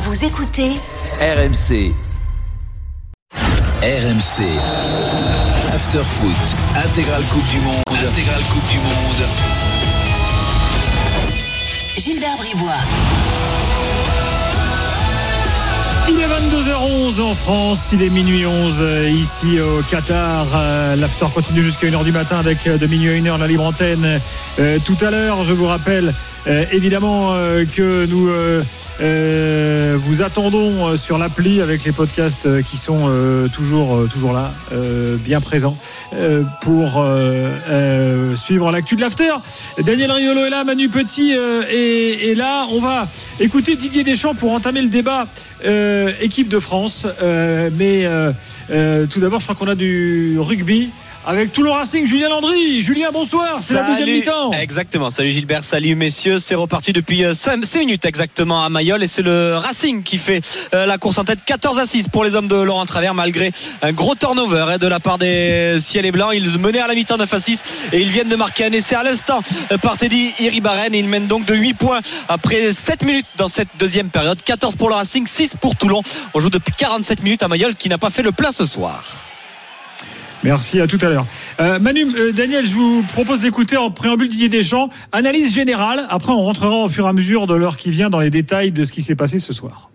[0.00, 0.70] Vous écoutez
[1.20, 1.92] RMC.
[3.82, 4.44] RMC.
[5.74, 6.30] After Foot.
[6.76, 7.82] Intégral Coupe du Monde.
[7.88, 9.26] Intégral Coupe du Monde.
[11.96, 12.70] Gilbert Bribois.
[16.10, 20.46] Il est 22h11 en France, il est minuit 11 euh, ici au Qatar.
[20.54, 23.64] Euh, L'after continue jusqu'à 1h du matin avec euh, de minuit à 1h la libre
[23.64, 24.20] antenne.
[24.56, 26.14] Tout à l'heure, je vous rappelle
[26.46, 28.28] euh, évidemment euh, que nous
[29.00, 33.10] euh, vous attendons sur l'appli avec les podcasts qui sont
[33.52, 34.52] toujours, là,
[35.24, 35.76] bien présents,
[36.62, 37.04] pour
[38.34, 39.32] suivre l'actu de l'after.
[39.82, 42.66] Daniel Riolo est là, Manu Petit est, est là.
[42.72, 43.08] On va
[43.40, 45.26] écouter Didier Deschamps pour entamer le débat
[46.20, 47.06] équipe de France.
[47.76, 48.06] Mais
[49.10, 50.90] tout d'abord, je crois qu'on a du rugby.
[51.26, 52.82] Avec tout le Racing, Julien Landry.
[52.82, 53.58] Julien, bonsoir.
[53.60, 54.52] C'est la deuxième mi-temps.
[54.52, 55.10] Exactement.
[55.10, 56.38] Salut Gilbert, salut messieurs.
[56.38, 60.40] C'est reparti depuis 5 minutes exactement à Mayol et c'est le Racing qui fait
[60.72, 63.52] euh, la course en tête 14 à 6 pour les hommes de Laurent Travers malgré
[63.82, 66.30] un gros turnover hein, de la part des ciels et blancs.
[66.34, 68.94] Ils menaient à la mi-temps 9 à 6 et ils viennent de marquer un essai
[68.94, 73.02] à l'instant euh, par Teddy Iribaren et ils mènent donc de 8 points après 7
[73.02, 74.40] minutes dans cette deuxième période.
[74.42, 76.02] 14 pour le Racing, 6 pour Toulon.
[76.32, 79.27] On joue depuis 47 minutes à Mayol qui n'a pas fait le plein ce soir.
[80.44, 81.26] Merci, à tout à l'heure.
[81.60, 84.88] Euh, Manu, euh, Daniel, je vous propose d'écouter en préambule Didier Deschamps.
[85.12, 86.06] Analyse générale.
[86.10, 88.70] Après, on rentrera au fur et à mesure de l'heure qui vient dans les détails
[88.70, 89.90] de ce qui s'est passé ce soir.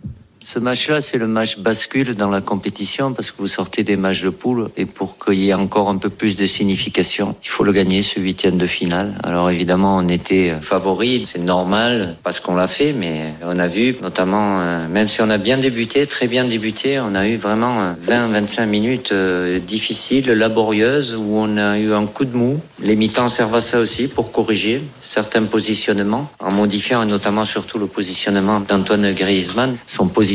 [0.46, 4.24] Ce match-là, c'est le match bascule dans la compétition parce que vous sortez des matchs
[4.24, 7.64] de poule et pour qu'il y ait encore un peu plus de signification, il faut
[7.64, 9.14] le gagner, ce huitième de finale.
[9.24, 13.96] Alors évidemment, on était favoris, c'est normal parce qu'on l'a fait, mais on a vu
[14.02, 17.96] notamment, euh, même si on a bien débuté, très bien débuté, on a eu vraiment
[18.06, 22.60] 20-25 minutes euh, difficiles, laborieuses, où on a eu un coup de mou.
[22.82, 27.88] Les mi-temps servent à ça aussi pour corriger certains positionnements, en modifiant notamment surtout le
[27.88, 29.78] positionnement d'Antoine Griezmann.
[29.88, 30.33] Son positionnement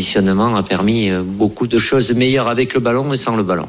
[0.57, 3.69] a permis euh, beaucoup de choses meilleures avec le ballon et sans le ballon.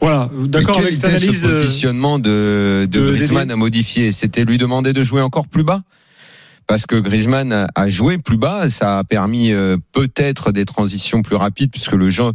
[0.00, 1.42] Voilà, d'accord avec cette analyse.
[1.42, 4.12] ce euh, positionnement de, de, de Griezmann à modifier?
[4.12, 5.82] C'était lui demander de jouer encore plus bas?
[6.66, 11.20] Parce que Griezmann a- a joué plus bas, ça a permis euh, peut-être des transitions
[11.22, 12.30] plus rapides puisque le jeu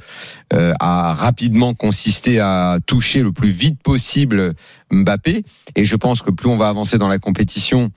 [0.52, 4.54] a rapidement consisté à toucher le plus vite possible
[4.92, 5.44] Mbappé
[5.76, 7.92] et je pense que plus on va avancer dans la compétition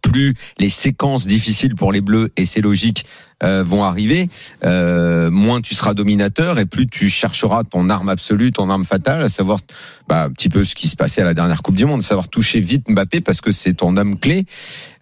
[0.00, 3.04] plus les séquences difficiles pour les Bleus et c'est logique
[3.44, 4.28] euh, vont arriver,
[4.64, 9.22] euh, moins tu seras dominateur et plus tu chercheras ton arme absolue, ton arme fatale,
[9.22, 9.60] à savoir
[10.08, 12.26] bah, un petit peu ce qui se passait à la dernière Coupe du Monde, savoir
[12.26, 14.44] toucher vite Mbappé parce que c'est ton homme clé.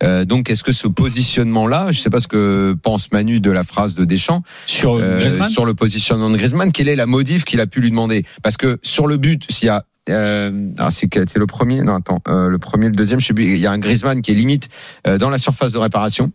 [0.03, 3.63] Euh, donc est-ce que ce positionnement-là, je sais pas ce que pense Manu de la
[3.63, 5.01] phrase de Deschamps Sur
[5.49, 8.27] sur le positionnement de Griezmann, quelle est la modif qu'il a pu lui demander?
[8.43, 12.21] Parce que sur le but, s'il y a euh, ah, c'est le premier, non attends,
[12.29, 13.45] euh, le premier, le deuxième, je sais plus.
[13.45, 14.69] Il y a un Griezmann qui est limite
[15.07, 16.33] euh, dans la surface de réparation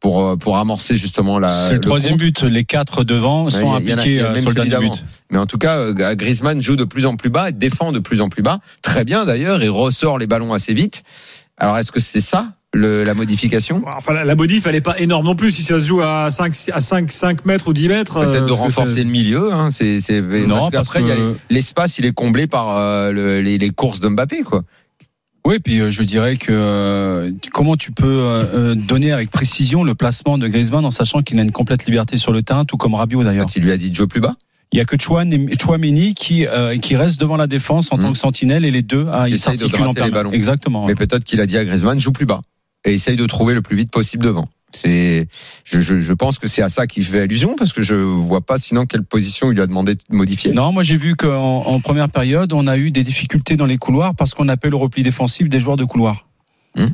[0.00, 1.48] pour euh, pour amorcer justement la.
[1.48, 2.42] C'est le troisième but.
[2.42, 4.96] Les quatre devant sont Ouais, il impliqués il a même sur le celui dernier d'avant.
[4.96, 5.04] but.
[5.30, 8.28] Mais en tout cas, Griezmann joue de plus en plus bas, défend de plus en
[8.28, 11.02] plus bas, très bien d'ailleurs, et ressort les ballons assez vite.
[11.56, 13.82] Alors est-ce que c'est ça le, la modification?
[13.86, 15.50] Enfin, la, la modif, elle est pas énorme non plus.
[15.52, 18.20] Si ça se joue à 5, à 5, 5 mètres ou 10 mètres.
[18.20, 19.52] Peut-être euh, de renforcer le milieu.
[19.52, 22.12] Hein, c'est c'est Non, parce parce qu'après, il y a que- les- l'espace, il est
[22.12, 24.62] comblé par euh, le- les, les courses de Mbappé, quoi.
[25.46, 28.38] Oui, puis euh, je dirais que euh, comment tu peux
[28.74, 32.32] donner avec précision le placement de Griezmann en sachant qu'il a une complète liberté sur
[32.32, 33.44] le terrain, tout comme Rabiot d'ailleurs?
[33.46, 34.36] Quand il lui a dit de jouer plus bas,
[34.72, 38.02] Il y a que Chouameni qui euh, qui reste devant la défense en Mhm.
[38.02, 40.10] tant que sentinelle et les deux ah, ils s'articulent en permanence.
[40.14, 40.32] ballons.
[40.32, 40.86] Exactement.
[40.86, 42.40] mais peut-être qu'il a dit à Griezmann joue plus bas
[42.84, 44.48] et essaye de trouver le plus vite possible devant.
[44.76, 45.28] C'est,
[45.64, 48.40] je, je, je pense que c'est à ça qu'il fait allusion parce que je vois
[48.40, 50.52] pas sinon quelle position il lui a demandé de modifier.
[50.52, 53.78] Non, moi j'ai vu qu'en en première période, on a eu des difficultés dans les
[53.78, 56.26] couloirs parce qu'on appelle le repli défensif des joueurs de couloir.
[56.76, 56.88] Hmm.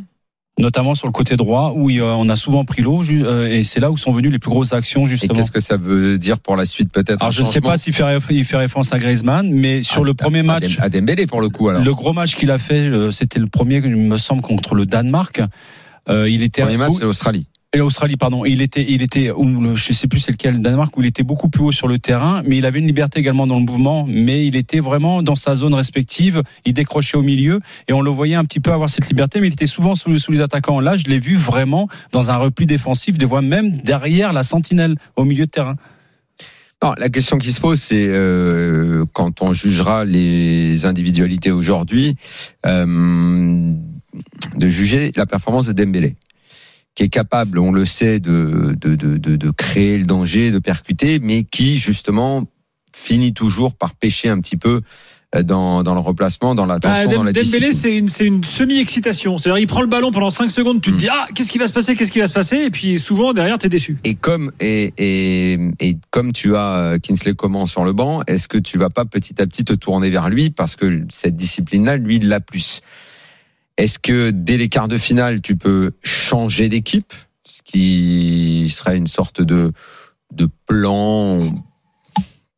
[0.61, 3.49] Notamment sur le côté droit où il y a- on a souvent pris l'eau euh,
[3.49, 5.35] et c'est là où sont venues les plus grosses actions Et justement.
[5.35, 7.93] qu'est-ce que ça veut dire pour la suite peut-être Alors je ne sais pas s'il
[7.93, 11.49] fait, référence à Griezmann, mais sur À- le premier à- match, à Dembélé pour le
[11.49, 11.83] coup alors.
[11.83, 14.87] le gros match qu'il a fait, euh, c'était le premier, il me semble, contre le
[14.87, 15.41] Danemark.
[16.09, 17.47] Euh, il était Premier match c'est l'Australie.
[17.73, 18.45] Et l'Australie, pardon.
[18.45, 21.23] Il était, il était, ou je sais plus c'est lequel, le Danemark, où il était
[21.23, 24.05] beaucoup plus haut sur le terrain, mais il avait une liberté également dans le mouvement,
[24.09, 26.43] mais il était vraiment dans sa zone respective.
[26.65, 29.47] Il décrochait au milieu et on le voyait un petit peu avoir cette liberté, mais
[29.47, 30.81] il était souvent sous, sous les attaquants.
[30.81, 34.97] Là, je l'ai vu vraiment dans un repli défensif, des fois même derrière la sentinelle
[35.15, 35.77] au milieu de terrain.
[36.83, 42.17] Non, la question qui se pose, c'est euh, quand on jugera les individualités aujourd'hui,
[42.67, 43.75] euh,
[44.57, 46.17] de juger la performance de Dembélé,
[46.95, 51.19] qui est capable, on le sait, de, de, de, de, créer le danger, de percuter,
[51.21, 52.45] mais qui justement
[52.93, 54.81] finit toujours par pêcher un petit peu
[55.37, 58.43] euh, dans, dans le replacement, dans l'attention, Bah, dans la Dembélé, c'est une, c'est une
[58.43, 59.39] semi-excitation.
[59.39, 60.99] C'est-à-dire, il prend le ballon pendant 5 secondes, tu te Mm.
[60.99, 63.33] dis, ah, qu'est-ce qui va se passer, qu'est-ce qui va se passer, et puis souvent,
[63.33, 63.97] derrière, t'es déçu.
[64.03, 68.49] Et comme et, et, et comme tu as euh, Kinsley Coman sur le banc, est-ce
[68.49, 71.97] que tu vas pas petit à petit te tourner vers lui parce que cette discipline-là,
[71.97, 72.81] lui, il l'a plus?
[73.81, 79.06] Est-ce que dès les quarts de finale, tu peux changer d'équipe, ce qui serait une
[79.06, 79.73] sorte de
[80.35, 81.50] de plan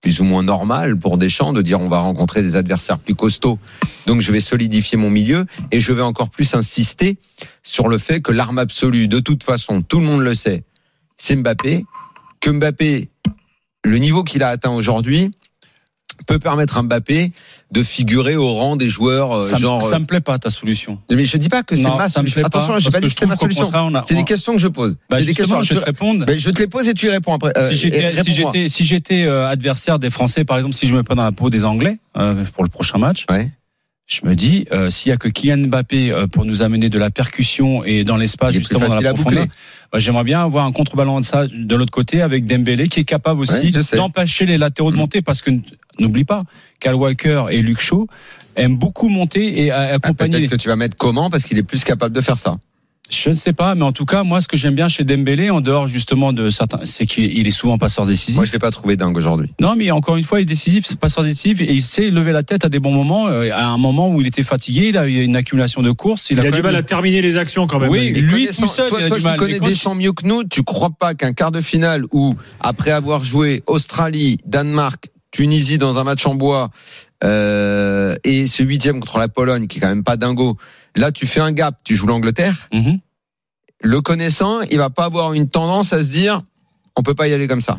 [0.01, 3.61] plus ou moins normal pour Deschamps de dire on va rencontrer des adversaires plus costauds.
[4.09, 7.19] Donc je vais solidifier mon milieu et je vais encore plus insister
[7.63, 10.65] sur le fait que l'arme absolue, de toute façon, tout le monde le sait,
[11.19, 11.85] c'est Mbappé.
[12.41, 13.11] Que Mbappé,
[13.85, 15.31] le niveau qu'il a atteint aujourd'hui,
[16.27, 17.33] peut permettre à Mbappé
[17.71, 19.83] de figurer au rang des joueurs euh, Ça, genre.
[19.83, 20.99] ça me plaît pas ta solution.
[21.11, 22.41] euh, mais je dis pas que c'est ma solution.
[22.43, 23.71] pas, Attention, j'ai pas dit que c'était ma solution.
[24.07, 24.97] C'est des on- questions que je pose.
[25.11, 25.63] Bah, des questions.
[25.63, 26.25] je te répondre.
[26.27, 27.53] Ben, je te les pose et tu y réponds après.
[27.57, 31.15] Euh, si j'étais si si euh, adversaire des Français par exemple si je me prends
[31.15, 33.51] dans la peau des Anglais euh, pour le prochain match Ouais.
[34.07, 36.99] je me dis euh, s'il y a que Kylian Mbappé euh, pour nous amener de
[36.99, 39.47] la percussion et dans l'espace justement dans la à profondeur
[39.93, 43.05] bah, j'aimerais bien avoir un contreballon de ça de l'autre côté avec Dembélé qui est
[43.05, 45.01] capable aussi Ouais, d'empêcher les latéraux de Mm.
[45.01, 45.51] monter parce que
[45.99, 46.43] n'oublie pas
[46.81, 48.07] Cal Walker et Luke Shaw
[48.57, 51.63] aiment beaucoup monter et Ah, accompagner Peut-être que tu vas mettre comment parce qu'il est
[51.63, 52.53] plus capable de faire ça.
[53.11, 55.51] je ne sais pas, mais en tout cas, moi, ce que j'aime bien chez Dembélé,
[55.51, 58.37] en dehors justement de certains, c'est qu'il est souvent passeur décisif.
[58.37, 59.51] Moi, je l'ai pas trouvé dingue aujourd'hui.
[59.61, 62.33] Non, mais encore une fois, il est décisif, c'est passeur décisif, et il sait lever
[62.33, 63.29] la tête à des bons moments.
[63.29, 66.31] euh, À un moment où il était fatigué, il a eu une accumulation de courses.
[66.31, 67.91] Il, a, du mal à terminer les actions quand même.
[67.91, 69.37] Oui, lui tout seul, toi, il a toi du mal.
[69.37, 73.25] connais Deschamps mieux que nous, tu crois pas qu'un quart de finale où, après avoir
[73.25, 76.71] joué Australie, Danemark, Tunisie dans un match en bois,
[77.25, 80.57] euh, et ce huitième contre la Pologne, qui est quand même pas dingo,
[80.95, 82.99] là tu fais un gap, tu joues l'Angleterre, Mhm.
[83.83, 86.43] le connaissant, il va pas avoir une tendance à se dire,
[86.97, 87.79] on peut pas y aller comme ça.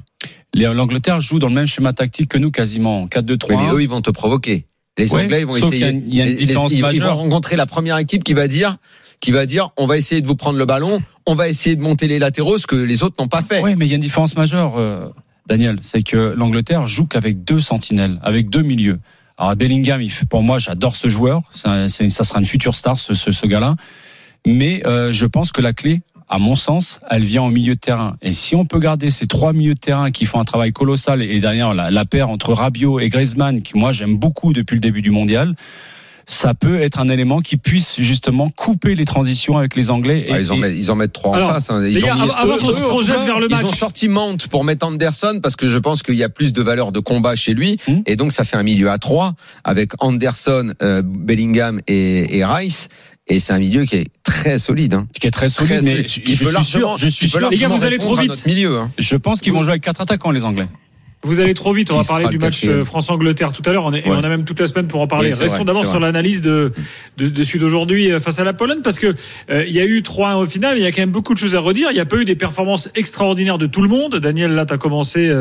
[0.55, 3.55] L'Angleterre joue dans le même schéma tactique que nous quasiment, 4-2-3.
[3.55, 4.65] Oui, mais eux, ils vont te provoquer.
[4.97, 5.71] Les Ouais, Anglais, ils vont essayer.
[5.71, 6.53] il y a une les-
[6.93, 8.77] ils, vont rencontrer la première équipe qui va dire,
[9.19, 11.81] qui va dire, on va essayer de vous prendre le ballon, on va essayer de
[11.81, 13.61] monter les latéraux, ce que les autres n'ont pas fait.
[13.63, 15.07] Oui, mais il y a une différence majeure, euh,
[15.47, 18.99] Daniel, c'est que l'Angleterre joue qu'avec deux sentinelles, avec deux milieux.
[19.37, 21.41] Alors Bellingham, pour moi, j'adore ce joueur.
[21.53, 23.75] Ça sera une future star, ce, ce, ce gars-là.
[24.45, 27.79] Mais euh, je pense que la clé, à mon sens, elle vient au milieu de
[27.79, 28.15] terrain.
[28.21, 31.21] Et si on peut garder ces trois milieux de terrain qui font un travail colossal,
[31.21, 34.81] et derrière la, la paire entre Rabiot et Griezmann, qui moi j'aime beaucoup depuis le
[34.81, 35.55] début du mondial,
[36.25, 40.27] ça peut être un élément qui puisse justement couper les transitions avec les Anglais.
[40.31, 41.69] Ah, ils, en et- mettent, ils en mettent trois en Alors, face.
[41.69, 41.83] hein.
[41.85, 43.65] Ils les gars, ont mis- avant- qu'on se projette vers le Ils match.
[43.65, 46.61] ont sorti Mount pour mettre Anderson parce que je pense qu'il y a plus de
[46.61, 47.77] valeur de combat chez lui.
[47.87, 48.01] Hmm.
[48.05, 49.33] Et donc, ça fait un milieu à trois
[49.63, 52.89] avec Anderson, euh, Bellingham et, et Rice.
[53.27, 54.93] Et c'est un milieu qui est très solide.
[54.95, 55.07] Hein.
[55.17, 56.07] qui est très solide, Très mais solide.
[56.27, 58.45] je, suis sûr, je suis sûr, Les gars, vous allez trop vite.
[58.45, 58.79] milieu.
[58.79, 58.91] Hein.
[58.99, 60.67] je pense qu'ils vont jouer avec quatre attaquants, les Anglais.
[61.23, 61.89] Vous allez trop vite.
[61.91, 63.85] On va parler du match euh, France-Angleterre tout à l'heure.
[63.85, 64.15] On est- Ouais.
[64.15, 65.29] on a même toute la semaine pour en parler.
[65.33, 66.71] Oui, Restons vrai, d'abord sur l'analyse de,
[67.17, 69.13] de, de Sud aujourd'hui euh, face à la Pologne parce que
[69.49, 70.77] euh, il y a eu 3-1 au final.
[70.77, 71.87] Il y a quand même beaucoup de choses à redire.
[71.91, 74.15] Il n'y a pas eu des performances extraordinaires de tout le monde.
[74.17, 75.31] Daniel, là, tu as commencé,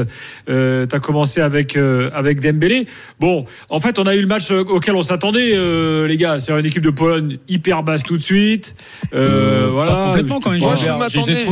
[0.48, 2.86] euh, t'as commencé avec, euh, avec Dembélé.
[3.18, 6.38] Bon, en fait, on a eu le match auquel on s'attendait, euh, les gars.
[6.38, 8.76] C'est une équipe de Pologne hyper basse tout de suite.
[9.14, 9.90] Euh, voilà.
[9.90, 10.60] Pas complètement quand même.
[10.60, 11.44] Moi, je m'attendais,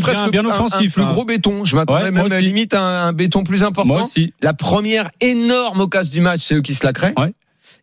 [0.00, 0.66] presque bien, bien à un-.
[0.66, 1.64] Un, plus gros béton.
[1.64, 2.42] Je m'attendais Ouais, même à aussi.
[2.44, 3.88] limite à un, un béton plus important.
[3.94, 4.32] Moi aussi.
[4.40, 7.14] La première énorme occasion du match, c'est eux qui se la créent.
[7.18, 7.32] Ouais.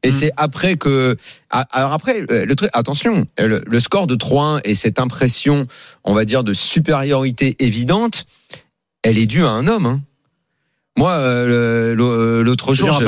[0.04, 0.12] Et Mm.
[0.12, 1.18] c'est après que.
[1.50, 5.66] ah, Alors après, euh, le truc, attention, le, le score de 3-1 et cette impression,
[6.06, 8.26] on va dire, de supériorité évidente,
[9.04, 9.86] elle est due à un homme.
[9.86, 10.02] hein.
[10.98, 11.96] Moi, euh,
[12.44, 13.06] l'autre jour, je-.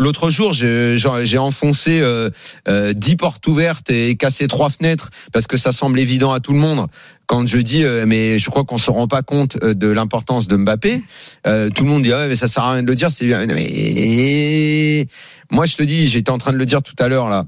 [0.00, 2.30] L'autre jour, j'ai enfoncé euh,
[2.68, 6.54] euh, 10 portes ouvertes et cassé trois fenêtres parce que ça semble évident à tout
[6.54, 6.86] le monde.
[7.26, 10.48] Quand je dis, euh, mais je crois qu'on se rend pas compte euh, de l'importance
[10.48, 11.02] de Mbappé,
[11.46, 13.12] euh, tout le monde dit, ah ouais, mais ça sert à rien de le dire.
[13.12, 13.26] C'est.
[13.26, 15.06] Mais
[15.50, 17.44] moi, je te dis, j'étais en train de le dire tout à l'heure là.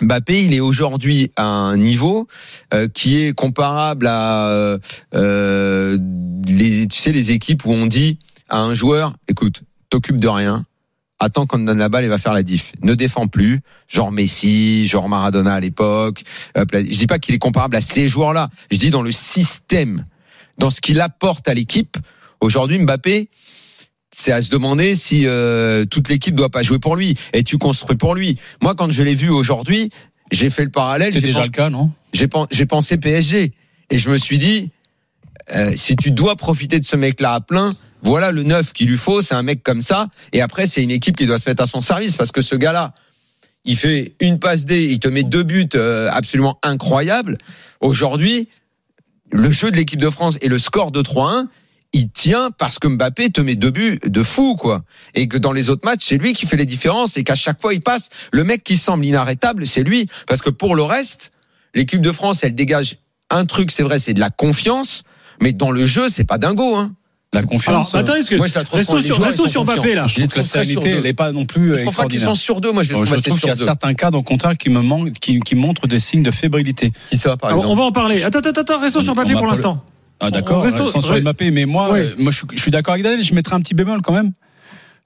[0.00, 2.28] Mbappé, il est aujourd'hui à un niveau
[2.74, 4.78] euh, qui est comparable à euh,
[5.14, 5.98] euh,
[6.46, 8.18] les, tu sais, les équipes où on dit
[8.48, 10.64] à un joueur, écoute, t'occupes de rien,
[11.20, 12.72] attends qu'on te donne la balle et va faire la diff.
[12.82, 16.22] Ne défends plus, genre Messi, genre Maradona à l'époque.
[16.56, 18.48] Je dis pas qu'il est comparable à ces joueurs-là.
[18.70, 20.06] Je dis dans le système,
[20.58, 21.96] dans ce qu'il apporte à l'équipe.
[22.40, 23.28] Aujourd'hui, Mbappé,
[24.10, 27.16] c'est à se demander si euh, toute l'équipe doit pas jouer pour lui.
[27.32, 28.38] Et tu construis pour lui.
[28.62, 29.90] Moi, quand je l'ai vu aujourd'hui,
[30.30, 31.12] j'ai fait le parallèle.
[31.12, 31.90] C'est déjà pen- le cas, non?
[32.12, 33.52] j'ai pen- j'ai pensé PSG
[33.90, 34.70] et je me suis dit
[35.54, 37.70] euh, si tu dois profiter de ce mec-là à plein,
[38.02, 40.08] voilà le neuf qu'il lui faut, c'est un mec comme ça.
[40.32, 42.54] Et après, c'est une équipe qui doit se mettre à son service parce que ce
[42.54, 42.94] gars-là,
[43.64, 47.38] il fait une passe D, il te met deux buts euh, absolument incroyables.
[47.80, 48.48] Aujourd'hui,
[49.30, 51.46] le jeu de l'équipe de France et le score de 3-1,
[51.92, 54.84] il tient parce que Mbappé te met deux buts de fou, quoi.
[55.14, 57.60] Et que dans les autres matchs, c'est lui qui fait les différences et qu'à chaque
[57.60, 58.10] fois il passe.
[58.32, 60.08] Le mec qui semble inarrêtable, c'est lui.
[60.26, 61.32] Parce que pour le reste,
[61.74, 62.98] l'équipe de France, elle dégage
[63.30, 65.02] un truc, c'est vrai, c'est de la confiance.
[65.40, 66.92] Mais dans le jeu, c'est pas dingo, hein.
[67.34, 67.94] La Alors, confiance.
[67.94, 70.06] attendez, parce que Moi, je restons sur, restons sur Mbappé là.
[70.06, 70.80] je trouve que la deux.
[70.86, 72.72] elle n'est pas non plus Je pas qu'ils sont sur deux.
[72.72, 73.64] Moi, je Euh, trouve Je trouve qu'il y a deux.
[73.66, 76.90] certains cas, au contraire, qui me manquent, qui, qui montrent des signes de fébrilité.
[77.10, 78.22] Qui ça, par Alors, exemple on va en parler.
[78.24, 79.84] Attends, attends, attends, restons sur On Mbappé pour l'instant.
[80.20, 83.04] Ah d'accord, Restons- sur Mbappé, mais moi, euh, moi je, suis- je suis d'accord avec
[83.04, 84.32] Daniel, je mettrai un petit bémol quand même.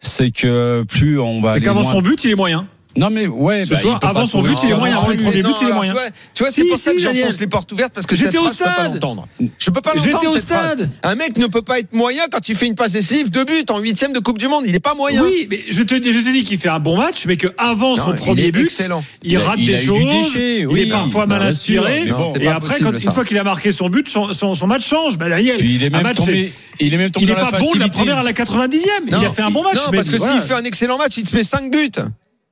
[0.01, 2.67] C'est que plus on va Et aller qu'avant son but, il est moyen.
[2.97, 4.97] Non mais ouais, Ce bah, soir, avant son but, il est moyen.
[5.09, 5.93] le premier but, il est moyen.
[5.93, 6.09] Tu vois,
[6.41, 8.43] vois, Si, c'est pour ça si, que j'enfonce les portes ouvertes parce que J'étais au
[8.43, 8.93] phrase, je peux pas stade.
[8.95, 9.29] l'entendre.
[9.59, 10.91] Je peux pas J'étais au stade.
[11.03, 13.65] Un mec ne peut pas être moyen quand il fait une passe décisive, deux buts
[13.71, 14.65] en huitième de Coupe du Monde.
[14.67, 15.23] Il est pas moyen.
[15.23, 18.11] Oui, mais je te, je te dis qu'il fait un bon match, mais qu'avant son
[18.11, 19.03] Non, premier but, excellent.
[19.23, 19.99] il Il a- rate il des choses.
[20.35, 22.07] déchet, il est parfois mal inspiré.
[22.07, 23.05] bon, c'est et après, possible, quand, ça.
[23.07, 25.17] une fois qu'il a marqué son but, son, son, son match change.
[25.19, 27.51] Bah, Daniel, il est même match, tombé, c'est- il est même tombé il est pas
[27.59, 28.91] bon de la première à la 90e.
[29.09, 29.77] il a fait un bon match.
[29.87, 31.91] Non, parce que s'il fait un excellent match, il te met 5 buts.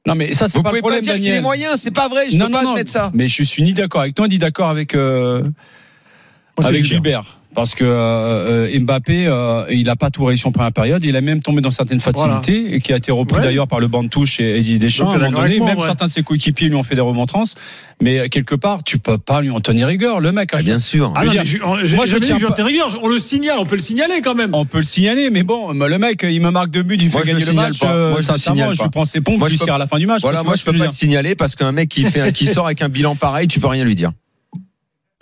[0.07, 1.43] Non mais ça c'est Vous pas le pouvez pas problème dire qu'il est Daniel.
[1.43, 2.31] moyen, c'est pas vrai.
[2.31, 3.11] Je non, peux non, pas non, admettre ça.
[3.15, 5.43] Mais je suis ni d'accord avec toi ni d'accord avec euh,
[6.57, 7.23] Moi, avec Gilbert.
[7.25, 7.40] Gilbert.
[7.53, 11.05] Parce que euh, euh, Mbappé, euh, il n'a pas tout réussi en première période.
[11.05, 13.43] Il a même tombé dans certaines facilités et qui a été repris Ouais.
[13.43, 15.07] d'ailleurs par le banc de touche et Eddie Deschamps.
[15.13, 15.85] Donc, À un moment donné, moi, même ouais.
[15.85, 17.57] certains de ses coéquipiers lui ont fait des remontrances.
[18.01, 20.21] Mais euh, quelque part, tu peux pas lui en tenir rigueur.
[20.21, 21.13] Le mec, Ah, bien sûr.
[21.17, 21.59] Ah non, mais je-
[21.97, 22.89] moi, je tiens pas- rigueur.
[23.03, 24.55] On le signale, on peut le signaler quand même.
[24.55, 27.21] on peut le signaler, mais bon, le mec, il me marque deux buts, il Moi,
[27.23, 27.81] fait je le gagner le signale match.
[27.81, 27.93] pas.
[27.95, 29.75] euh, Moi, je signale je lui prends ses pompes, Moi, je lui je peux- tire
[29.75, 30.21] à la fin du match.
[30.23, 32.67] Voilà, moi je peux pas le signaler parce qu'un mec qui fait, un- qui sort
[32.67, 34.13] avec un bilan pareil, tu peux rien lui dire.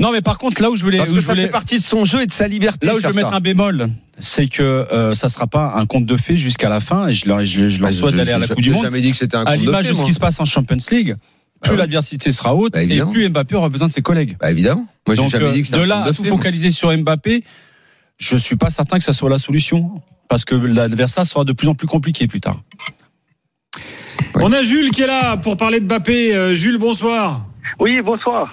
[0.00, 1.82] Non, mais par contre, là où je voulais, Parce que ça voulais- fait partie de
[1.82, 2.86] son jeu et de sa liberté.
[2.86, 3.36] Là où je veux mettre ça.
[3.36, 3.88] un bémol,
[4.18, 7.26] c'est que euh, ça sera pas un conte de fées jusqu'à la fin, et je
[7.26, 8.84] leur, je, je leur Bah, souhaite d'aller à la Coupe du Monde.
[8.84, 10.44] jamais dit que c'était un À conte de l'image de ce qui se passe en
[10.44, 11.16] Champions League,
[11.62, 11.76] plus ouais.
[11.78, 14.36] l'adversité sera haute, Bah, et plus Mbappé aura besoin de ses collègues.
[14.40, 14.86] Bah évidemment.
[15.06, 16.70] Moi j'ai Donc jamais euh, dit que c'est de un là à de tout focaliser
[16.70, 17.42] sur Mbappé,
[18.18, 21.66] je suis pas certain que ça soit la solution, parce que l'adversaire sera de plus
[21.66, 22.60] en plus compliqué plus tard.
[24.36, 24.42] Ouais.
[24.44, 26.36] On a Jules qui est là pour parler de Mbappé.
[26.36, 27.44] Euh, Jules, bonsoir.
[27.80, 28.52] Oui, bonsoir.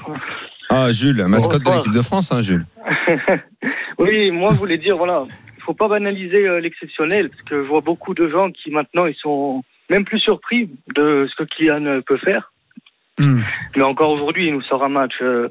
[0.69, 2.65] Ah Jules, mascotte de l'équipe de France, hein, Jules.
[3.99, 5.25] oui, moi je voulais dire, voilà,
[5.57, 9.05] il faut pas banaliser euh, l'exceptionnel, parce que je vois beaucoup de gens qui maintenant
[9.05, 12.51] ils sont même plus surpris de ce que Kylian euh, peut faire.
[13.19, 13.41] Hmm.
[13.77, 15.13] Mais encore aujourd'hui, il nous sort un match.
[15.21, 15.47] euh,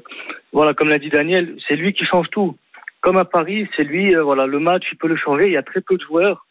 [0.53, 2.55] voilà, comme l'a dit Daniel, c'est lui qui change tout.
[3.01, 5.47] Comme à Paris, c'est lui, euh, voilà, le match, il peut le changer.
[5.47, 6.45] Il y a très peu de joueurs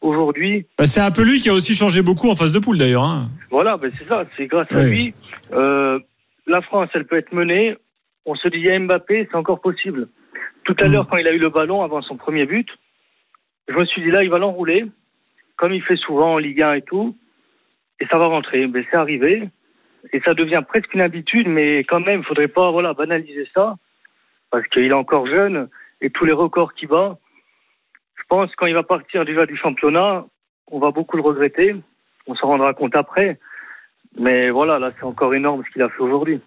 [0.00, 0.66] aujourd'hui.
[0.78, 3.04] Bah, c'est un peu lui qui a aussi changé beaucoup en phase de poule d'ailleurs.
[3.04, 3.28] hein.
[3.50, 5.14] Voilà, ben c'est ça, c'est grâce à lui.
[5.52, 5.98] Euh,
[6.46, 7.76] la France, elle peut être menée.
[8.26, 10.08] On se a Mbappé, c'est encore possible.
[10.64, 10.92] Tout à Mm.
[10.92, 12.68] l'heure, quand il a eu le ballon avant son premier but,
[13.68, 14.84] je me suis dit, là, il va l'enrouler,
[15.56, 17.16] comme il fait souvent en Ligue 1 et tout,
[18.00, 18.66] et ça va rentrer.
[18.66, 19.48] Mais c'est arrivé,
[20.12, 23.76] et ça devient presque une habitude, mais quand même, il faudrait pas voilà, banaliser ça,
[24.50, 25.68] parce qu'il est encore jeune,
[26.00, 27.18] et tous les records qu'il bat,
[28.16, 30.26] je pense quand il va partir déjà du championnat,
[30.68, 31.76] on va beaucoup le regretter.
[32.26, 33.38] On s'en rendra compte après.
[34.18, 36.40] Mais voilà, là, c'est encore énorme ce qu'il a fait aujourd'hui.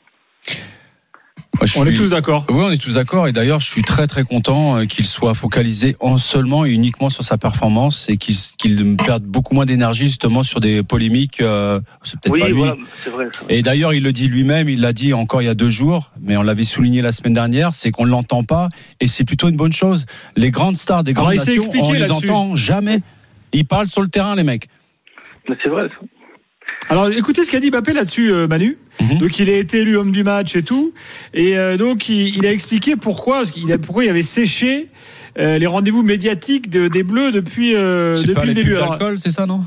[1.59, 2.45] Moi, On est tous d'accord.
[2.49, 3.27] Oui, on est tous d'accord.
[3.27, 7.09] Et d'ailleurs, je suis très très content euh, qu'il soit focalisé en seulement et uniquement
[7.09, 11.41] sur sa performance et qu'il qu'il perde beaucoup moins d'énergie justement sur des polémiques.
[11.41, 12.57] euh, c'est peut-être Oui, pas lui.
[12.57, 13.27] voilà, c'est vrai.
[13.49, 16.11] Et d'ailleurs, il le dit lui-même, il l'a dit encore il y a deux jours,
[16.21, 18.69] mais on l'avait souligné la semaine dernière, c'est qu'on ne l'entend pas,
[19.01, 20.05] et c'est plutôt une bonne chose.
[20.37, 23.01] Les grandes stars des Alors, grandes s'est nations, on les entend jamais.
[23.51, 24.67] Ils parlent sur le terrain, les mecs.
[25.49, 25.89] Mais c'est vrai.
[25.89, 25.95] ça.
[26.89, 28.77] Alors écoutez ce qu'a dit Mbappé là-dessus, euh, Manu.
[29.01, 29.19] Mhm.
[29.19, 30.91] Donc il a été élu homme du match et tout,
[31.33, 34.87] et euh, donc il, il a expliqué pourquoi, parce qu'il a, pourquoi il avait séché
[35.37, 38.75] euh, les rendez-vous médiatiques de- des Bleus depuis pas depuis le début.
[39.17, 39.61] c'est ça, non?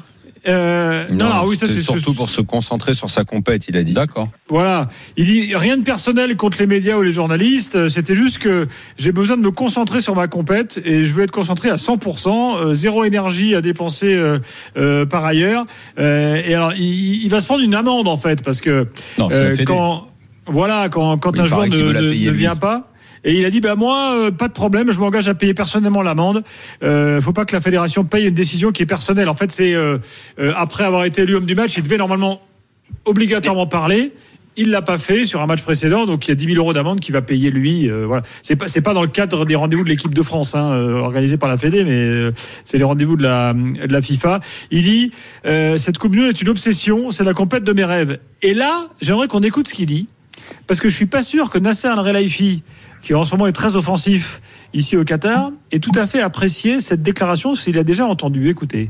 [0.48, 3.82] Euh, non, non, oui, ça c'est surtout pour se concentrer sur sa compète, il a
[3.82, 3.92] dit.
[3.92, 4.28] D'accord.
[4.48, 4.88] Voilà.
[5.16, 7.76] Il dit rien de personnel contre les médias ou les journalistes.
[7.76, 8.66] euh, C'était juste que
[8.98, 12.56] j'ai besoin de me concentrer sur ma compète et je veux être concentré à 100%,
[12.56, 14.38] euh, zéro énergie à dépenser euh,
[14.76, 15.64] euh, par ailleurs.
[15.98, 19.28] Euh, et alors, il, il va se prendre une amende en fait parce que Non,
[19.30, 20.08] euh, quand
[20.46, 22.88] voilà quand quand Oui, un joueur ne, ne- vient pas.
[23.24, 26.02] Et il a dit bah moi euh, pas de problème, je m'engage à payer personnellement
[26.02, 26.42] l'amende.
[26.82, 29.28] Euh, faut pas que la fédération paye une décision qui est personnelle.
[29.28, 29.98] En fait, c'est euh,
[30.38, 32.40] euh, après avoir été élu homme du match, il devait normalement
[33.04, 34.12] obligatoirement parler.
[34.54, 36.74] Il l'a pas fait sur un match précédent, donc il y a 10 000 euros
[36.74, 37.88] d'amende qui va payer lui.
[37.88, 41.38] euh, voilà, c'est pas dans le cadre des rendez-vous de l'équipe de France, hein, organisés
[41.38, 44.40] par la Fédé, mais c'est les rendez-vous de la FIFA.
[44.70, 45.12] Il dit
[45.78, 48.18] cette Coupe du Monde est une obsession, c'est la compète de mes rêves.
[48.42, 50.06] Et là, j'aimerais qu'on écoute ce qu'il dit,
[50.66, 52.62] parce que je suis pas sûr que Nasser Al Khelaifi,
[53.02, 54.40] qui en ce moment est très offensif
[54.72, 58.48] ici au Qatar, ait tout à fait apprécié cette déclaration s'il a déjà entendu.
[58.48, 58.88] Écoutez.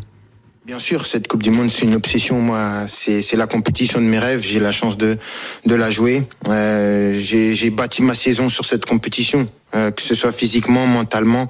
[0.65, 2.41] Bien sûr, cette Coupe du Monde, c'est une obsession.
[2.41, 4.43] Moi, c'est la compétition de mes rêves.
[4.45, 5.19] J'ai la chance de
[5.67, 6.23] de la jouer.
[6.49, 11.49] Euh, J'ai j'ai bâti ma saison sur cette compétition, euh, que ce soit physiquement, mentalement.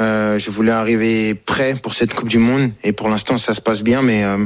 [0.00, 3.60] Euh, je voulais arriver prêt pour cette Coupe du Monde et pour l'instant, ça se
[3.60, 4.38] passe bien, mais euh,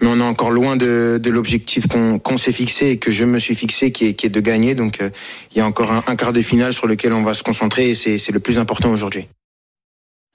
[0.00, 3.24] mais on est encore loin de, de l'objectif qu'on qu'on s'est fixé et que je
[3.24, 4.74] me suis fixé, qui est, qui est de gagner.
[4.74, 5.10] Donc, euh,
[5.52, 7.90] il y a encore un, un quart de finale sur lequel on va se concentrer
[7.90, 9.26] et c'est c'est le plus important aujourd'hui.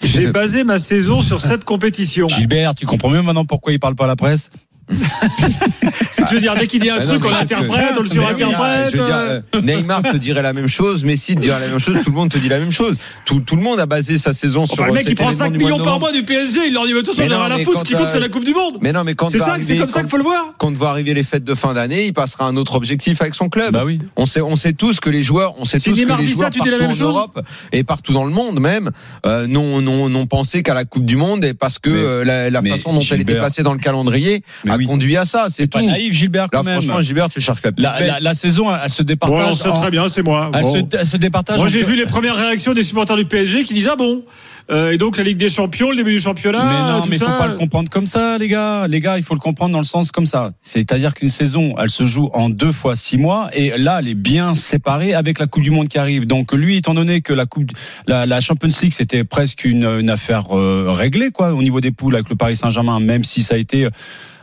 [0.03, 2.27] J'ai basé ma saison sur cette compétition.
[2.27, 4.50] Gilbert, tu comprends mieux maintenant pourquoi il parle pas à la presse?
[4.92, 8.02] que tu veux dire, dès qu'il dit un Ah non, truc, mais on l'interprète, on
[8.02, 8.96] le surinterprète.
[8.96, 9.42] Euh.
[9.56, 12.16] euh, Neymar te dirait la même chose, Messi te dirait la même chose, tout le
[12.16, 12.98] monde te dit la même chose.
[13.26, 15.46] Tout, tout le monde a basé sa saison sur Enfin, le mec, il prend événement
[15.46, 17.30] 5 du mois de millions par mois du PSG, il leur dit, mais attention, Mais
[17.30, 18.78] j'ai non, rien à foutre, ce qui compte, euh, c'est la Coupe du Monde.
[18.82, 20.54] Mais non, mais quand C'est ça, arriver- c'est comme ça qu'il faut le voir.
[20.58, 23.50] Quand va arriver les fêtes de fin d'année, il passera un autre objectif avec son
[23.50, 23.74] club.
[23.74, 24.00] Bah oui.
[24.16, 26.28] On sait, on sait tous que les joueurs, on sait Si tous Neymar que les
[26.28, 28.60] dit ça, joueurs tu dis la même en chose Europe et partout dans le monde
[28.60, 28.92] même
[29.26, 32.50] euh, n'ont n'ont n'ont pensé qu'à la Coupe du Monde et parce que Mais- euh,
[32.50, 34.44] la, façon dont elle était placée dans le calendrier
[34.82, 34.88] oui.
[34.88, 35.48] conduit à ça.
[35.50, 35.86] C'est Pas tout.
[35.86, 36.82] naïf, Gilbert, Là, quand même.
[36.82, 39.48] franchement, Gilbert, tu cherches la, La, la, la saison, elle se Bon, départage.
[39.52, 40.52] on sait en- très bien, c'est moi.
[40.54, 40.74] Elle, Bon.
[40.74, 41.58] se, elle se départage.
[41.60, 44.24] Moi, j'ai vu les premières réactions des supporters du PSG qui disent Ah bon
[44.70, 47.18] Euh, Et donc, la Ligue des Champions, le début du championnat, mais non, tout mais
[47.18, 47.26] ça.
[47.26, 48.88] faut pas le comprendre comme ça, les gars.
[48.88, 50.54] Les gars, il faut le comprendre dans le sens comme ça.
[50.62, 54.14] C'est-à-dire qu'une saison, elle se joue en deux fois six mois, et là, elle est
[54.14, 56.26] bien séparée avec la Coupe du Monde qui arrive.
[56.26, 57.72] Donc, lui, étant donné que la Coupe,
[58.08, 61.92] la, la Champions League, c'était presque une, une affaire euh, réglée, quoi, au niveau des
[61.92, 63.90] poules avec le Paris Saint-Germain, même si ça a été euh,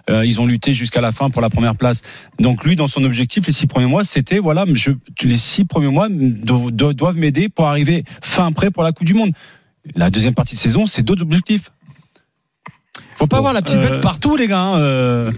[0.09, 2.03] ils ont lutté jusqu'à la fin pour la première place.
[2.39, 5.91] Donc lui, dans son objectif, les six premiers mois, c'était voilà, je, les six premiers
[5.91, 9.33] mois do- do- doivent m'aider pour arriver fin prêt pour la Coupe du Monde.
[9.95, 11.71] La deuxième partie de saison, c'est d'autres objectifs.
[13.17, 14.61] Faut pas Bon, avoir la petite euh, bête partout, les gars.
[14.61, 15.33] hein, euh.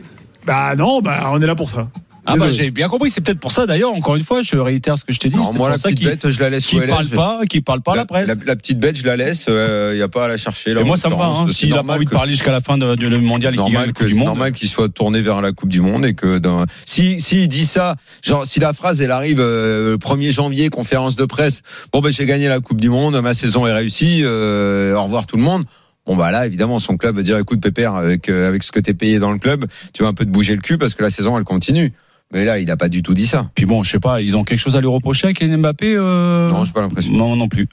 [0.46, 1.88] Bah non, bah on est là pour ça.
[2.26, 3.10] Ah bah j'ai bien compris.
[3.10, 3.92] C'est peut-être pour ça d'ailleurs.
[3.92, 5.34] Encore une fois, je réitère ce que je t'ai dit.
[5.36, 6.92] Alors moi, la petite bête, je la laisse qui où elle est.
[6.92, 8.28] parle Je- pas, qui parle pas à la presse.
[8.28, 9.46] La, la petite bête, je la laisse.
[9.48, 10.74] Il n'y a pas à la chercher.
[10.74, 11.26] Là, Et moi, ça me va.
[11.26, 14.04] Hein, S'il a pas envie de parler jusqu'à la fin de- du mondial normal que
[14.04, 14.26] du Monde.
[14.26, 17.48] normal qu'il soit tourné vers la Coupe du Monde et que dans, si si il
[17.48, 21.62] dit ça genre si la phrase elle arrive euh, le 1er janvier conférence de presse
[21.92, 25.26] bon ben j'ai gagné la Coupe du Monde ma saison est réussie euh, au revoir
[25.26, 25.64] tout le monde
[26.06, 28.80] Bon bah là évidemment son club va dire écoute Pépère avec euh, avec ce que
[28.80, 31.02] t'es payé dans le club tu vas un peu te bouger le cul parce que
[31.02, 31.92] la saison elle continue
[32.33, 34.37] mais là il a pas du tout dit ça Puis bon, je sais pas, ils
[34.37, 35.95] ont quelque chose à lui reprocher avec Kylian Mbappé.
[35.97, 36.49] euh...
[36.51, 37.69] non j'ai pas l'impression Non, non plus.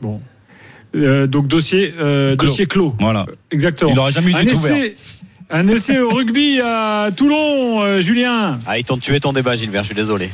[0.00, 0.20] Bon.
[0.94, 2.46] Euh, donc dossier, euh, Clos.
[2.48, 2.94] dossier clos.
[3.00, 3.26] Voilà.
[3.50, 3.90] Exactement.
[3.90, 4.96] Il n'aurait jamais eu Un essai,
[5.50, 8.58] un essai au rugby à Toulon, euh, Julien.
[8.66, 10.30] Ah, ils t'ont tué ton débat, Gilbert, je suis désolé.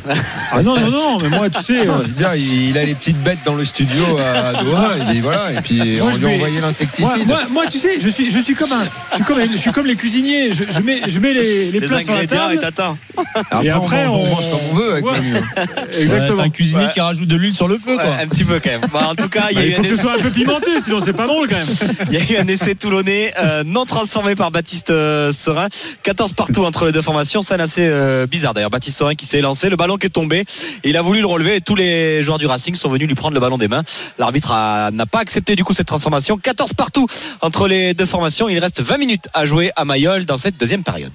[0.50, 1.84] Ah non, non, non, mais moi, tu sais.
[1.86, 5.20] Non, euh, il, il a les petites bêtes dans le studio à Doha et puis
[5.20, 8.28] voilà et puis Moi, on lui a envoyé l'insecticide moi, moi, tu sais, je suis,
[8.28, 10.50] je suis comme un, je suis comme, je suis comme les cuisiniers.
[10.50, 12.74] Je, je mets, je mets les, les Les plats sur la ingrédients et table.
[12.74, 12.98] t'attends.
[13.62, 15.12] Et après, on, mange, on on- mange comme on veut avec Ouais.
[16.00, 16.38] Exactement.
[16.38, 16.92] Ouais, un cuisinier Ouais.
[16.92, 18.16] qui rajoute de l'huile sur le feu, Ouais, quoi.
[18.20, 18.90] un petit peu quand même.
[18.92, 20.00] Bon, en tout cas, il y, Bah, a il eu faut un que ce essai-
[20.02, 22.06] soit un peu pimenté, sinon c'est pas drôle quand même.
[22.10, 25.68] il y a eu un essai toulonnais euh, non transformé par Baptiste euh, Serin.
[26.02, 27.40] 14 partout entre les deux formations.
[27.42, 28.70] C'est assez euh, bizarre d'ailleurs.
[28.70, 30.44] Baptiste Serin qui s'est lancé, le ballon qui est tombé.
[30.82, 33.34] Il a voulu le relever et tous les joueurs du Racing sont venus lui prendre
[33.34, 33.82] le ballon des mains.
[34.18, 34.50] L'arbitre
[34.92, 36.36] n'a pas accepté du coup cette transformation.
[36.38, 37.06] 14 partout
[37.40, 38.48] entre les deux formations.
[38.48, 41.12] Il reste 20 minutes à jouer à Mayol dans cette deuxième période.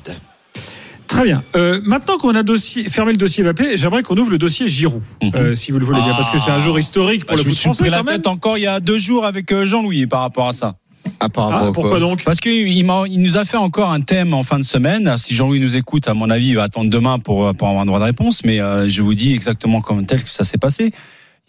[1.07, 1.43] Très bien.
[1.55, 5.01] Euh, maintenant qu'on a dossier, fermé le dossier Mbappé, j'aimerais qu'on ouvre le dossier Giroud,
[5.23, 5.31] Mhm.
[5.35, 7.43] euh, si vous le voulez bien, parce que c'est un jour historique pour Bah, le
[7.43, 8.15] je me foot suis français pris la quand même.
[8.17, 10.75] tête encore il y a deux jours avec Jean-Louis par rapport à ça.
[11.19, 13.91] Ah, par Ah, rapport à pourquoi quoi donc Parce qu'il il nous a fait encore
[13.91, 15.13] un thème en fin de semaine.
[15.17, 17.85] Si Jean-Louis nous écoute, à mon avis, il va attendre demain pour, pour avoir un
[17.85, 18.43] droit de réponse.
[18.43, 20.91] Mais euh, je vous dis exactement comme tel que ça s'est passé.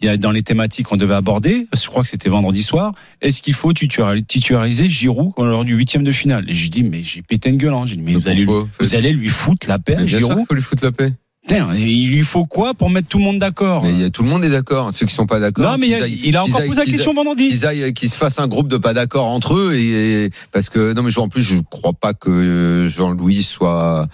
[0.03, 2.95] Il y a dans les thématiques qu'on devait aborder, je crois que c'était vendredi soir,
[3.21, 6.43] est-ce qu'il faut titulari- titulariser Giroud lors du huitième de finale?
[6.49, 7.75] Et j'ai dit, mais j'ai pété une gueule.
[7.75, 7.83] Hein.
[7.85, 10.45] J'ai dit, mais vous allez, lui, vous allez lui foutre la paix, sûr Giroud qu'il
[10.47, 11.13] faut lui foutre la paix.
[11.49, 14.23] Il lui faut quoi pour mettre tout le monde d'accord Mais il y a- tout
[14.23, 14.93] le monde est d'accord.
[14.93, 15.65] Ceux qui sont pas d'accord.
[15.65, 17.47] Non, mais il, a- aillent- il a encore aillent- posé la question vendredi.
[17.49, 20.69] qu'ils aillent, qu'ils se fassent un groupe de pas d'accord entre eux et, et- parce
[20.69, 24.07] que non mais en plus je crois pas que Jean-Louis soit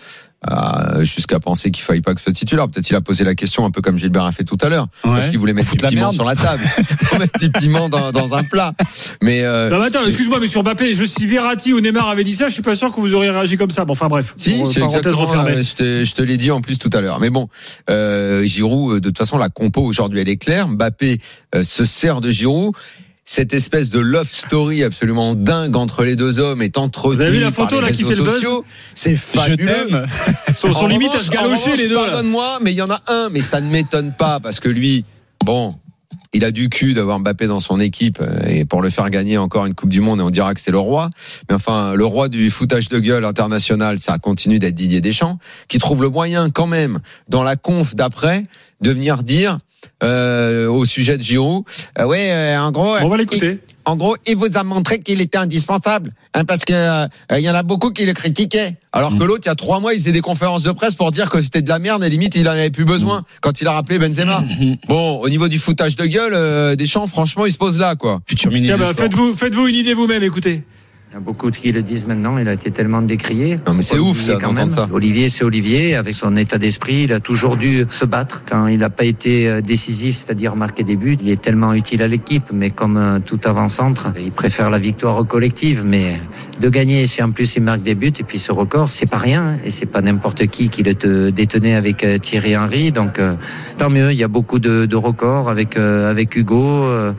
[0.49, 2.67] euh, jusqu'à penser qu'il faille pas que ce soit titulaire.
[2.69, 4.87] Peut-être il a posé la question un peu comme Gilbert a fait tout à l'heure,
[5.01, 5.29] parce Ouais.
[5.31, 6.61] qu'il voulait mettre du piment sur la table,
[7.09, 8.73] pour mettre du piment dans, dans un plat.
[9.21, 12.23] Mais euh, Non, mais attends, excuse-moi, mais sur Mbappé, je, si Verratti ou Neymar avait
[12.23, 13.83] dit ça, je suis pas sûr que vous auriez réagi comme ça.
[13.85, 14.33] Bon, enfin bref.
[14.37, 15.33] Si, c'est exactement.
[15.45, 17.19] euh, Je te, je te l'ai dit en plus tout à l'heure.
[17.19, 17.49] Mais bon,
[17.89, 20.67] euh, Giroud, euh, de toute façon, la compo aujourd'hui, elle est claire.
[20.69, 21.19] Mbappé
[21.55, 22.73] euh, se sert de Giroud.
[23.29, 27.31] Cette espèce de love story absolument dingue entre les deux hommes est entretenue Vous avez
[27.31, 28.47] vu la photo, là, qui fait le buzz.
[28.95, 29.65] C'est Je fabuleux.
[29.65, 30.05] t'aime.
[30.55, 31.95] Sont, sont limite à se galocher revanche, les deux.
[31.95, 32.05] là.
[32.05, 35.03] Pardonne-moi, mais il y en a un, mais ça ne m'étonne pas parce que lui,
[35.43, 35.75] bon,
[36.31, 39.37] il a du cul d'avoir Mbappé dans son équipe euh, et pour le faire gagner
[39.37, 41.09] encore une Coupe du Monde et on dira que c'est le roi.
[41.49, 45.37] Mais enfin, le roi du foutage de gueule international, ça continue d'être Didier Deschamps,
[45.67, 48.45] qui trouve le moyen quand même dans la conf d'après
[48.79, 49.59] de venir dire
[50.03, 51.63] euh, au sujet de Giroud,
[51.99, 53.59] euh, ouais, euh, en gros, on va l'écouter.
[53.85, 57.49] en gros, il vous a montré qu'il était indispensable, hein, parce que euh, il y
[57.49, 58.75] en a beaucoup qui le critiquaient.
[58.91, 59.27] Alors que Mm.
[59.27, 61.39] l'autre, il y a trois mois, il faisait des conférences de presse pour dire que
[61.41, 63.99] c'était de la merde et limite, il en avait plus besoin quand il a rappelé
[63.99, 64.43] Benzema.
[64.87, 68.21] Bon, au niveau du foutage de gueule, euh, Deschamps, franchement, il se pose là, quoi.
[68.27, 68.77] Futur ministre.
[68.77, 69.03] Bah, des Sports.
[69.03, 70.63] faites-vous, faites-vous une idée vous-même, écoutez.
[71.09, 73.59] Il y a beaucoup qui le disent maintenant, il a été tellement décrié.
[73.65, 74.69] Non, mais c'est ouf, ça, quand même.
[74.69, 74.89] ça.
[74.91, 78.43] Olivier, c'est Olivier, avec son état d'esprit, il a toujours dû se battre.
[78.45, 82.01] Quand il n'a pas été euh, décisif, c'est-à-dire marquer des buts, il est tellement utile
[82.03, 85.83] à l'équipe, mais comme euh, tout avant-centre, il préfère la victoire collective.
[85.85, 86.19] Mais
[86.59, 89.17] de gagner, si en plus il marque des buts, et puis ce record, c'est pas
[89.17, 92.91] rien, hein, et c'est pas n'importe qui qui le te détenait avec euh, Thierry Henry.
[92.91, 93.35] Donc euh,
[93.77, 97.13] tant mieux, il y a beaucoup de, de records avec euh, avec Hugo, euh,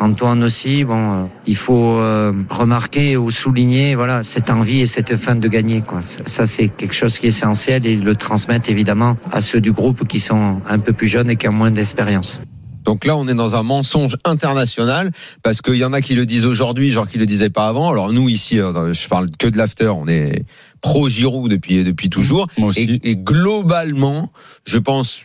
[0.00, 0.84] Antoine aussi.
[0.84, 5.48] Bon, euh, il faut euh, remarquer ou souligner, voilà, cette envie et cette fin de
[5.48, 5.82] gagner.
[5.82, 6.02] Quoi.
[6.02, 9.60] Ça, ça, c'est quelque chose qui est essentiel et ils le transmettent évidemment à ceux
[9.60, 12.40] du groupe qui sont un peu plus jeunes et qui ont moins d'expérience.
[12.84, 15.10] Donc là, on est dans un mensonge international
[15.42, 17.90] parce qu'il y en a qui le disent aujourd'hui, genre qui le disaient pas avant.
[17.90, 20.44] Alors nous ici, euh, je parle que de l'after, on est
[20.82, 22.46] pro Giroud depuis depuis toujours.
[22.58, 23.00] Moi aussi.
[23.02, 24.30] Et, et globalement,
[24.66, 25.22] je pense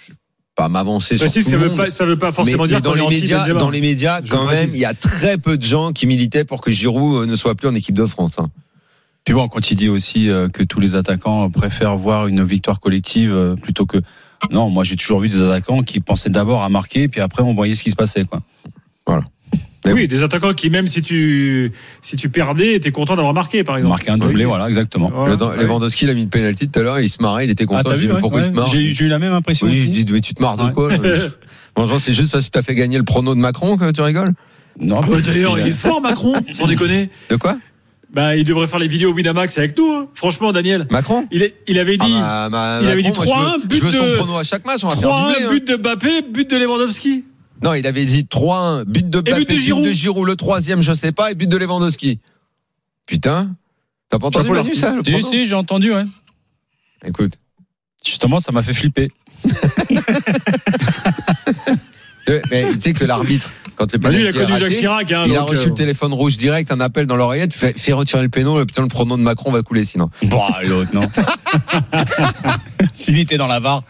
[0.60, 1.78] pas m'avancer sur Précise, tout ça le veut monde.
[1.78, 3.60] pas, ça veut pas forcément mais, dire mais dans les médias, Benzema.
[3.60, 6.44] dans les médias, Je quand même, il y a très peu de gens qui militaient
[6.44, 8.40] pour que Giroud euh, ne soit plus en équipe de France.
[8.40, 8.50] hein.
[9.24, 12.80] Puis bon, quand il dit aussi euh, que tous les attaquants préfèrent voir une victoire
[12.82, 14.00] collective euh, plutôt que.
[14.52, 17.54] Non, moi j'ai toujours vu des attaquants qui pensaient d'abord à marquer, puis après on
[17.54, 18.26] voyait ce qui se passait.
[18.26, 18.42] Quoi.
[19.08, 19.16] Mais
[19.86, 23.78] Oui, des attaquants qui, même si tu, si tu perdais, étaient contents d'avoir marqué, par
[23.78, 23.92] exemple.
[23.94, 25.10] Marquer un doublé, voilà, exactement.
[25.14, 25.36] Voilà.
[25.36, 25.64] Le- Ouais.
[25.64, 27.80] Lewandowski, il a mis une penalty tout à l'heure, il se marrait, il était content.
[27.80, 29.34] Ah, t'as je vu, dis, mais ouais, pourquoi il se marre J'ai eu la même
[29.34, 30.06] impression Oui, je aussi.
[30.12, 30.74] mais tu te marres de Ouais.
[30.74, 30.98] quoi là
[31.76, 34.02] Bonjour, c'est juste parce que tu as fait gagner le prono de Macron que tu
[34.02, 34.34] rigoles
[34.80, 37.10] Non, Ah D'ailleurs, il est fort, Macron, sans déconner.
[37.30, 37.58] De quoi
[38.14, 40.08] Bah, il devrait faire les vidéos Winamax avec nous, hein.
[40.14, 40.88] franchement, Daniel.
[40.92, 43.54] Macron Il, est, il avait dit Ah bah, bah, il avait dit Macron, moi, 3-1,
[43.56, 45.28] je veux- but Je veux son de- prono à chaque match, on va faire 3-1,
[45.34, 45.50] doubler, hein.
[45.52, 47.24] but de Mbappé, but de Lewandowski.
[47.62, 49.84] Non, il avait dit 3-1, but de but Mbappé, de Giroud.
[49.84, 52.20] but de Giroud, le troisième, je sais pas, et but de Lewandowski.
[53.06, 53.56] Putain,
[54.10, 56.06] t'as pas entendu Manu, ça, le Si, si, j'ai entendu, ouais.
[57.06, 57.40] Écoute,
[58.06, 59.12] Justement, ça m'a fait flipper.
[62.30, 64.76] euh, mais tu sais que l'arbitre, quand le Bah, lui, il a connu Jacques raté,
[64.76, 65.12] Chirac.
[65.12, 67.94] Hein, il a reçu euh, le téléphone rouge direct, un appel dans l'oreillette, fait, fait
[67.94, 70.10] retirer le péno, le putain le prono de Macron va couler sinon.
[70.24, 71.08] Bon, l'autre, non.
[72.94, 73.84] S'il était dans la VAR.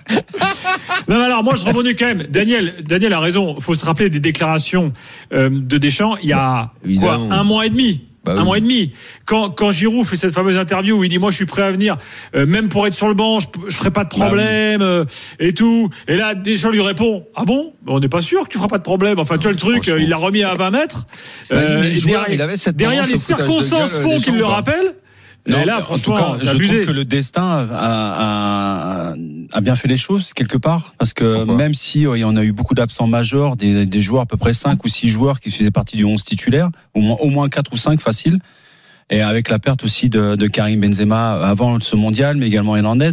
[1.07, 2.23] Non, mais alors moi je rebondis quand même.
[2.29, 3.55] Daniel, Daniel a raison.
[3.57, 4.91] Il faut se rappeler des déclarations
[5.33, 8.08] euh, de Deschamps il y a quoi, un mois et demi.
[8.25, 8.91] Bah un mois et demi.
[9.25, 11.71] Quand, quand Giroud fait cette fameuse interview où il dit moi je suis prêt à
[11.71, 11.97] venir,
[12.35, 15.05] euh, même pour être sur le banc, je, je ferai pas de Bah problème euh,
[15.39, 15.89] et tout.
[16.07, 17.73] Et là Deschamps lui répond ah bon?
[17.87, 19.19] On n'est pas sûr que tu feras pas de problème.
[19.19, 21.07] Enfin tu vois le truc, il l'a remis à 20 mètres.
[21.49, 24.95] Bah, Euh, joueurs, derrière il avait cette derrière les circonstances gueule, font qu'il le rappelle.
[25.49, 26.75] Non, et là en franchement c'est je abusé.
[26.77, 29.13] trouve que le destin a, a-
[29.51, 32.43] a bien fait les choses quelque part, parce que Pourquoi même si oui, on a
[32.43, 35.49] eu beaucoup d'absents majeurs, des, des joueurs à peu près 5 ou 6 joueurs qui
[35.51, 38.39] faisaient partie du 11 titulaire, au moins au moins 4 ou 5 facile,
[39.09, 43.09] et avec la perte aussi de, de Karim Benzema avant ce mondial, mais également Hernandez,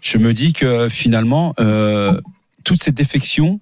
[0.00, 2.20] je me dis que finalement euh,
[2.64, 3.58] toutes ces défections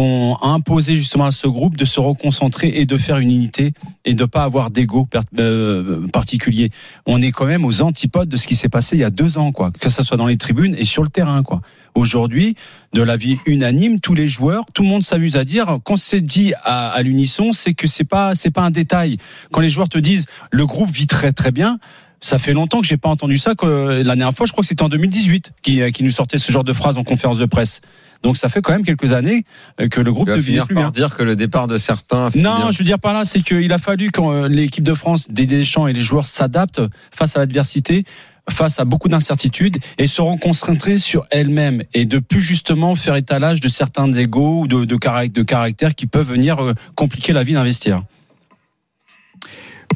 [0.00, 3.72] ont imposé justement à ce groupe de se reconcentrer et de faire une unité
[4.04, 5.08] et de pas avoir d'ego
[5.38, 6.70] euh, particulier.
[7.06, 9.38] On est quand même aux antipodes de ce qui s'est passé il y a deux
[9.38, 9.70] ans, quoi.
[9.70, 11.60] Que ce soit dans les tribunes et sur le terrain, quoi.
[11.94, 12.56] Aujourd'hui,
[12.92, 15.78] de la vie unanime, tous les joueurs, tout le monde s'amuse à dire.
[15.84, 19.18] Quand c'est dit à, à l'unisson, c'est que c'est pas c'est pas un détail.
[19.52, 21.78] Quand les joueurs te disent le groupe vit très très bien.
[22.22, 23.54] Ça fait longtemps que j'ai pas entendu ça.
[23.54, 26.52] Que la dernière fois, je crois que c'était en 2018 qui, qui nous sortait ce
[26.52, 27.80] genre de phrase en conférence de presse.
[28.22, 29.44] Donc ça fait quand même quelques années
[29.80, 30.90] euh, que le groupe Il va ne finir plus par bien.
[30.90, 32.28] dire que le départ de certains.
[32.34, 32.70] Non, bien.
[32.72, 35.46] je veux dire par là, c'est qu'il a fallu quand euh, l'équipe de France, des
[35.46, 38.04] Deschamps et les joueurs s'adaptent face à l'adversité,
[38.50, 43.60] face à beaucoup d'incertitudes et seront concentrés sur elles-mêmes et de plus justement faire étalage
[43.60, 47.42] de certains égaux ou de, de, carac- de caractères qui peuvent venir euh, compliquer la
[47.42, 48.02] vie d'un vestiaire.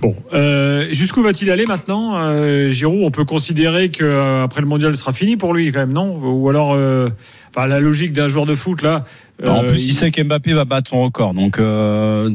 [0.01, 4.67] Bon, euh, jusqu'où va-t-il aller maintenant euh, Giroud, on peut considérer que euh, après le
[4.67, 6.19] mondial sera fini pour lui quand même, non?
[6.21, 7.09] Ou alors, euh,
[7.55, 9.05] enfin, la logique d'un joueur de foot là.
[9.47, 11.33] en euh, plus, il- il sait qu'Mbappé va battre son record.
[11.33, 12.31] Donc, euh,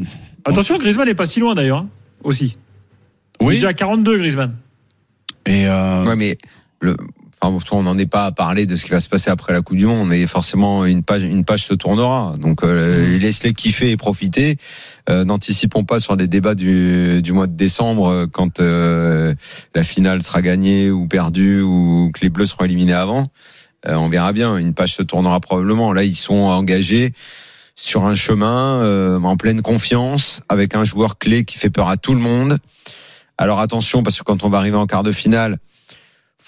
[0.46, 1.90] Attention, Griezmann n'est pas si loin d'ailleurs, hein,
[2.24, 2.54] aussi.
[3.42, 3.54] Il est oui.
[3.56, 4.56] déjà à 42 Griezmann.
[5.46, 6.38] Et euh, Ouais, mais
[6.82, 6.96] le,
[7.42, 9.62] enfin, on n'en est pas à parler de ce qui va se passer après la
[9.62, 12.36] Coupe du Monde, mais forcément une page, une page se tournera.
[12.38, 14.58] Donc euh, laisse-les kiffer et profiter.
[15.10, 19.34] Euh, N'anticipons pas sur des débats du, du mois de décembre euh, quand euh,
[19.76, 23.28] la finale sera gagnée ou perdue ou que les Bleus seront éliminés avant.
[23.88, 24.58] Euh, on verra bien.
[24.58, 25.94] Une page se tournera probablement.
[25.94, 27.14] Là, ils sont engagés
[27.76, 31.96] sur un chemin euh, en pleine confiance avec un joueur clé qui fait peur à
[31.96, 32.58] tout le monde.
[33.38, 35.60] Alors attention parce que quand on va arriver en quart de finale,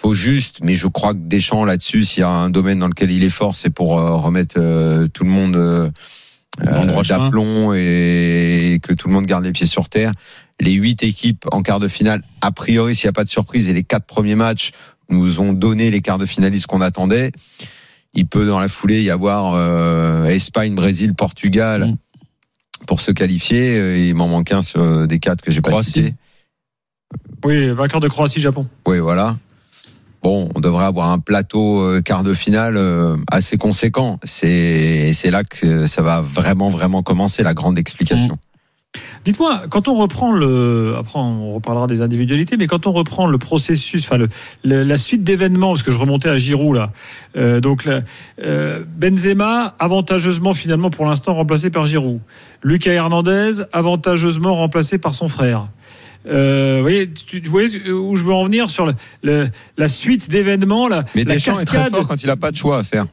[0.02, 3.12] faut juste, mais je crois que Deschamps là-dessus, s'il y a un domaine dans lequel
[3.12, 5.92] il est fort, c'est pour euh, remettre euh, tout le monde euh,
[6.58, 10.14] d'aplomb et que tout le monde garde les pieds sur terre.
[10.60, 13.70] Les huit équipes en quart de finale, a priori, s'il n'y a pas de surprise,
[13.70, 14.72] et les quatre premiers matchs
[15.10, 17.32] nous ont donné les quarts de finalistes qu'on attendait.
[18.16, 21.98] Il peut dans la foulée y avoir euh, Espagne, Brésil, Portugal Mm.
[22.88, 24.08] pour se qualifier.
[24.08, 25.92] Il m'en manque un sur des quatre que j'ai pas Croatie.
[25.92, 26.14] cités.
[27.46, 28.68] Oui, vainqueur de Croatie-Japon.
[28.88, 29.38] Oui, voilà.
[30.22, 34.20] Bon, on devrait avoir un plateau euh, quart de finale euh, assez conséquent.
[34.24, 38.38] C'est là que ça va vraiment vraiment commencer la grande explication.
[39.24, 43.38] Dites-moi, quand on reprend le, après on reparlera des individualités, mais quand on reprend le
[43.38, 44.18] processus, enfin
[44.64, 46.92] le, la suite d'événements, parce que je remontais à Giroud là,
[47.38, 47.88] euh, donc
[48.98, 52.20] Benzema avantageusement finalement pour l'instant remplacé par Giroud,
[52.64, 55.68] Lucas Hernandez avantageusement remplacé par son frère.
[56.28, 59.88] Euh, vous voyez, tu, tu voyez où je veux en venir sur le, le- la
[59.88, 61.96] suite d'événements, la, Mais la Deschamps est très cascade.
[61.96, 63.06] fort quand il a pas de choix à faire.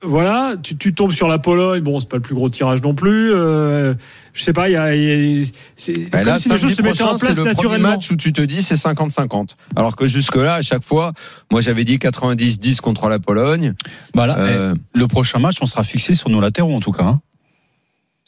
[0.00, 1.80] Voilà, tu, tu tombes sur la Pologne.
[1.82, 3.34] Bon, c'est pas le plus gros tirage non plus.
[3.34, 3.94] Euh,
[4.32, 6.56] je sais pas, il y a, il y a- c'est Ben comme là, si les
[6.56, 7.88] choses se mettaient en place le naturellement.
[7.88, 9.56] match où tu te dis c'est 50-50.
[9.74, 11.14] Alors que jusque-là, à chaque fois,
[11.50, 13.74] moi j'avais dit 90-10 contre la Pologne.
[14.14, 14.38] voilà.
[14.38, 17.02] Euh, Et le prochain match, on sera fixé sur nos latéraux en tout cas.
[17.02, 17.20] hein.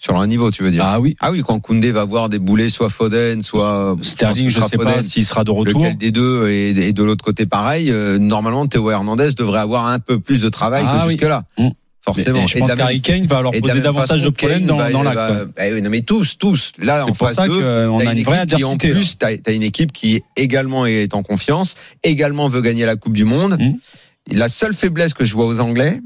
[0.02, 0.82] Sur un niveau, tu veux dire.
[0.86, 1.14] Ah oui.
[1.20, 4.68] Ah oui, quand Koundé va voir des boulets, soit Foden, soit Sterling, pense je ce
[4.68, 5.82] sais pas s'il sera de retour.
[5.82, 7.90] Lequel des deux et, et de l'autre côté pareil.
[7.90, 11.12] euh, normalement, Théo Hernandez devrait avoir un peu plus de travail Ah que oui.
[11.12, 11.44] jusque-là.
[11.58, 11.68] Mm.
[12.02, 12.42] Forcément.
[12.44, 14.90] Et je Et de pense qu'Harry Kane va leur poser davantage de problèmes dans, va-
[14.90, 15.50] dans l'acte.
[15.62, 16.72] Eh oui, non, mais tous, tous.
[16.78, 18.88] Là, en face ça d'eux, t'as a une vraie qui, en adversité.
[18.88, 18.94] là.
[18.94, 23.12] plus, t'as as une équipe qui également est en confiance, également veut gagner la Coupe
[23.12, 23.58] du Monde.
[23.60, 24.34] Mm.
[24.34, 26.00] La seule faiblesse que je vois aux Anglais,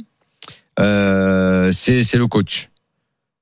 [0.81, 2.71] euh, c'est le coach.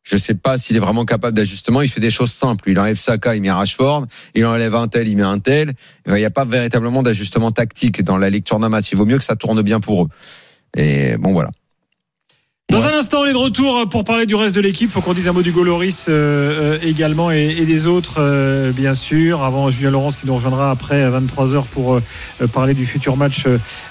[0.02, 1.80] Je sais pas s'il est vraiment capable d'ajustement.
[1.80, 2.70] Il fait des choses simples.
[2.70, 4.06] Il enlève Saka, il met Rashford.
[4.34, 5.74] Il enlève un tel, il met un tel.
[6.06, 8.90] Il n'y a pas véritablement d'ajustement tactique dans la lecture d'un match.
[8.92, 10.08] Il vaut mieux que ça tourne bien pour eux.
[10.76, 11.50] Et bon, voilà.
[12.72, 12.86] Dans Ouais.
[12.86, 14.90] un instant, on est de retour pour parler du reste de l'équipe.
[14.90, 18.72] Faut qu'on dise un mot du Goloris euh, euh, également et, et des autres, euh,
[18.72, 19.44] bien sûr.
[19.44, 22.00] Avant Julien Laurence qui nous rejoindra après 23 h pour
[22.54, 23.44] parler du futur match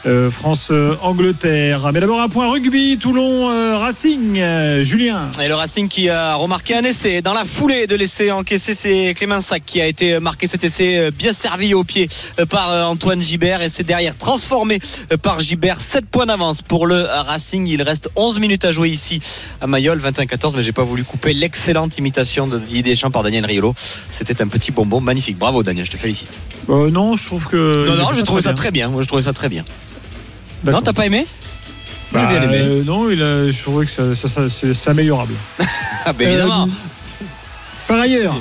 [0.08, 1.92] euh, France-Angleterre.
[1.94, 4.40] Mais d'abord un point rugby, Toulon euh, Racing.
[4.40, 5.30] Euh, Julien.
[5.40, 7.22] Et le Racing qui a remarqué un essai.
[7.22, 11.12] Dans la foulée de l'essai encaissé, c'est Clément Sac qui a été marqué cet essai
[11.12, 12.10] bien servi au pied
[12.50, 13.62] par Antoine Gibert.
[13.62, 14.80] Et c'est derrière transformé
[15.22, 15.80] par Gibert.
[15.80, 17.68] 7 points d'avance pour le Racing.
[17.68, 19.22] Il reste 11 minutes à jouer ici
[19.62, 20.54] à Mayol, 21-14.
[20.56, 23.74] Mais j'ai pas voulu couper l'excellente imitation de Didier Deschamps par Daniel Riolo.
[24.12, 25.38] C'était un petit bonbon magnifique.
[25.38, 26.40] Bravo Daniel, je te félicite.
[26.70, 27.86] Euh, non, je trouve que.
[27.88, 28.90] non, non, j'ai trouvé ça très bien.
[28.90, 29.64] Moi, je trouvais ça très bien.
[30.66, 31.26] Non, t'as pas aimé?
[32.12, 32.58] Bah, J'ai bien aimé.
[32.60, 35.34] euh, non, il a, je trouvais que ça, ça- ça- c'est améliorable.
[36.06, 36.64] Ah, bah, évidemment.
[36.64, 37.26] Euh,
[37.88, 38.36] par ailleurs,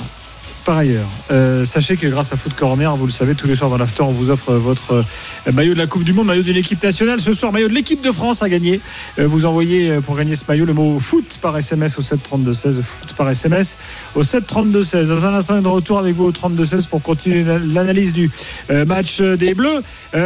[0.63, 3.69] par ailleurs, euh, sachez que grâce à Foot Corner, vous le savez, tous les soirs
[3.69, 6.57] dans l'after, on vous offre votre euh, maillot de la Coupe du Monde, maillot d'une
[6.57, 7.19] équipe nationale.
[7.19, 8.79] Ce soir, maillot de l'équipe de France à gagner.
[9.17, 12.81] Euh, vous envoyez pour gagner ce maillot le mot foot par SMS au 732-16.
[12.81, 13.77] Foot par SMS
[14.13, 15.07] au 732-16.
[15.07, 18.29] Dans un instant, de retour avec vous au 32-16 pour continuer l'analyse du
[18.69, 19.81] match des Bleus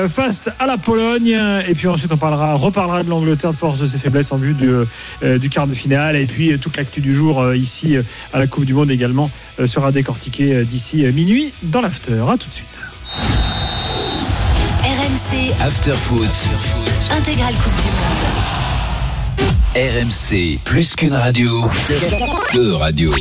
[0.08, 1.38] face à la Pologne.
[1.68, 4.54] Et puis ensuite, on parlera, reparlera de l'Angleterre de force de ses faiblesses en vue
[4.54, 4.70] du,
[5.40, 6.16] du quart de finale.
[6.16, 7.98] Et puis, toute l'actu du jour ici
[8.34, 9.30] à la Coupe du Monde également
[9.66, 12.24] sera décortiquée euh, d'ici euh, minuit dans l'after.
[12.30, 12.80] À tout de suite.
[14.84, 16.30] RMC After Foot,
[17.12, 18.46] Intégral Coupe du Monde.
[19.76, 21.70] RMC, plus qu'une radio,
[22.54, 23.14] deux radios.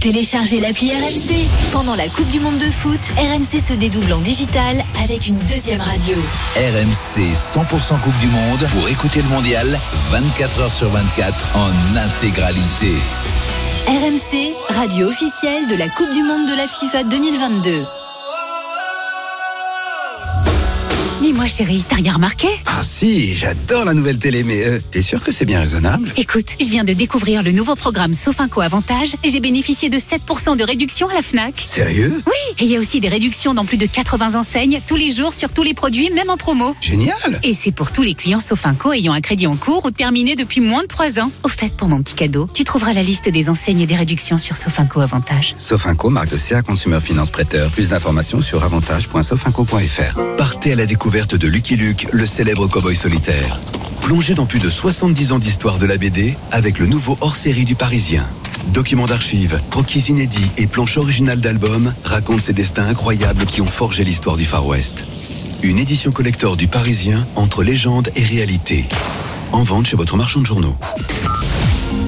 [0.00, 1.46] Téléchargez l'appli RMC.
[1.72, 5.82] Pendant la Coupe du Monde de foot, RMC se dédouble en digital avec une deuxième
[5.82, 6.16] radio.
[6.56, 9.78] RMC 100% Coupe du Monde pour écouter le mondial
[10.10, 12.94] 24 heures sur 24 en intégralité.
[13.86, 17.99] RMC, radio officielle de la Coupe du Monde de la FIFA 2022.
[21.30, 22.48] Dis-moi chérie, t'as rien remarqué?
[22.66, 26.12] Ah si, j'adore la nouvelle télé, mais euh, t'es sûr que c'est bien raisonnable?
[26.16, 30.56] Écoute, je viens de découvrir le nouveau programme Sofinco Avantage et j'ai bénéficié de 7%
[30.56, 31.62] de réduction à la FNAC.
[31.64, 32.20] Sérieux?
[32.26, 35.14] Oui, et il y a aussi des réductions dans plus de 80 enseignes tous les
[35.14, 36.74] jours sur tous les produits, même en promo.
[36.80, 37.14] Génial
[37.44, 40.60] Et c'est pour tous les clients Sofinco ayant un crédit en cours ou terminé depuis
[40.60, 41.30] moins de 3 ans.
[41.44, 44.36] Au fait, pour mon petit cadeau, tu trouveras la liste des enseignes et des réductions
[44.36, 45.54] sur Sofinco Avantage.
[45.58, 47.70] Sofinco, marque de CA Consumer Finance Prêteur.
[47.70, 50.36] Plus d'informations sur avantage.sofinco.fr.
[50.36, 53.60] Partez à la découverte de Lucky Luke, le célèbre cowboy solitaire.
[54.00, 57.74] Plongez dans plus de 70 ans d'histoire de la BD avec le nouveau hors-série du
[57.74, 58.26] Parisien.
[58.68, 64.02] Documents d'archives, croquis inédits et planches originales d'albums racontent ces destins incroyables qui ont forgé
[64.02, 65.04] l'histoire du Far West.
[65.62, 68.86] Une édition collector du Parisien entre légende et réalité.
[69.52, 70.76] En vente chez votre marchand de journaux.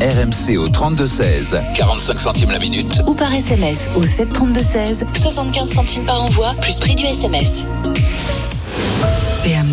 [0.01, 3.03] RMC au 32-16, 45 centimes la minute.
[3.07, 7.62] Ou par SMS au 732-16, 75 centimes par envoi, plus prix du SMS.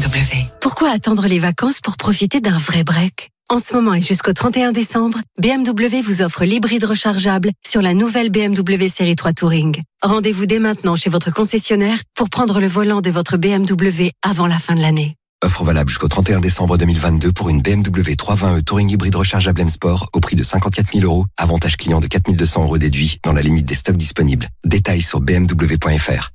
[0.10, 0.46] BMW.
[0.60, 3.30] Pourquoi attendre les vacances pour profiter d'un vrai break?
[3.48, 8.30] En ce moment et jusqu'au 31 décembre, BMW vous offre l'hybride rechargeable sur la nouvelle
[8.32, 9.82] BMW série 3 Touring.
[10.02, 14.58] Rendez-vous dès maintenant chez votre concessionnaire pour prendre le volant de votre BMW avant la
[14.58, 15.16] fin de l'année.
[15.44, 20.10] Offre valable jusqu'au 31 décembre 2022 pour une BMW 320e Touring hybride rechargeable M Sport
[20.14, 21.26] au prix de 54 000 euros.
[21.38, 24.48] Avantage client de 4 200 euros déduits dans la limite des stocks disponibles.
[24.66, 26.30] Détails sur bmw.fr.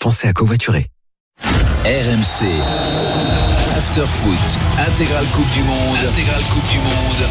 [0.00, 0.88] Pensez à covoiturer.
[1.42, 2.46] RMC.
[3.76, 4.38] After Foot.
[4.88, 5.98] Intégrale Coupe du Monde.
[6.08, 7.28] Intégrale Coupe du Monde.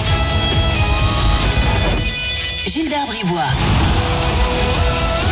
[2.66, 3.87] Gilbert Bribois.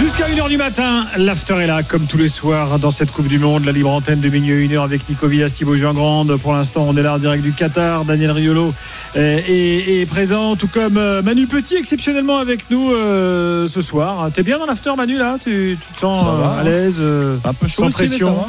[0.05, 3.39] Jusqu'à 1h du matin, l'after est là, comme tous les soirs dans cette Coupe du
[3.39, 3.65] Monde.
[3.65, 6.37] La libre antenne de minuit à 1h avec Nico Villas, Thibaut Jean-Grande.
[6.37, 8.05] Pour l'instant, on est là en direct du Qatar.
[8.05, 8.71] Daniel Riolo
[9.15, 14.29] euh, est, est présent, tout comme euh, Manu Petit, exceptionnellement avec nous euh, ce soir.
[14.31, 15.37] T'es bien dans l'after, Manu, là?
[15.43, 18.45] Tu, tu te sens va, euh, à l'aise euh, Un peu chaud Sans aussi, pression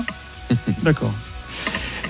[0.82, 1.14] D'accord.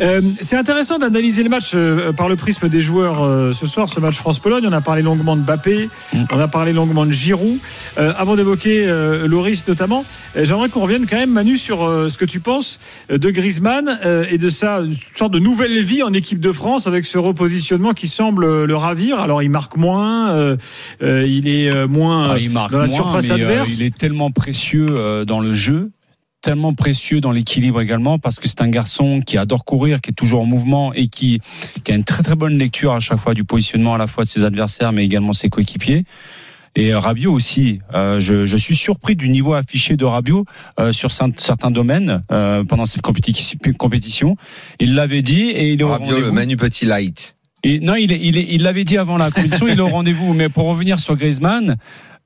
[0.00, 3.88] Euh, c'est intéressant d'analyser le match euh, par le prisme des joueurs euh, ce soir,
[3.88, 4.64] ce match France-Pologne.
[4.68, 6.24] On a parlé longuement de Bappé, Mm.
[6.32, 7.59] on a parlé longuement de Giroud.
[7.98, 10.04] Euh, avant d'évoquer euh, Loris notamment,
[10.37, 12.78] j'aimerais qu'on revienne quand même, Manu, sur euh, ce que tu penses
[13.09, 16.87] de Griezmann euh, et de sa une sorte de nouvelle vie en équipe de France
[16.87, 19.18] avec ce repositionnement qui semble le ravir.
[19.20, 20.56] Alors il marque moins, euh,
[21.02, 23.68] euh, il est moins Ah, il marque dans la moins, surface adverse.
[23.80, 25.90] il est tellement précieux euh, dans le jeu,
[26.46, 30.14] tellement précieux dans l'équilibre également, parce que c'est un garçon qui adore courir, qui est
[30.14, 31.40] toujours en mouvement et qui,
[31.85, 34.22] qui a une très très bonne lecture à chaque fois du positionnement à la fois
[34.24, 36.04] de ses adversaires, mais également ses coéquipiers.
[36.78, 37.80] Et euh, Rabiot aussi.
[37.94, 40.44] Euh, je, je suis surpris du niveau affiché de Rabiot
[40.78, 44.37] euh, sur cer- certains domaines euh, pendant cette compétition.
[44.78, 46.30] Il l'avait dit et il est au Rabiot, le.
[46.32, 47.37] Manu Petit Light.
[47.64, 50.35] Et non, il est- il il l'avait dit avant la compétition, il est au rendez-vous.
[50.35, 51.76] Mais pour revenir sur Griezmann,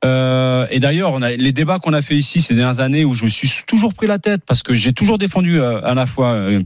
[0.04, 3.14] euh, et d'ailleurs, on a les débats qu'on a fait ici ces dernières années où
[3.14, 6.06] je me suis toujours pris la tête parce que j'ai toujours défendu euh, à la
[6.06, 6.62] fois euh,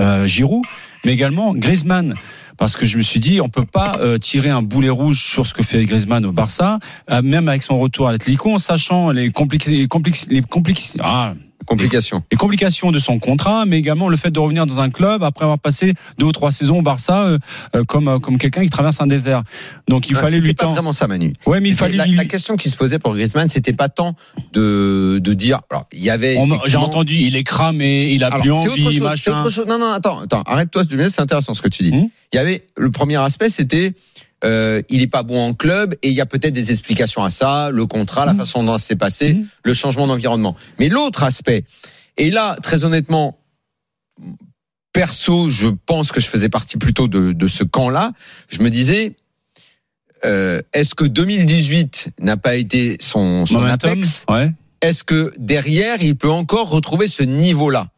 [0.00, 0.64] euh, Giroud,
[1.04, 2.14] mais également Griezmann.
[2.56, 5.46] Parce que je me suis dit, on peut pas euh, tirer un boulet rouge sur
[5.46, 9.10] ce que fait Griezmann au Barça, euh, même avec son retour à l'Atlético, en sachant
[9.12, 11.34] les complications, les, complic- les complic- ah,
[11.68, 12.22] Complications.
[12.32, 15.44] les complications de son contrat, mais également le fait de revenir dans un club après
[15.44, 17.38] avoir passé deux ou trois saisons au Barça euh,
[17.76, 19.42] euh, comme euh, comme quelqu'un qui traverse un désert.
[19.86, 20.74] Donc il Ah, fallait lui pas tendre.
[20.74, 21.34] vraiment ça, Manu.
[21.46, 22.16] Ouais, mais il fallait la, lui.
[22.16, 24.16] la question qui se posait pour Griezmann, c'était pas tant
[24.54, 25.60] de, de dire.
[25.70, 26.38] Alors, il y avait.
[26.66, 29.34] J'ai entendu, il est cramé, il a Alors, plus c'est envie, autre chose.
[29.34, 29.66] Autre chose.
[29.66, 30.42] Non, non, attends, attends.
[30.46, 30.82] Arrête-toi.
[31.08, 31.92] C'est intéressant ce que tu dis.
[31.92, 32.08] Hum.
[32.32, 33.92] Il y avait le premier aspect, c'était.
[34.44, 37.30] Euh, il est pas bon en club et il y a peut-être des explications à
[37.30, 38.38] ça, le contrat, la Hum.
[38.38, 39.46] façon dont ça s'est passé, Hum.
[39.64, 40.54] le changement d'environnement.
[40.78, 41.64] Mais l'autre aspect,
[42.16, 43.38] et là, très honnêtement,
[44.92, 48.12] perso, je pense que je faisais partie plutôt de, de ce camp-là.
[48.48, 49.16] Je me disais,
[50.24, 54.24] euh, est-ce que 2018 n'a pas été son, son Momentum, apex?
[54.28, 54.50] ouais.
[54.80, 57.88] Est-ce que derrière, il peut encore retrouver ce niveau-là?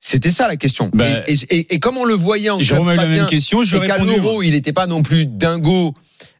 [0.00, 0.90] C'était ça la question.
[0.94, 3.16] Ben, et, et- et- et comme on le voyait en Je club pas la bien,
[3.16, 5.92] même question, je et qu'à l'Euro, il n'était pas non plus dingo.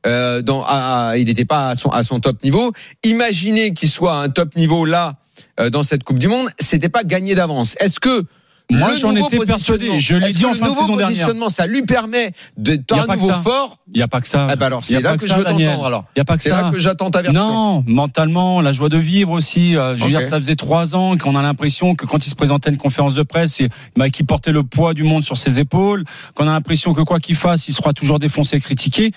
[0.06, 2.72] Euh, dans, à- à- il n'était pas à son, à son top niveau.
[3.04, 5.14] Imaginez qu'il soit à un top niveau là
[5.58, 7.74] euh, dans cette Coupe du Monde, c'était pas gagné d'avance.
[7.80, 8.24] Est-ce que
[8.70, 9.98] Moi, le j'en étais persuadé.
[9.98, 11.06] Je l'ai dit en le fin de saison dernière.
[11.08, 13.78] positionnement, ça lui permet d'être que nouveau fort.
[13.94, 14.46] Il y a pas que ça.
[14.50, 16.04] Ah bah alors c'est là que, je veux t'entendre alors.
[16.14, 16.62] Il y a pas que C'est ça.
[16.62, 17.40] là que j'attends ta version.
[17.40, 19.76] Non, mentalement, la joie de vivre aussi.
[19.76, 22.34] euh, je veux dire, ça faisait trois ans qu'on a l'impression que quand il se
[22.34, 25.38] présentait à une conférence de presse, il, bah, qu'il portait le poids du monde sur
[25.38, 26.04] ses épaules,
[26.34, 29.12] qu'on a l'impression que quoi qu'il fasse, il sera toujours défoncé et critiqué.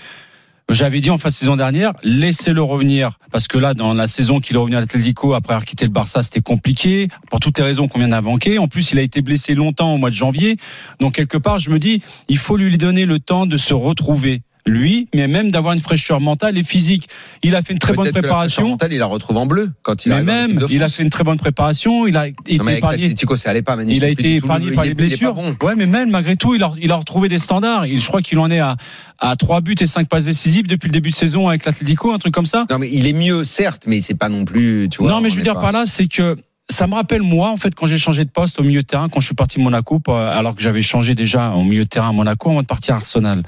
[0.71, 3.17] J'avais dit en fin de saison dernière, laissez-le revenir.
[3.29, 5.91] Parce que là, dans la saison qu'il est revenu à l'Atlético, après avoir quitté le
[5.91, 7.09] Barça, c'était compliqué.
[7.29, 8.57] Pour toutes les raisons qu'on vient d'invoquer.
[8.57, 10.55] En plus, il a été blessé longtemps au mois de janvier.
[11.01, 14.43] Donc, quelque part, je me dis, il faut lui donner le temps de se retrouver.
[14.65, 17.09] Lui, mais même d'avoir une fraîcheur mentale et physique.
[17.43, 18.67] Il a fait une très bonne Peut-être que la préparation.
[18.69, 21.23] mentale, il la retrouve en bleu quand il Mais même, il a fait une très
[21.23, 22.05] bonne préparation.
[22.07, 23.01] Il a été Non, épargné.
[23.03, 23.93] l'Atlético, ça allait pas, Manu.
[23.93, 25.33] Il a été épargné le- par les blessures.
[25.33, 25.55] bon.
[25.63, 27.85] Ouais, mais même malgré tout, il a, il a retrouvé des standards.
[27.87, 28.75] Il, je crois qu'il en est à,
[29.19, 32.19] à 3 buts et 5 passes décisives depuis le début de saison avec l'Atlético, un
[32.19, 32.65] truc comme ça.
[32.69, 35.11] Non, mais il est mieux, certes, mais c'est pas non plus, tu vois.
[35.11, 36.35] non, mais je veux dire pas- par là, c'est que
[36.69, 39.09] ça me rappelle moi, en fait, quand j'ai changé de poste au milieu de terrain,
[39.09, 42.09] quand je suis parti de Monaco, alors que j'avais changé déjà au milieu de terrain
[42.09, 43.43] à Monaco avant de partir à Arsenal.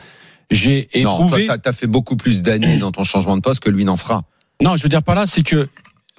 [0.52, 1.48] J'ai Non, toi, éprouvé.
[1.48, 4.24] t'as- t'as fait beaucoup plus d'années dans ton changement de poste que lui n'en fera.
[4.62, 5.68] Non, je veux dire par là, c'est que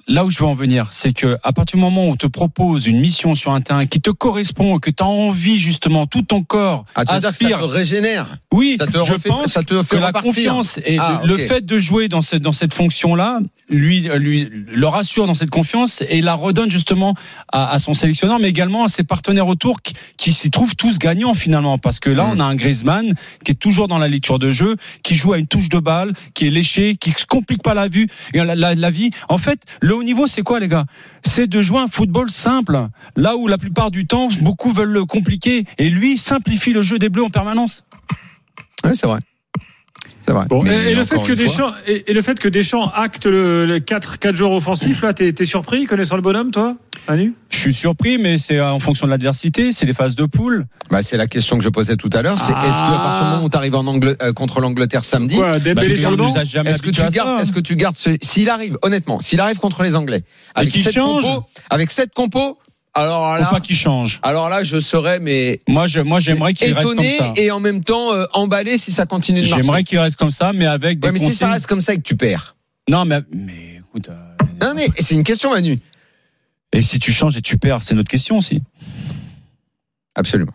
[0.07, 2.27] là où je veux en venir, c'est que à partir du moment où on te
[2.27, 6.21] propose une mission sur un terrain qui te correspond, que tu as envie justement, tout
[6.21, 7.59] ton corps Ah, tu que ça aspire.
[7.59, 10.97] te régénère Oui, Ça te je refait- pense ça te fait que la confiance et
[10.99, 13.39] Ah, le, fait de jouer dans cette dans cette fonction-là,
[13.69, 17.15] lui lui le rassure dans cette confiance et la redonne justement
[17.51, 20.99] à, à son sélectionneur, mais également à ses partenaires autour qui, qui s'y trouvent tous
[20.99, 22.31] gagnants finalement, parce que là Mm.
[22.35, 25.39] on a un Griezmann qui est toujours dans la lecture de jeu, qui joue à
[25.39, 28.89] une touche de balle, qui est léché, qui se complique pas la vue, la, la
[28.91, 29.09] vie.
[29.29, 30.85] En fait, le haut niveau, c'est quoi les gars?
[31.23, 32.77] C'est de jouer un football simple,
[33.15, 36.99] là où la plupart du temps beaucoup veulent le compliquer, et lui simplifie le jeu
[36.99, 37.83] des Bleus en permanence.
[38.83, 39.19] Oui, c'est vrai.
[40.25, 40.45] C'est vrai.
[40.49, 43.27] Bon, Mais et, et le fait que Deschamps et, et le fait que Deschamps acte
[43.27, 46.75] le, le 4 4 joueurs offensifs là, t'es t'es surpris connaissant le bonhomme toi,
[47.07, 47.33] Manu?
[47.49, 50.65] Je suis surpris, mais c'est en fonction de l'adversité, c'est les phases de poule.
[50.89, 52.39] Bah, c'est la question que je posais tout à l'heure.
[52.39, 52.63] C'est Ah.
[52.67, 55.37] est-ce que à partir du moment où tu arrives en Angle- euh, contre l'Angleterre samedi,
[55.39, 59.59] Bah, est-ce que tu gardes, est-ce que tu gardes ce, s'il arrive, honnêtement, s'il arrive
[59.59, 60.23] contre les Anglais,
[60.55, 62.57] avec cette compo, avec cette compo,
[62.95, 64.19] alors Faut là, pas qu'il change.
[64.23, 67.33] alors là, je serais mais Moi, je, moi, j'aimerais qu'il reste comme étonné ça.
[67.35, 69.61] et en même temps euh, emballé si ça continue de marcher.
[69.63, 71.93] J'aimerais qu'il reste comme ça, mais avec des Ouais, mais si ça reste comme ça
[71.93, 72.55] et que tu perds.
[72.89, 74.09] Non, mais, mais écoute.
[74.09, 75.79] euh, Non mais c'est une question Manu.
[76.73, 78.61] Et si tu changes et tu perds, c'est notre question aussi.
[80.15, 80.53] Absolument.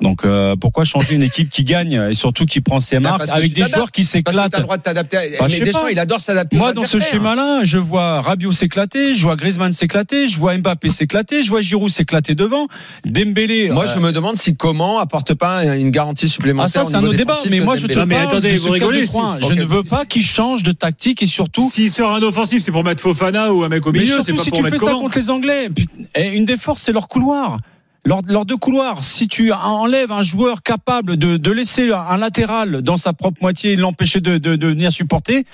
[0.00, 3.28] Donc euh, pourquoi changer une équipe qui gagne et surtout qui prend ses Bah, marques
[3.30, 5.16] avec des joueurs qui Parce que tu s'éclatent as le droit de t'adapter.
[5.38, 5.92] Bah, mais Deschamps, pas.
[5.92, 6.56] il adore s'adapter.
[6.56, 10.88] Moi, dans ce schéma-là, je vois Rabiot s'éclater, je vois Griezmann s'éclater, je vois Mbappé
[10.90, 12.66] s'éclater, je vois Giroud s'éclater devant,
[13.04, 13.70] Dembélé.
[13.70, 16.70] Moi, euh, je me demande si comment apporte pas une garantie Ah supplémentaire.
[16.70, 17.98] ça au c'est un autre débat, mais moi je te.
[17.98, 19.38] Non, mais attendez, de vous rigolez, 4-2-3.
[19.42, 22.62] si- Je ne veux pas qu'il change de tactique et surtout S'il sort un offensif,
[22.62, 24.58] c'est pour mettre Fofana ou un mec au Mais milieu, c'est surtout pas si pour
[24.64, 25.68] tu fais ça contre les Anglais.
[26.14, 27.58] Et une des forces, c'est leur couloir.
[28.06, 29.04] Leurs, leurs deux couloirs.
[29.04, 33.72] Si tu enlèves un joueur capable de, de laisser un latéral dans sa propre moitié
[33.72, 35.44] et l'empêcher de, de, de venir supporter,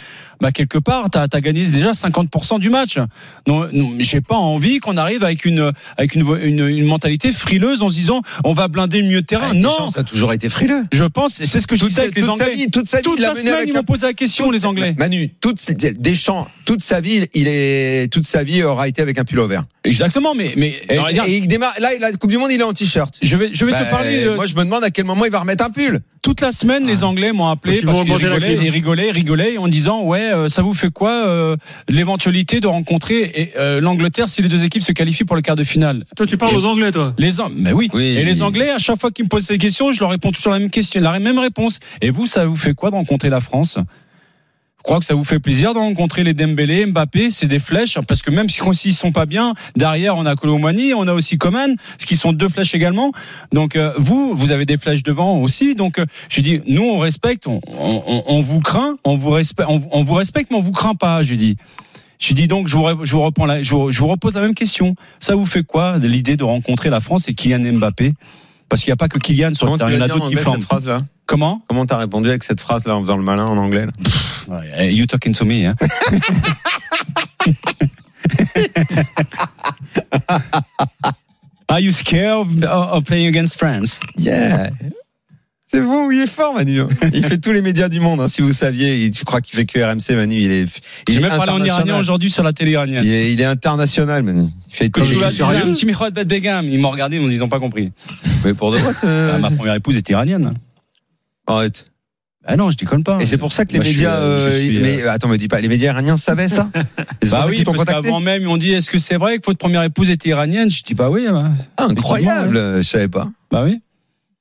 [0.40, 2.98] bah quelque part, t'as as gagné déjà 50% du match.
[3.48, 7.82] Non, non j'ai pas envie qu'on arrive avec une avec une, une, une mentalité frileuse
[7.82, 9.48] en se disant on va blinder le milieu de terrain.
[9.50, 10.84] Ah, non, ça a toujours été frileux.
[10.92, 12.54] je pense, et c'est ce que je Toute disais sa- avec les toute sa Anglais.
[12.54, 14.54] vie, toute sa vie, Toute il l'a semaine, avec ils m'ont posé la question, toute
[14.54, 14.94] les Anglais.
[14.96, 15.58] Manu, toute,
[15.98, 19.64] Deschamps, toute sa vie, il est, toute sa vie aura été avec un pull vert.
[19.82, 23.18] Exactement, mais mais Et, il démarre, là, la Coupe du Monde, il est en t-shirt.
[23.22, 24.24] je vais je vais Bah, te parler.
[24.26, 26.00] euh, moi, je me demande à quel moment il va remettre un pull.
[26.22, 30.02] toute la semaine, les Anglais m'ont appelé parce qu'ils rigolaient, et rigolaient, rigolaient, en disant
[30.04, 31.56] ouais, euh, ça vous fait quoi euh,
[31.88, 35.56] l'éventualité de rencontrer et, euh, l'Angleterre si les deux équipes se qualifient pour le quart
[35.56, 36.04] de finale?
[36.16, 37.14] Toi, tu parles Et- aux Anglais, toi?
[37.18, 37.88] Les An- mais oui.
[37.94, 38.02] Oui.
[38.18, 40.52] Et les Anglais, à chaque fois qu'ils me posent ces questions, je leur réponds toujours
[40.52, 41.78] la même question, la même réponse.
[42.02, 43.78] Et vous, ça vous fait quoi de rencontrer la France?
[44.86, 48.22] Crois que ça vous fait plaisir de rencontrer les Dembélé, Mbappé, c'est des flèches, parce
[48.22, 51.76] que même si s'ils sont pas bien, derrière on a Colomani, on a aussi Coman,
[51.98, 53.10] ce qui sont deux flèches également.
[53.52, 55.74] Donc euh, vous, vous avez des flèches devant aussi.
[55.74, 59.68] Donc euh, je dis, nous on respecte, on, on, on vous craint, on vous respecte,
[59.68, 61.22] on, on vous respecte, mais on vous craint pas.
[61.22, 61.56] J'ai dit.
[62.18, 64.40] Je dis donc, je vous, je vous reprends la, je vous, je vous repose la
[64.40, 64.94] même question.
[65.20, 68.14] Ça vous fait quoi l'idée de rencontrer la France et Kylian Mbappé?
[68.68, 70.08] Parce qu'il n'y a pas que Kylian sur le Comment terrain, il y en a
[70.08, 70.36] d'autres qui
[71.26, 71.62] Comment?
[71.68, 73.92] Comment t'as répondu avec cette phrase-là en faisant le malin en anglais là?
[74.78, 75.74] Ouais, You talking to me, hein?
[81.68, 83.98] Are you scared of, of playing against France?
[84.16, 84.70] Yeah.
[85.68, 86.80] C'est bon, il est fort, Manu.
[86.82, 86.86] hein.
[87.12, 88.20] Il fait tous les médias du monde.
[88.20, 88.28] hein.
[88.28, 90.36] Si vous saviez, tu crois qu'il fait que RMC, Manu.
[90.40, 90.66] Il est,
[91.08, 92.00] J'ai même parlé en iranien international.
[92.00, 93.02] aujourd'hui sur la télé iranienne.
[93.04, 94.46] Il est, il est international, Manu.
[94.68, 97.38] Il fait tous je les- vous la sérieux disais, Timihrod Bedbegam, ils m'ont regardé, ils
[97.40, 97.90] m'ont pas compris.
[98.44, 100.54] Mais pour de vrai, euh, Ah, ma première épouse est iranienne.
[101.46, 101.86] Arrête.
[102.48, 103.18] Ah non, je déconne pas.
[103.20, 104.14] Et c'est pour ça que les Moi, je suis, médias.
[104.20, 105.60] euh, euh, suis, mais euh, attends, me dis pas.
[105.60, 106.70] Les médias iraniens savaient ça
[107.30, 109.82] Bah oui, parce qu'avant même, ils m'ont dit, est-ce que c'est vrai que votre première
[109.82, 111.26] épouse était iranienne Je dis, bah oui.
[111.28, 112.76] bah, Ah, incroyable.
[112.76, 113.28] Je savais pas.
[113.50, 113.80] Bah oui.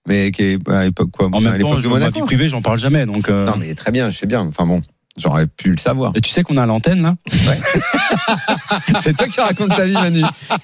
[0.08, 1.30] Mais qui est- à l'époque quoi?
[1.30, 2.26] En À même l'époque temps, de ma vie Monaco.
[2.28, 3.08] privée, j'en parle jamais.
[3.08, 4.42] Donc, euh, Non, mais très bien, je sais bien.
[4.42, 4.82] Enfin bon,
[5.18, 6.12] j'aurais pu le savoir.
[6.16, 7.16] Et tu sais qu'on a l'antenne là
[9.00, 10.22] C'est toi qui racontes ta vie, Manu.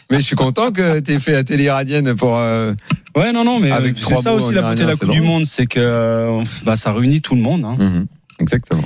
[0.10, 2.38] Mais je suis content que tu aies fait la télé iranienne pour.
[2.38, 2.74] euh,
[3.16, 5.22] Ouais, non, non, mais c'est ça aussi la beauté de iranien, la Coupe du.
[5.22, 7.64] Monde, c'est que euh, bah, ça réunit tout le monde.
[7.66, 7.76] Hein.
[7.78, 8.06] mhm,
[8.39, 8.84] Exactement.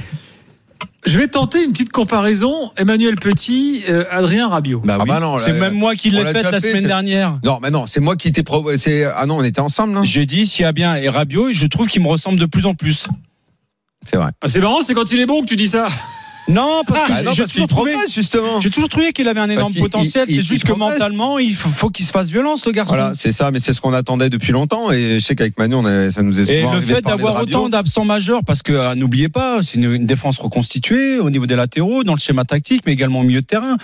[1.06, 2.72] Je vais tenter une petite comparaison.
[2.78, 4.82] Emmanuel Petit, euh, Adrien Rabiot.
[4.84, 7.40] Bah Ah bah non, c'est même moi qui l'ai l'a faite la fait, semaine dernière.
[7.44, 8.68] Non, mais non, c'est moi qui t'ai pro.
[9.16, 11.68] Ah non, on était ensemble, non J'ai dit s'il y a bien et Rabiot, je
[11.68, 13.08] trouve qu'il me ressemble de plus en plus.
[14.10, 14.32] C'est vrai.
[14.42, 15.88] Ah, c'est marrant, c'est quand il est bon que tu dis ça.
[16.48, 17.68] Non, parce que Ah, j'ai parce toujours
[18.62, 20.28] j'ai toujours trouvé qu'il avait un énorme potentiel.
[20.28, 22.94] C'est juste il que mentalement, il faut, faut qu'il se fasse violence, le garçon.
[22.94, 24.92] Voilà, c'est ça, mais c'est ce qu'on attendait depuis longtemps.
[24.92, 26.96] Et je sais qu'avec Manu, on a- ça nous est Et souvent le arrivé de
[26.98, 31.18] fait d'avoir autant d'absents majeurs, parce que ah, n'oubliez pas, c'est une, une défense reconstituée
[31.18, 33.78] au niveau des latéraux, dans le schéma tactique, mais également au milieu de terrain.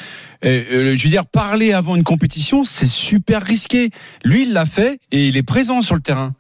[0.43, 3.89] Et, euh, je veux dire, parler avant une compétition, c'est super risqué.
[4.24, 6.34] Lui, il l'a fait et il est présent sur le terrain.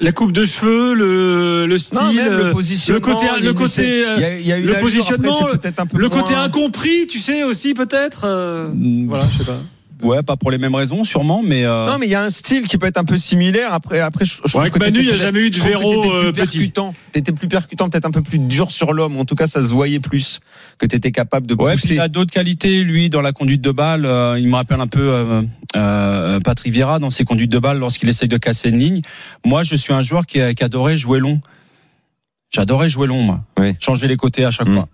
[0.00, 4.20] La coupe de cheveux, le, le style, Non, le positionnement, le côté, le côté, il
[4.20, 6.18] y a- il y a une le positionnement, après, c'est peut-être un peu le moins-
[6.20, 8.22] côté incompris, tu sais aussi peut-être.
[8.24, 8.68] euh,
[9.08, 9.58] Voilà, je sais pas.
[10.02, 11.64] Ouais, pas pour les mêmes raisons, sûrement, mais.
[11.64, 13.72] euh, Non, mais il y a un style qui peut être un peu similaire.
[13.72, 16.12] Après, après, je, je trouve avec que Manu, il y a jamais eu de Véro,
[16.14, 16.58] euh, petit.
[16.58, 16.94] percutant.
[17.12, 19.16] T'étais plus percutant, peut-être un peu plus dur sur l'homme.
[19.16, 20.40] En tout cas, ça se voyait plus
[20.78, 21.94] que t'étais capable de Ouais, pousser.
[21.94, 24.04] il a d'autres qualités, lui, dans la conduite de balle.
[24.06, 25.42] euh, il me rappelle un peu euh,
[25.76, 29.02] euh, Patrick Vieira dans ses conduites de balle lorsqu'il essaye de casser une ligne.
[29.44, 31.40] Moi, je suis un joueur qui, a- qui adorait jouer long.
[32.50, 33.44] J'adorais jouer long, moi.
[33.58, 33.74] Oui.
[33.78, 34.74] Changer les côtés à chaque Mm.
[34.74, 34.88] fois.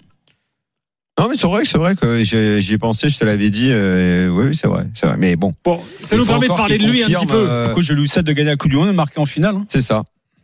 [1.19, 3.09] Non, mais c'est vrai, que c'est vrai que j'ai- j'y ai pensé.
[3.09, 3.69] Je te l'avais dit.
[3.71, 5.17] euh, oui, oui, c'est vrai, c'est vrai.
[5.17, 7.35] Mais bon, Bon, ça nous permet de parler de lui un petit peu.
[7.49, 9.21] euh, Du coup, je lui souhaite de gagner la Coupe du Monde et de marquer
[9.21, 9.55] en finale.
[9.57, 9.65] hein?
[9.69, 10.03] c'est ça,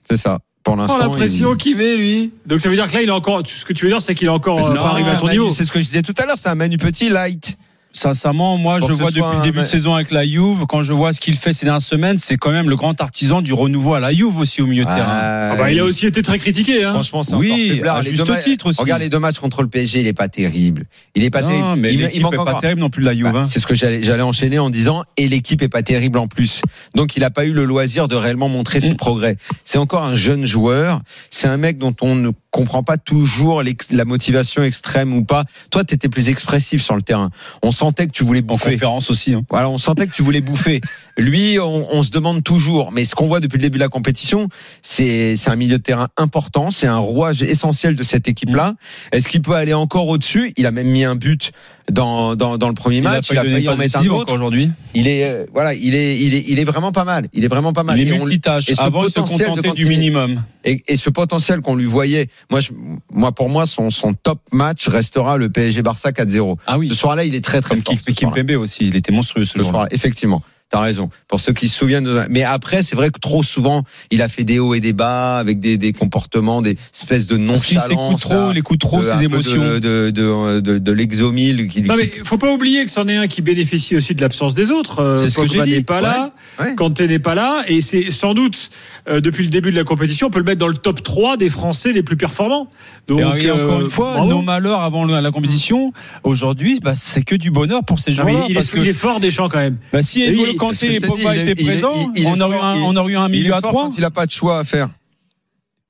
[0.09, 0.39] c'est ça.
[0.63, 2.33] Pour Oh, l'instant, la pression il- qu'il met, lui.
[2.47, 3.41] Donc ça veut dire que là, il est encore.
[3.45, 5.17] Ce que tu veux dire, c'est qu'il est encore euh, c'est pas non, arrivé à
[5.17, 5.51] ton niveau.
[5.51, 6.37] C'est ce que je disais tout à l'heure.
[6.39, 7.57] C'est un Manu petit light.
[7.93, 10.83] Sincèrement, moi, Pour je vois depuis le un- début de saison avec la Juve, quand
[10.83, 13.53] je vois ce qu'il fait ces dernières semaines, c'est quand même le grand artisan du
[13.53, 15.09] renouveau à la Juve aussi au milieu de terrain.
[15.53, 16.85] Ah bah, il a aussi été très critiqué.
[16.85, 16.93] Hein.
[16.93, 18.81] Franchement, c'est Oui, encore à juste titre aussi.
[18.81, 20.87] Regarde les deux matchs contre le PSG, il est pas terrible.
[21.17, 21.65] Il est pas terrible.
[21.65, 23.25] Non, mais il, manque est pas encore- terrible non plus de la Juve.
[23.33, 23.45] Bah, hein.
[23.45, 26.63] c'est ce que j'allais enchaîner en disant et l'équipe est pas terrible en plus.
[26.95, 28.97] Donc il a pas eu le loisir de réellement montrer ses Mm.
[28.97, 29.37] progrès.
[29.65, 34.05] C'est encore un jeune joueur, c'est un mec dont on ne comprend pas toujours la
[34.05, 35.45] motivation extrême ou pas.
[35.71, 37.31] Toi tu étais plus expressif sur le terrain.
[37.63, 38.73] On sentait que tu voulais En bouffer.
[38.73, 39.35] conférence aussi.
[39.35, 39.43] hein.
[39.51, 40.81] Voilà, on sentait que tu voulais bouffer.
[41.17, 43.89] Lui, on, on se demande toujours, mais ce qu'on voit depuis le début de la
[43.89, 44.49] compétition,
[44.83, 48.75] c'est c'est un milieu de terrain important, c'est un rouage essentiel de cette équipe-là.
[49.13, 50.53] Est-ce qu'il peut aller encore au-dessus?
[50.57, 51.53] Il a même mis un but
[51.91, 54.33] dans, dans, dans le premier Il a match, il a failli en mettre un autre.
[54.35, 54.71] aujourd'hui.
[54.95, 57.29] Il est euh, voilà, il est il est il est vraiment pas mal.
[57.33, 57.99] Il est vraiment pas mal.
[57.99, 58.69] Il est Et on- multitâche.
[58.69, 60.43] et ce Avant de se de contenter quand du minimum.
[60.65, 62.71] et, et ce potentiel qu'on lui voyait, moi, je,
[63.13, 66.57] moi pour moi, son, son top match restera le PSG Barça 4-0.
[66.67, 66.89] Ah oui.
[66.89, 67.95] Ce soir-là, il est très très Comme fort.
[67.95, 68.43] Kim- ce soir-là.
[68.43, 68.87] Kimpembe aussi.
[68.89, 70.43] Il était monstrueux ce Ce soir-là, effectivement.
[70.71, 71.11] T'as raison.
[71.27, 72.23] Pour ceux qui se souviennent de...
[72.31, 75.39] Mais après, c'est vrai que trop souvent, il a fait des hauts et des bas
[75.39, 78.21] avec des, des comportements, des espèces de Parce qu'il s'écoute nonchalance.
[78.21, 79.61] trop, il écoute trop ses émotions.
[79.61, 83.17] De, de, de, de, de l'exomile qui, Non mais faut pas oublier que c'en est
[83.17, 85.01] un qui bénéficie aussi de l'absence des autres.
[85.01, 85.73] Euh, C'est ce que j'ai dit.
[85.73, 86.75] n'est pas là, Ouais, ouais.
[86.77, 88.71] Kanté n'est pas là, et c'est sans doute
[89.09, 91.37] euh, depuis le début de la compétition, on peut le mettre dans le top 3
[91.37, 92.69] des Français les plus performants.
[93.09, 94.29] Donc encore euh, une fois, bravo.
[94.31, 95.93] nos malheurs avant la compétition,
[96.23, 98.45] aujourd'hui, bah, c'est que du bonheur pour ces joueurs-là.
[98.49, 99.77] il, est, que- il est fort Deschamps quand même.
[99.93, 100.23] bah, si
[100.61, 102.83] Kanté et Pogba étaient il est- présents, il- il est on aurait eu un, il-
[102.83, 103.83] on aurait eu un il est milieu à fort trois.
[103.85, 104.89] quand il a pas de choix à faire.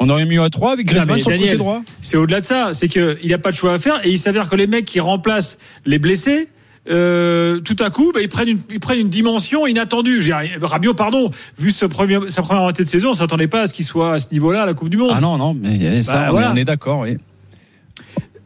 [0.03, 1.83] On aurait eu un milieu à trois avec Non, Griezmann sur le côté Daniel, droit.
[2.01, 4.19] C'est au-delà de ça, c'est qu'il n'y a pas de choix à faire, et il
[4.19, 6.49] s'avère que les mecs qui remplacent les blessés,
[6.89, 10.23] euh, tout à coup, bah, ils, prennent une, ils prennent une dimension inattendue.
[10.23, 13.67] J'ai- Rabiot, pardon, vu ce premier, sa première moitié de saison, on s'attendait pas à
[13.67, 15.11] ce qu'il soit à ce niveau-là à la Coupe du Monde.
[15.15, 16.53] Ah non, non, mais ça, Bah, on, est- voilà.
[16.53, 17.19] on est d'accord, oui.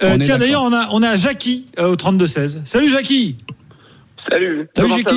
[0.03, 2.61] Euh, tiens, d'ailleurs, on a, on a Jackie euh, au 32-16.
[2.64, 3.37] Salut Jackie
[4.29, 4.68] Salut.
[4.75, 5.14] Salut Jackie.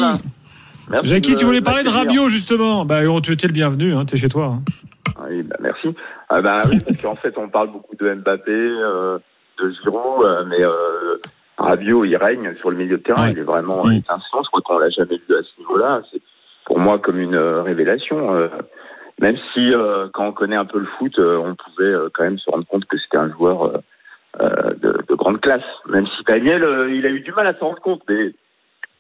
[0.90, 1.90] Merci Jackie, de tu voulais parler de.
[1.90, 2.86] Rabiot, justement.
[2.86, 4.54] Bah, on tu es le bienvenu, hein, t'es chez toi.
[4.54, 4.60] hein.
[5.30, 5.94] Oui, bah, merci.
[6.30, 9.18] Ah, bah, oui, parce qu'en fait, on parle beaucoup de Mbappé, euh,
[9.60, 11.18] de Giroud, euh, mais euh,
[11.58, 13.26] Rabiot, il règne sur le milieu de terrain.
[13.26, 13.32] Ouais.
[13.34, 14.44] Il est vraiment étincelant.
[14.44, 16.02] Je crois qu'on l'a jamais vu à ce niveau-là.
[16.12, 16.22] C'est
[16.66, 18.50] pour moi comme une euh, révélation.
[19.20, 19.72] même si,
[20.14, 22.98] quand on connaît un peu le foot, on pouvait quand même se rendre compte que
[22.98, 23.82] c'était un joueur
[24.40, 25.64] de, de grande classe.
[25.90, 28.34] Même si Daniel, il a eu du mal à s'en rendre compte, mais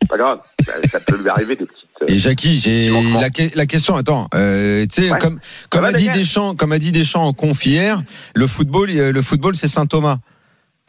[0.01, 0.39] c'est pas grave.
[0.65, 1.85] ça, ça peut lui arriver des petites.
[2.01, 2.89] euh, Et Jackie, j'ai
[3.19, 3.95] la, que- la question.
[3.95, 5.17] Attends, euh, tu sais, Ouais.
[5.19, 5.39] comme
[5.69, 8.01] comme a dit Deschamps, comme a dit Deschamps en conf hier,
[8.35, 10.17] le football, euh, le football, c'est Saint Thomas.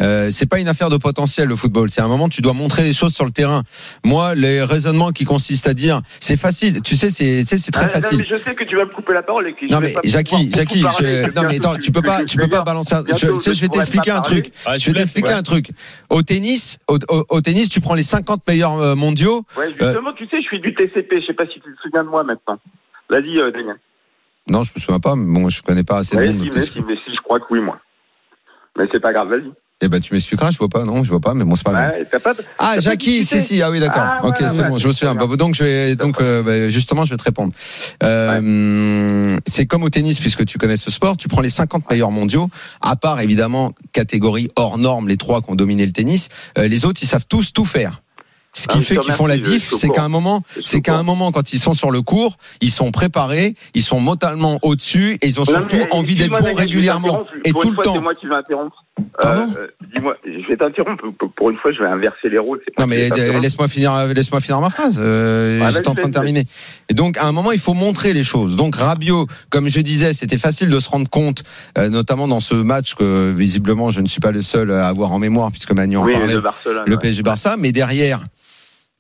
[0.01, 1.91] Euh, c'est pas une affaire de potentiel le football.
[1.91, 3.63] C'est un moment tu dois montrer les choses sur le terrain.
[4.05, 6.83] Moi, les raisonnements qui consistent à dire c'est facile.
[6.83, 8.19] Tu sais, c'est c'est très Ah, non, facile.
[8.19, 10.51] mais je sais que tu vas me couper la parole et que Non mais Jackie,
[10.53, 12.95] Jackie, parler, je- non mais attends, tu peux pas, tu peux pas balancer.
[12.95, 14.53] Un, je, bientôt, tu sais, je vais t'expliquer un truc.
[14.77, 15.35] Je vais t'expliquer ouais.
[15.35, 15.71] un truc.
[16.11, 19.45] Au tennis, au, au- au tennis, tu prends les 50 meilleurs euh, mondiaux.
[19.57, 21.21] Ouais, justement, tu sais, je suis du TCP.
[21.21, 22.59] Je sais pas si tu te souviens de moi maintenant.
[23.11, 23.77] Vas-y, euh, Daniel.
[24.49, 25.17] Non, je me souviens pas.
[25.17, 26.45] Mais bon, je connais pas assez de Ouais, monde.
[26.45, 27.81] si, mais si, mais si, je crois que oui, moi.
[28.79, 29.51] Mais c'est pas grave, vas-y.
[29.81, 30.51] Eh ben, tu m'expliqueras.
[30.51, 30.85] Je vois pas.
[30.85, 31.35] Non, je vois pas.
[31.35, 31.93] Mais bon, c'est pas grave.
[32.13, 34.03] Ouais, pas de- Ah, Jackie, si, si, ah oui, d'accord.
[34.05, 34.71] Ah, ok, voilà, c'est voilà.
[34.71, 35.15] bon, je me souviens.
[35.15, 35.27] Bien.
[35.29, 37.53] Bah, donc, je vais, donc, euh, bah, justement, je vais te répondre.
[38.03, 41.17] Euh, C'est comme au tennis, puisque tu connais ce sport.
[41.17, 42.49] Tu prends les 50 meilleurs mondiaux,
[42.81, 46.29] à part évidemment catégorie hors norme, les trois qui ont dominé le tennis.
[46.59, 48.03] euh, les autres, ils savent tous tout faire.
[48.55, 50.97] Ce Ah, qui je fait qu'ils font la diff, c'est qu'à un moment, c'est qu'à
[50.97, 55.19] un moment, quand ils sont sur le cours, ils sont préparés, ils sont mentalement au-dessus
[55.21, 57.95] et ils ont Non, surtout mais, envie d'être bons régulièrement et tout le temps.
[57.95, 58.85] C'est moi qui vais interrompre.
[59.25, 61.05] Euh, euh, Dis-moi, je vais t'interrompre.
[61.37, 62.61] Pour- une fois, je vais inverser les rôles.
[62.79, 64.99] Non mais euh, laisse-moi finir, laisse-moi finir ma phrase.
[65.03, 66.45] Euh, Ouais, J'étais en train de terminer.
[66.89, 68.57] Et donc à un moment, il faut montrer les choses.
[68.57, 71.43] Donc Rabiot, comme je disais, c'était facile de se rendre compte,
[71.79, 75.13] euh, notamment dans ce match que visiblement je ne suis pas le seul à avoir
[75.13, 76.35] en mémoire puisque Manu en Oui, parlait.
[76.35, 76.99] le ouais.
[76.99, 78.21] PSG Barça, mais derrière.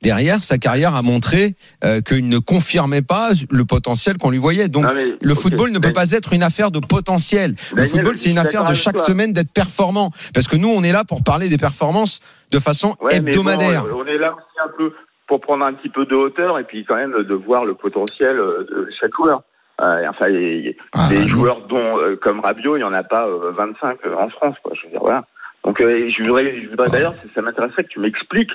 [0.03, 4.69] Derrière, sa carrière a montré euh, qu'il ne confirmait pas le potentiel qu'on lui voyait.
[4.69, 7.57] Donc, mais, le football ne peut pas être une affaire de potentiel.
[7.73, 10.13] Le Daniel, football, c'est une affaire de chaque semaine d'être performant.
[10.35, 12.21] Parce que nous, on est là pour parler des performances
[12.53, 13.87] de façon Ouais, hebdomadaire.
[13.87, 14.93] bon, on est là aussi un peu
[15.27, 18.39] pour prendre un petit peu de hauteur et puis quand même de voir le potentiel
[18.39, 19.43] euh, de chaque joueur.
[19.81, 23.53] Euh, enfin, les, Ah, joueurs dont euh, comme Rabiot, il y en a pas euh,
[23.57, 24.73] 25 en France, quoi.
[24.75, 25.25] Je veux dire, voilà.
[25.65, 28.53] Donc, je voudrais, je voudrais d'ailleurs, ça- ça m'intéresserait que tu m'expliques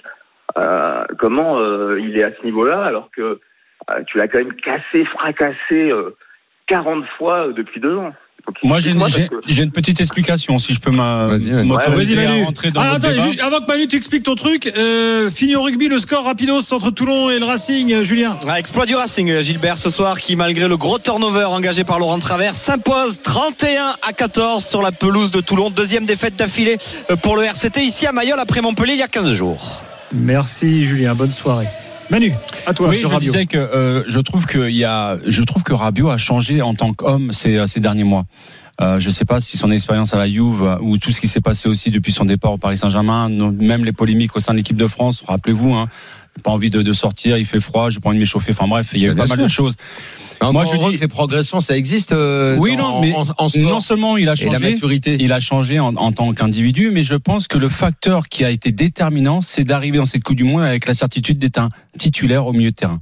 [0.58, 3.22] euh, comment euh, il est à ce niveau-là, alors que
[3.89, 5.56] euh, tu l'as quand même cassé, fracassé
[5.91, 6.16] euh,
[6.68, 8.14] 40 fois euh, depuis deux ans.
[8.45, 12.72] Donc, Moi, j'ai une, que- une petite explication, si je peux m'autoriser Vas-y à rentrer
[12.72, 13.45] dans Ah, attends, débat.
[13.45, 17.30] avant que Manu t'explique ton truc, euh, fini au rugby, le score rapidos entre Toulon
[17.30, 18.36] et le Racing, euh, Julien.
[18.45, 22.20] Ah, exploit du Racing, Gilbert, ce soir, qui, malgré le gros turnover engagé par Laurent
[22.20, 25.70] Travers, s'impose 31 à 14 sur la pelouse de Toulon.
[25.70, 26.78] Deuxième défaite d'affilée
[27.12, 29.84] euh, pour le RCT ici à Mayol après Montpellier il y a 15 jours.
[30.14, 31.68] Merci Julien, bonne soirée.
[32.09, 32.34] Manu,
[32.68, 33.32] à toi oui, sur je Rabiot.
[33.32, 36.61] disais que euh, je trouve que il y a, je trouve que Rabiot a changé
[36.61, 38.26] en tant qu'homme ces, ces derniers mois.
[38.82, 41.22] Euh, je ne sais pas si son expérience à la Juve euh, ou tout ce
[41.22, 44.53] qui s'est passé aussi depuis son départ au Paris Saint-Germain, même les polémiques au sein
[44.53, 45.24] de l'équipe de France.
[45.28, 45.89] Rappelez-vous, hein,
[46.41, 48.51] pas envie de, de sortir, il fait froid, j'ai pas envie de m'échauffer.
[48.51, 49.75] Enfin bref, il y a eu Bien pas mal de choses.
[50.41, 52.11] Moi, je dis- que les progressions, ça existe.
[52.11, 53.61] euh, Oui, non, mais en, en sport.
[53.69, 55.15] non seulement il a et la changé, maturité.
[55.19, 58.49] il a changé en, en tant qu'individu, mais je pense que le facteur qui a
[58.49, 62.45] été déterminant, c'est d'arriver dans cette Coupe du Monde avec la certitude d'être un titulaire
[62.45, 62.99] au milieu de terrain.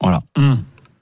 [0.00, 0.22] Voilà.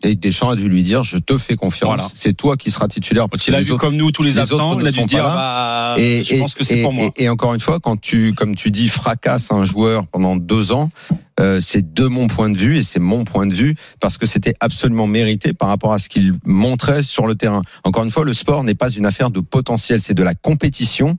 [0.03, 1.89] Et Deschamps a dû lui dire je te fais confiance.
[1.89, 2.07] Voilà.
[2.13, 3.31] C'est toi qui seras titulaire.
[3.31, 5.25] Parce Il a vu autres- comme nous tous les, les absents, il a dû dire
[5.25, 7.09] bah, Et, je et- pense que c'est pour moi.
[7.17, 10.73] Et, et encore une fois, quand tu, comme tu dis, fracasses un joueur pendant deux
[10.73, 10.91] ans,
[11.41, 14.27] euh, c'est de mon point de vue et c'est mon point de vue parce que
[14.27, 17.63] c'était absolument mérité par rapport à ce qu'il montrait sur le terrain.
[17.85, 21.17] Encore une fois, le sport n'est pas une affaire de potentiel, c'est de la compétition.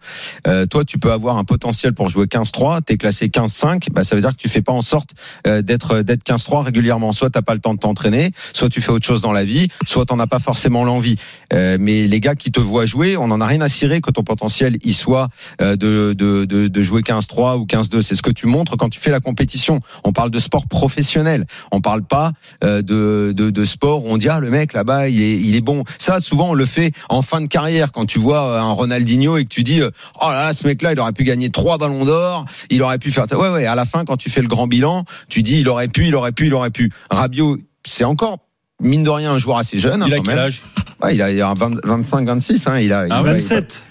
[0.48, 4.16] Euh, toi, tu peux avoir un potentiel pour jouer 15-3, t'es classé 15-5, bah, ça
[4.16, 5.12] veut dire que tu fais pas en sorte
[5.46, 7.12] euh, d'être d'être 15-3 régulièrement.
[7.12, 9.68] Soit t'as pas le temps de t'entraîner, soit tu fais autre chose dans la vie,
[9.86, 11.18] soit t'en as pas forcément l'envie.
[11.54, 14.12] Euh, mais les gars qui te voient jouer, on en a rien à cirer que
[14.12, 15.30] ton potentiel y soit
[15.62, 18.02] euh, de, de, de, de jouer 15-3 ou 15-2.
[18.02, 19.80] C'est ce que tu montres quand tu fais la compétition.
[20.08, 21.46] On parle de sport professionnel.
[21.72, 22.32] On parle pas
[22.64, 25.56] euh, de, de, de sport où on dit ah le mec là-bas il est, il
[25.56, 25.84] est bon.
[26.00, 29.38] Ça souvent on le fait en fin de carrière quand tu vois euh, un Ronaldinho
[29.38, 29.90] et que tu dis euh,
[30.22, 33.00] oh là là ce mec là il aurait pu gagner trois ballons d'or, il aurait
[33.00, 35.60] pu faire ouais ouais à la fin quand tu fais le grand bilan tu dis
[35.60, 36.92] il aurait pu il aurait pu il aurait pu.
[37.12, 38.40] Rabiot c'est encore
[38.82, 40.04] mine de rien un joueur assez jeune.
[40.08, 40.44] il hein, a quand quel même.
[40.46, 40.62] âge?
[41.04, 41.54] Ouais, il a, il a
[41.84, 43.88] 25 26 hein, il a il Ah, va- il va- 27.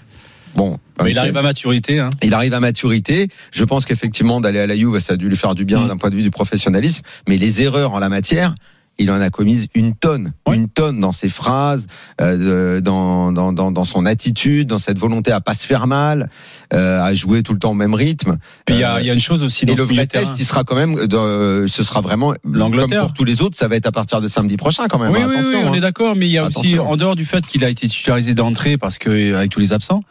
[0.55, 1.17] Bon, Mais il 27.
[1.17, 1.99] arrive à maturité.
[1.99, 2.09] Hein.
[2.23, 3.27] Il arrive à maturité.
[3.51, 5.87] Je pense qu'effectivement, d'aller à la Juve, ça a dû lui faire du bien Mm.
[5.89, 7.03] d'un point de vue du professionnalisme.
[7.27, 8.55] Mais les erreurs en la matière,
[8.99, 11.85] il en a commises une tonne, une tonne dans ses phrases,
[12.19, 16.31] euh, dans, dans, dans, dans son attitude, dans cette volonté à pas se faire mal,
[16.73, 18.39] euh, à jouer tout le temps au même rythme.
[18.65, 20.07] Puis il y, a, Euh, il y a une chose aussi dans et le vrai
[20.07, 23.67] test, il sera quand même, euh, ce sera vraiment comme pour tous les autres, ça
[23.67, 25.11] va être à partir de samedi prochain quand même.
[25.11, 25.51] Oui, hein, oui, attention.
[25.59, 25.75] oui, on hein.
[25.75, 28.33] est d'accord, mais il y a aussi, en dehors du fait qu'il a été titularisé
[28.33, 30.01] d'entrée parce que avec tous les absents,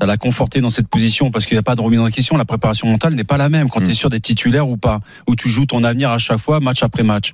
[0.00, 2.36] ça l'a conforté dans cette position parce qu'il n'y a pas de remise en question.
[2.36, 3.84] La préparation mentale n'est pas la même quand Mm.
[3.84, 6.60] tu es sûr d'être titulaire ou pas, où tu joues ton avenir à chaque fois,
[6.60, 7.32] match après match.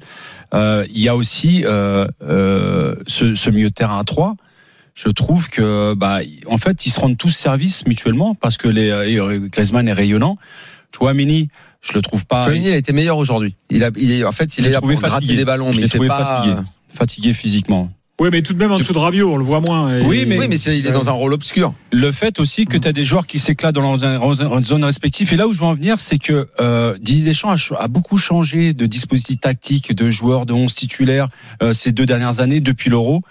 [0.54, 4.36] Euh, Il y a aussi euh, euh, ce, ce milieu de terrain à 3
[4.96, 9.18] je trouve que bah en fait ils se rendent tous service mutuellement parce que les
[9.50, 10.38] Griezmann est rayonnant.
[10.96, 11.48] Chouamini,
[11.82, 13.56] je le trouve pas Chouamini, il a été meilleur aujourd'hui.
[13.70, 15.36] Il a, il est, en fait, il est là pour trouvé gratter fatigué.
[15.36, 16.44] des ballons, Je mais il fait pas.
[16.94, 17.90] fatigué physiquement.
[18.20, 19.92] Oui, mais tout de même en dessous de Rabiot, on le voit moins.
[19.98, 21.74] Et- Oui, mais- Oui, mais c'est- il est dans un rôle obscur.
[21.90, 25.32] Le fait aussi que tu as des joueurs qui s'éclatent dans leur zone respective.
[25.32, 28.16] Et là où je veux en venir, c'est que euh, Didier Deschamps a, a beaucoup
[28.16, 31.28] changé de dispositif tactique, de joueurs de 11 titulaires
[31.60, 33.22] euh, ces deux dernières années depuis l'Euro.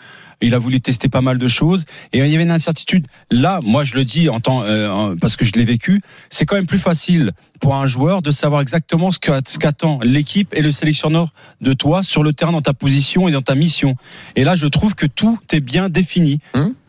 [0.42, 3.08] Il a voulu tester pas mal de choses et il y avait une incertitude.
[3.32, 6.56] Là, moi, je le dis en tant euh, parce que je l'ai vécu, c'est quand
[6.56, 11.30] même plus facile pour un joueur de savoir exactement ce qu'attend l'équipe et le sélectionneur
[11.62, 13.96] de toi sur le terrain dans ta position et dans ta mission.
[14.36, 16.40] Et là, je trouve que tout est bien défini.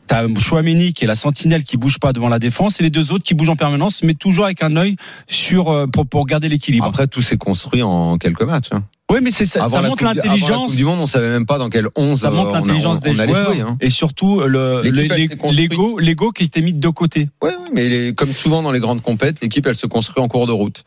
[0.07, 3.11] T'as Chouameni qui est la sentinelle qui bouge pas devant la défense et les deux
[3.13, 4.97] autres qui bougent en permanence, mais toujours avec un œil
[5.29, 6.85] sur euh, pour, pour garder l'équilibre.
[6.85, 8.69] Après, tout s'est construit en quelques matchs.
[8.73, 8.85] hein.
[9.13, 10.75] Oui, mais c'est ça, montre l'intelligence.
[10.77, 13.53] Du Monde, on savait même pas dans quel 11 Ça montre euh, l'intelligence des joueurs
[13.53, 13.77] jouer, hein.
[13.81, 17.29] et surtout le L'équipe, le- l'ego l'ego qui était mis de côté.
[17.43, 20.29] Ouais, ouais, mais les- comme souvent dans les grandes compètes, l'équipe elle se construit en
[20.29, 20.85] cours de route.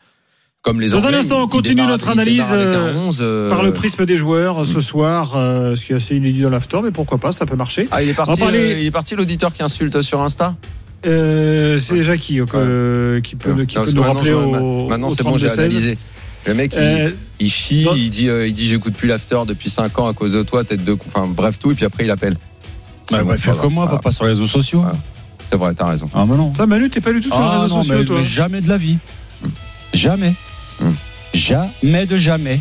[0.62, 4.04] Comme les Dans un instant, on continue notre analyse euh, 11, euh, par le prisme
[4.04, 7.18] des joueurs euh, ce soir, euh, ce qui est assez inédit dans l'after, mais pourquoi
[7.18, 7.86] pas, ça peut marcher.
[7.92, 10.56] Ah, il est parti, parler- euh, il est parti l'auditeur qui insulte sur Insta
[11.06, 15.06] Euh, c'est Jackie euh, qui peut, qui Non, peut parce nous rappeler maintenant, au, maintenant,
[15.06, 15.52] au c'est bon, j'ai 32-16.
[15.60, 15.98] analysé.
[16.46, 17.10] Le mec, il, Euh,
[17.40, 20.32] il chie, il dit, euh, il dit, j'écoute plus l'after depuis 5 ans à cause
[20.32, 22.36] de toi, tête de, con- enfin, bref tout, et puis après il appelle.
[23.10, 23.60] Bah, Ouais, bah, faire voilà.
[23.62, 24.84] comme moi, pas sur les réseaux sociaux.
[25.50, 26.10] C'est vrai, t'as raison.
[26.14, 26.54] Ah, mais non.
[26.54, 28.24] Ça, Manu, t'es pas du tout sur Ah, les réseaux non, sociaux, mais, toi mais
[28.24, 28.98] jamais de la vie.
[29.42, 29.48] Hmm.
[29.94, 30.34] Jamais.
[31.34, 32.60] Jamais de jamais.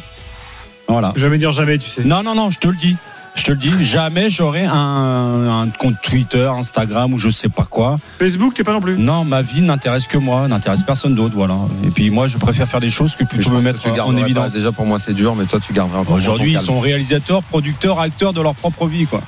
[0.87, 1.11] Voilà.
[1.15, 2.03] Jamais dire jamais, tu sais.
[2.03, 2.95] Non, non, non, je te le dis.
[3.37, 7.63] Je te le dis, jamais j'aurai un, un compte Twitter, Instagram ou je sais pas
[7.63, 7.97] quoi.
[8.19, 8.97] Facebook, t'es pas non plus.
[8.97, 11.55] Non, ma vie n'intéresse que moi, n'intéresse personne d'autre, voilà.
[11.85, 13.79] Et puis moi, je préfère faire des choses que Je plutôt me pense que mettre
[13.93, 14.53] tu en pas- évidence.
[14.53, 16.15] Déjà pour moi c'est dur, mais toi tu garderais encore.
[16.15, 19.21] Aujourd'hui, ils sont réalisateurs, producteurs, acteurs de leur propre vie, quoi.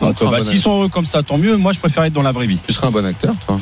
[0.00, 1.56] Seras un bah, bon s'ils sont heureux comme ça, tant mieux.
[1.56, 2.58] Moi, je préfère être dans la vraie vie.
[2.66, 3.56] Tu serais un bon acteur, toi.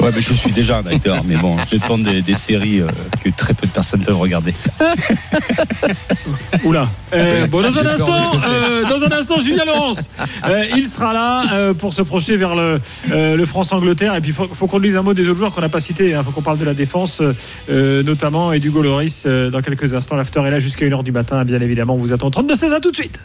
[0.00, 2.88] Ouais, mais je suis déjà un acteur, mais bon, je tourne des, des séries euh,
[3.22, 4.52] que très peu de personnes peuvent regarder.
[6.64, 6.88] Oula.
[7.12, 10.10] Euh, bon, dans un instant, euh, dans un instant, Julien Laurence,
[10.46, 12.80] euh, il sera là euh, pour se projeter vers le,
[13.12, 14.14] euh, le France-Angleterre.
[14.14, 16.10] Et puis, faut, faut qu'on dise un mot des autres joueurs qu'on n'a pas cités.
[16.10, 17.22] Il faut qu'on parle de la défense,
[17.70, 20.16] euh, notamment, et du Loris euh, dans quelques instants.
[20.16, 21.44] L'after est là jusqu'à 1h du matin.
[21.44, 23.20] Bien évidemment, on vous attend 32-16 à tout de suite.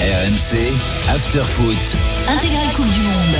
[0.00, 0.58] RMC,
[1.08, 1.96] After Foot.
[2.28, 3.35] Intégrale Coupe du Monde.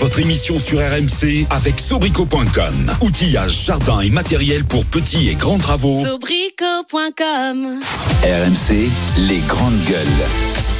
[0.00, 2.92] Votre émission sur RMC avec Sobrico.com.
[3.00, 6.04] Outillage, jardin et matériel pour petits et grands travaux.
[6.04, 7.80] Sobrico.com
[8.22, 8.88] RMC,
[9.26, 10.26] les grandes gueules.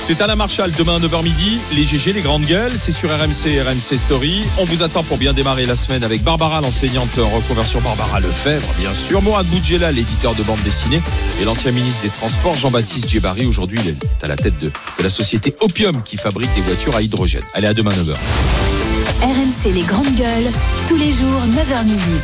[0.01, 1.59] C'est Alain Marchal demain à 9h midi.
[1.75, 4.45] Les GG, les grandes gueules, c'est sur RMC, RMC Story.
[4.57, 8.73] On vous attend pour bien démarrer la semaine avec Barbara, l'enseignante en reconversion Barbara Lefebvre,
[8.79, 9.21] bien sûr.
[9.21, 11.03] Mourad Boudjela, l'éditeur de bande dessinée.
[11.43, 13.47] Et l'ancien ministre des Transports, Jean-Baptiste Djebari.
[13.47, 16.95] Aujourd'hui, il est à la tête de, de la société Opium qui fabrique des voitures
[16.95, 17.43] à hydrogène.
[17.53, 18.15] Allez, à demain 9h.
[19.21, 20.49] RMC les grandes gueules,
[20.89, 22.21] tous les jours 9h midi.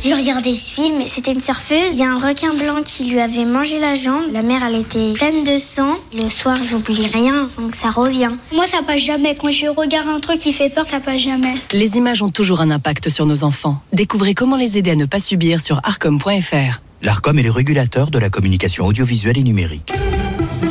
[0.00, 1.94] J'ai regardé ce film c'était une surfeuse.
[1.94, 4.22] Il y a un requin blanc qui lui avait mangé la jambe.
[4.32, 5.94] La mère, elle était pleine de sang.
[6.16, 8.30] Le soir, j'oublie rien, donc ça revient.
[8.54, 9.34] Moi, ça passe jamais.
[9.34, 11.54] Quand je regarde un truc qui fait peur, ça passe jamais.
[11.72, 13.80] Les images ont toujours un impact sur nos enfants.
[13.92, 16.80] Découvrez comment les aider à ne pas subir sur arcom.fr.
[17.02, 19.92] L'ARCOM est le régulateur de la communication audiovisuelle et numérique.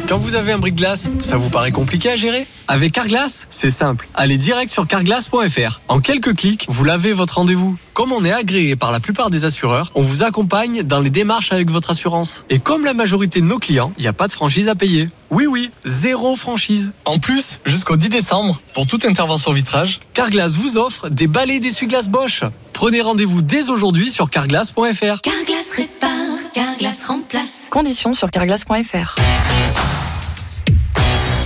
[0.07, 2.45] Quand vous avez un bris-de-glace, ça vous paraît compliqué à gérer?
[2.67, 4.09] Avec Carglass, c'est simple.
[4.13, 5.81] Allez direct sur carglass.fr.
[5.87, 7.77] En quelques clics, vous lavez votre rendez-vous.
[7.93, 11.53] Comme on est agréé par la plupart des assureurs, on vous accompagne dans les démarches
[11.53, 12.43] avec votre assurance.
[12.49, 15.09] Et comme la majorité de nos clients, il n'y a pas de franchise à payer.
[15.31, 16.91] Oui, oui, zéro franchise.
[17.05, 22.09] En plus, jusqu'au 10 décembre, pour toute intervention vitrage, Carglass vous offre des balais d'essuie-glace
[22.09, 22.43] Bosch.
[22.73, 25.21] Prenez rendez-vous dès aujourd'hui sur carglass.fr.
[25.21, 26.09] Carglass répare,
[26.53, 27.67] Carglass remplace.
[27.71, 29.15] Conditions sur carglass.fr.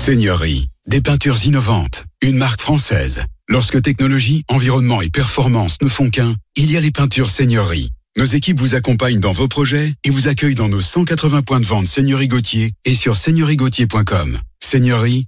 [0.08, 3.24] Seigneurie, des peintures innovantes, une marque française.
[3.50, 7.90] Lorsque technologie, environnement et performance ne font qu'un, il y a les peintures Seigneurie.
[8.16, 11.66] Nos équipes vous accompagnent dans vos projets et vous accueillent dans nos 180 points de
[11.66, 14.40] vente Seigneurie Gauthier et sur seigneuriegauthier.com.
[14.64, 15.26] Seigneurie,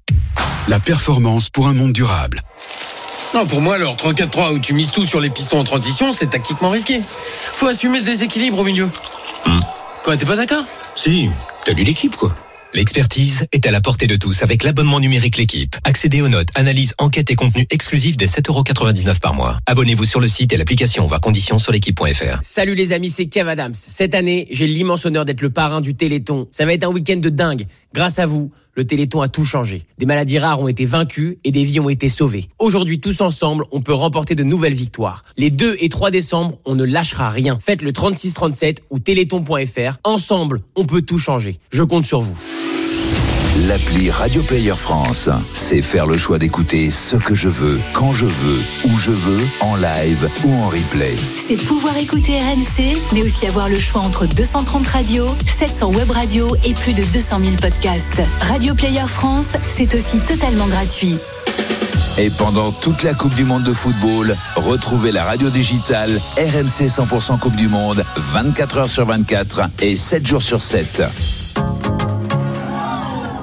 [0.70, 2.42] la performance pour un monde durable.
[3.34, 6.30] Non, pour moi, alors, 3-4-3 où tu mises tout sur les pistons en transition, c'est
[6.30, 7.02] tactiquement risqué.
[7.52, 8.90] Faut assumer le déséquilibre au milieu.
[10.06, 10.64] Quoi, t'es pas d'accord?
[10.96, 11.28] Si,
[11.66, 12.34] t'as lu l'équipe quoi.
[12.76, 15.76] L'expertise est à la portée de tous avec l'abonnement numérique L'équipe.
[15.84, 19.58] Accédez aux notes, analyses, enquêtes et contenus exclusifs dès 7,99€ par mois.
[19.66, 21.08] Abonnez-vous sur le site et l'application.
[21.08, 22.40] Voir conditions sur l'équipe.fr.
[22.44, 23.74] Salut les amis, c'est Kev Adams.
[23.74, 26.48] Cette année, j'ai l'immense honneur d'être le parrain du Téléthon.
[26.52, 27.66] Ça va être un week-end de dingue.
[27.96, 29.84] Grâce à vous, le Téléthon a tout changé.
[29.98, 32.48] Des maladies rares ont été vaincues et des vies ont été sauvées.
[32.60, 35.26] Aujourd'hui, tous ensemble, on peut remporter de nouvelles victoires.
[35.36, 37.58] Les 2 et 3 décembre, on ne lâchera rien.
[37.60, 39.98] Faites le 3637 ou téléthon.fr.
[40.06, 41.60] Ensemble, on peut tout changer.
[41.72, 42.38] Je compte sur vous.
[43.68, 48.26] L'appli Radio Player France, c'est faire le choix d'écouter ce que je veux, quand je
[48.26, 51.14] veux, où je veux, en live ou en replay.
[51.46, 56.56] C'est pouvoir écouter RMC, mais aussi avoir le choix entre 230 radios, 700 web radios
[56.64, 58.22] et plus de 200 000 podcasts.
[58.40, 61.18] Radio Player France, c'est aussi totalement gratuit.
[62.18, 67.40] Et pendant toute la Coupe du Monde de football, retrouvez la radio digitale RMC 100%
[67.40, 71.04] Coupe du Monde, 24 heures sur 24 et 7 jours sur 7.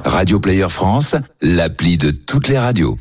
[0.06, 2.96] Radio Player France, l'appli de toutes les radios.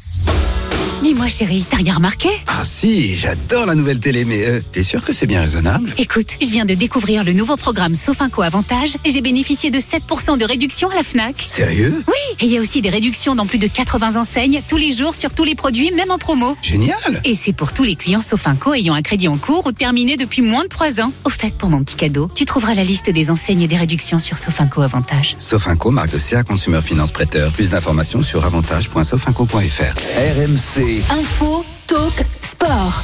[1.16, 2.28] Dis-moi chérie, t'as rien remarqué?
[2.46, 5.94] Ah si, j'adore la nouvelle télé, mais euh, t'es sûr que c'est bien raisonnable?
[5.98, 10.38] Écoute, je viens de découvrir le nouveau programme Sofinco Avantage et j'ai bénéficié de 7%
[10.38, 11.46] de réduction à la FNAC.
[11.48, 12.04] Sérieux?
[12.06, 14.92] Oui, et il y a aussi des réductions dans plus de 80 enseignes tous les
[14.92, 16.58] jours sur tous les produits, même en promo.
[16.62, 20.18] Génial Et c'est pour tous les clients Sofinco ayant un crédit en cours ou terminé
[20.18, 21.14] depuis moins de 3 ans.
[21.24, 24.20] Au fait, pour mon petit cadeau, tu trouveras la liste des enseignes et des réductions
[24.20, 25.38] sur Sofinco Avantage.
[25.40, 27.54] Sofinco, marque de CA Consumer Finance Prêteur.
[27.54, 29.94] Plus d'informations sur avantage.sofinco.fr.
[30.18, 33.04] RMC, Info, talk, sport.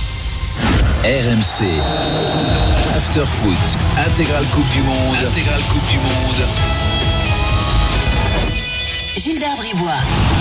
[1.04, 1.66] RMC.
[2.96, 3.78] After Foot.
[4.08, 5.16] Intégrale Coupe du Monde.
[5.28, 6.48] Intégrale Coupe du Monde.
[9.16, 10.41] Gilbert Brivois.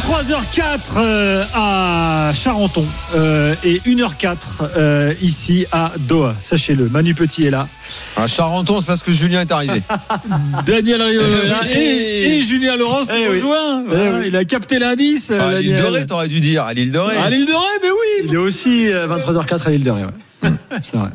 [0.00, 4.36] Il est 23h04 euh, à Charenton euh, et 1h04
[4.76, 6.34] euh, ici à Doha.
[6.40, 7.68] Sachez-le, Manu Petit est là.
[8.16, 9.82] À Charenton, c'est parce que Julien est arrivé.
[10.66, 13.34] Daniel Rio est là et, et Julien Laurence nous Eh oui.
[13.36, 13.84] rejoint.
[13.86, 15.32] Voilà, Il a capté l'indice.
[15.38, 15.76] Ah, à l'île.
[15.76, 16.64] Dorée, t'aurais dû dire.
[16.64, 17.16] À l'île Dorée.
[17.16, 18.26] À l'île de Ré, mais oui.
[18.28, 20.02] Il est aussi euh, 23h04 à l'île de Ré.
[20.04, 20.50] ouais.
[20.82, 21.10] C'est vrai.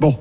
[0.00, 0.18] Bon.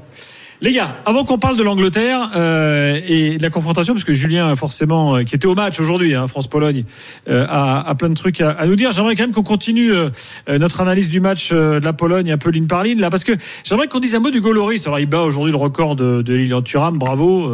[0.63, 4.55] Les gars, avant qu'on parle de l'Angleterre euh, et de la confrontation, parce que Julien,
[4.55, 6.85] forcément, euh, qui était au match aujourd'hui, hein, France-Pologne,
[7.27, 8.93] euh, a, a plein de trucs à, à nous dire.
[8.93, 10.09] J'aimerais quand même qu'on continue euh,
[10.47, 13.25] euh, notre analyse du match de la Pologne un peu ligne par ligne, là, parce
[13.25, 13.33] que
[13.65, 14.83] j'aimerais qu'on dise un mot du Goloris.
[14.85, 17.51] Alors, il bat aujourd'hui le record de, de Lilian Thuram, bravo.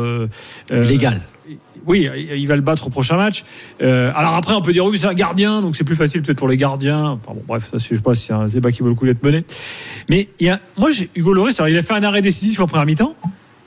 [0.69, 1.19] Légal.
[1.89, 3.43] Oui, il va le battre au prochain match.
[3.81, 6.37] Euh, alors après, on peut dire oui, c'est un gardien, donc c'est plus facile peut-être
[6.37, 7.19] pour les gardiens.
[7.21, 9.05] Enfin, bon, bref, ça, je sais pas si c'est un débat qui vaut le coup
[9.05, 9.43] d'être mené.
[10.09, 12.67] Mais il y a, moi, j'ai Hugo alors il a fait un arrêt décisif en
[12.67, 13.15] première mi-temps,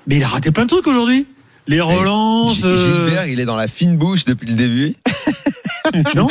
[0.07, 1.27] mais il a raté plein de trucs aujourd'hui.
[1.67, 2.57] Les relances.
[2.61, 4.95] G- euh, Gilbert, il est dans la fine bouche depuis le début.
[6.17, 6.27] non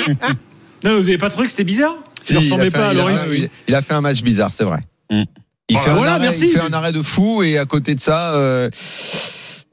[0.84, 1.72] Non, vous avez pas trouvé que c'était
[2.20, 3.28] Si, Il ressemblait pas un- à Lloris.
[3.32, 4.80] il- Il a fait un match bizarre, c'est vrai.
[5.10, 5.24] Mm.
[5.70, 6.46] Il, fait, Voilà, un arrêt, merci.
[6.48, 8.70] il fait un arrêt de fou et à côté de ça, euh,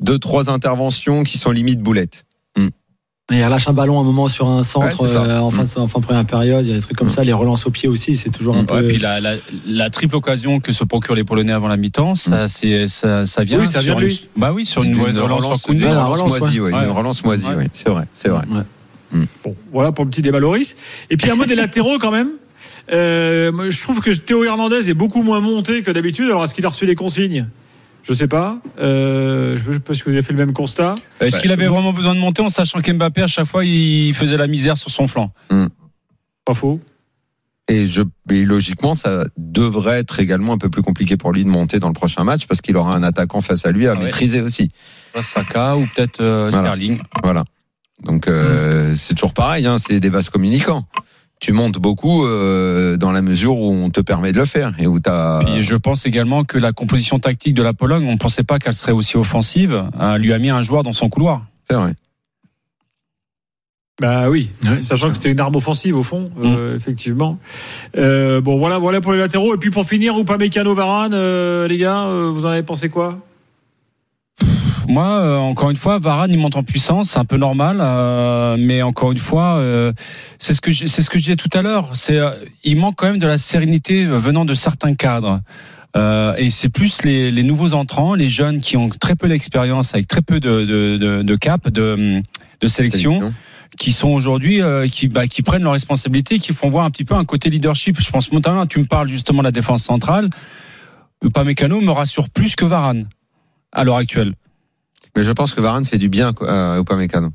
[0.00, 2.24] deux, trois interventions qui sont limite boulettes.
[3.30, 5.78] Et il relâche un ballon un moment sur un centre Ouais, euh, en, fin de,
[5.80, 6.64] en fin de première période.
[6.64, 7.24] Il y a des trucs comme ça.
[7.24, 8.88] Les relances au pied aussi, c'est toujours un Ouais, peu.
[8.88, 9.34] puis la, la,
[9.66, 13.44] la triple occasion que se procurent les Polonais avant la mi-temps, ça, c'est, ça, ça
[13.44, 13.58] vient.
[13.60, 14.28] Oui, ça vient sur une- lui.
[14.34, 16.72] Bah oui, sur une, relance, sur Ouais, moisie, ouais.
[16.72, 16.84] ouais, Ouais.
[16.86, 17.54] une relance moisie, Ouais.
[17.56, 17.68] ouais.
[17.74, 18.44] c'est vrai, c'est vrai.
[19.44, 20.74] Bon, voilà pour le petit débat Loris.
[21.10, 22.30] Et puis un mot des latéraux quand même.
[22.90, 26.26] Euh, je trouve que Théo Hernandez est beaucoup moins monté que d'habitude.
[26.30, 27.46] Alors est-ce qu'il a reçu des consignes?
[28.08, 28.56] Je sais pas.
[28.78, 30.94] Euh, je ne sais pas si vous avez fait le même constat.
[31.20, 34.14] Est-ce Bah, qu'il avait vraiment besoin de monter en sachant qu'Mbappé, à chaque fois, il
[34.14, 35.30] faisait la misère sur son flanc
[36.44, 36.80] Pas faux.
[37.70, 38.00] Et, je,
[38.30, 41.88] et logiquement, ça devrait être également un peu plus compliqué pour lui de monter dans
[41.88, 44.04] le prochain match parce qu'il aura un attaquant face à lui à Ah ouais.
[44.04, 44.70] maîtriser aussi.
[45.20, 46.50] Saka ou peut-être euh.
[46.50, 47.00] Sterling.
[47.22, 47.44] Voilà.
[48.04, 50.86] Donc euh, c'est toujours pareil, hein, c'est des vases communicants.
[51.40, 54.86] Tu montes beaucoup euh, dans la mesure où on te permet de le faire et
[54.86, 55.44] où t'as.
[55.44, 58.58] Puis je pense également que la composition tactique de la Pologne, on ne pensait pas
[58.58, 61.46] qu'elle serait aussi offensive, euh, lui a mis un joueur dans son couloir.
[61.68, 61.94] C'est vrai.
[64.00, 67.36] Bah oui, Ouais, sachant que c'était une arme offensive au fond, euh, effectivement.
[67.96, 69.56] Euh, bon voilà, voilà pour les latéraux.
[69.56, 72.62] Et puis pour finir, ou pas Mécano Varane, euh, les gars, euh, vous en avez
[72.62, 73.18] pensé quoi?
[74.88, 78.56] Moi, euh, encore une fois, Varane, il monte en puissance, c'est un peu normal, euh,
[78.58, 79.92] mais encore une fois, euh,
[80.38, 81.90] c'est ce que je- c'est ce que je disais tout à l'heure.
[81.94, 82.18] C'est
[82.64, 85.40] il manque quand même de la sérénité venant de certains cadres.
[86.38, 90.06] Et c'est plus les, les nouveaux entrants, les jeunes qui ont très peu d'expérience, avec
[90.06, 92.22] très peu de, de, de, de cap, de,
[92.60, 93.18] de sélection,
[93.78, 97.04] qui sont aujourd'hui, euh, qui, bah, qui prennent leurs responsabilités, qui font voir un petit
[97.04, 98.00] peu un côté leadership.
[98.00, 100.30] Je pense, Montalin, tu me parles justement de la défense centrale.
[101.24, 103.06] Upamecano me rassure plus que Varane
[103.72, 104.34] à l'heure actuelle.
[105.18, 107.30] Mais je pense que Varane fait du bien quoi, à Upamecano.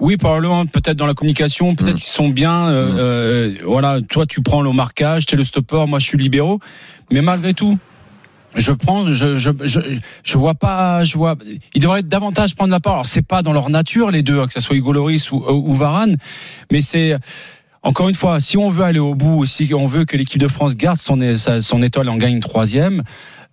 [0.00, 2.66] Oui, probablement, peut-être dans la communication, peut-être qu'ils sont bien.
[2.68, 6.58] euh, euh, voilà, toi, tu prends le marquage, t'es le stopper, moi, je suis libéraux.
[7.12, 7.78] Mais malgré tout,
[8.56, 9.80] je prends, je, je, je,
[10.24, 11.36] je vois pas, je vois.
[11.76, 12.94] Ils devraient davantage prendre la part.
[12.94, 15.44] Alors, c'est pas dans leur nature les deux, hein, que ce soit Hugo Lloris ou,
[15.48, 16.16] ou Varane,
[16.72, 17.16] mais c'est.
[17.84, 20.48] Encore une fois, si on veut aller au bout, si on veut que l'équipe de
[20.48, 21.16] France garde son,
[21.60, 23.04] son étoile et en gagne une troisième,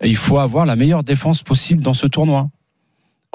[0.02, 2.48] il faut avoir la meilleure défense possible dans ce tournoi.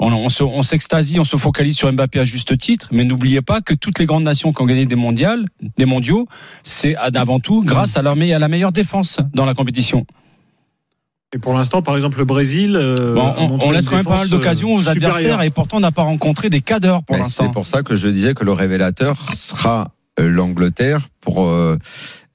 [0.04, 3.40] On, on se- on s'extasie, on se focalise sur Mbappé à juste titre, mais n'oubliez
[3.40, 5.46] pas que toutes les grandes nations qui ont gagné des mondiales,
[5.78, 6.26] des mondiaux,
[6.64, 10.04] c'est avant tout grâce à, à la meilleure défense dans la compétition.
[11.34, 12.74] Et pour l'instant, par exemple, le Brésil.
[12.76, 15.16] euh, Bon, on, on laisse quand même pas mal d'occasions aux euh, supérieure.
[15.16, 17.44] adversaires et pourtant on n'a pas rencontré des cadres pour Mais l'instant.
[17.46, 21.78] C'est pour ça que je disais que le révélateur sera l'Angleterre pour euh,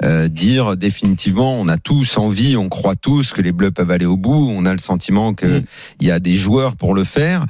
[0.03, 4.05] euh, dire définitivement on a tous envie, on croit tous que les Bleus peuvent aller
[4.05, 5.65] au bout, on a le sentiment qu'il
[6.01, 7.45] y a des joueurs pour le faire,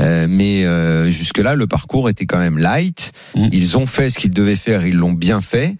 [0.00, 0.64] euh, mais
[1.10, 3.12] jusque-là le parcours était quand même light.
[3.34, 5.76] Ils ont fait ce qu'ils devaient faire, ils l'ont bien fait.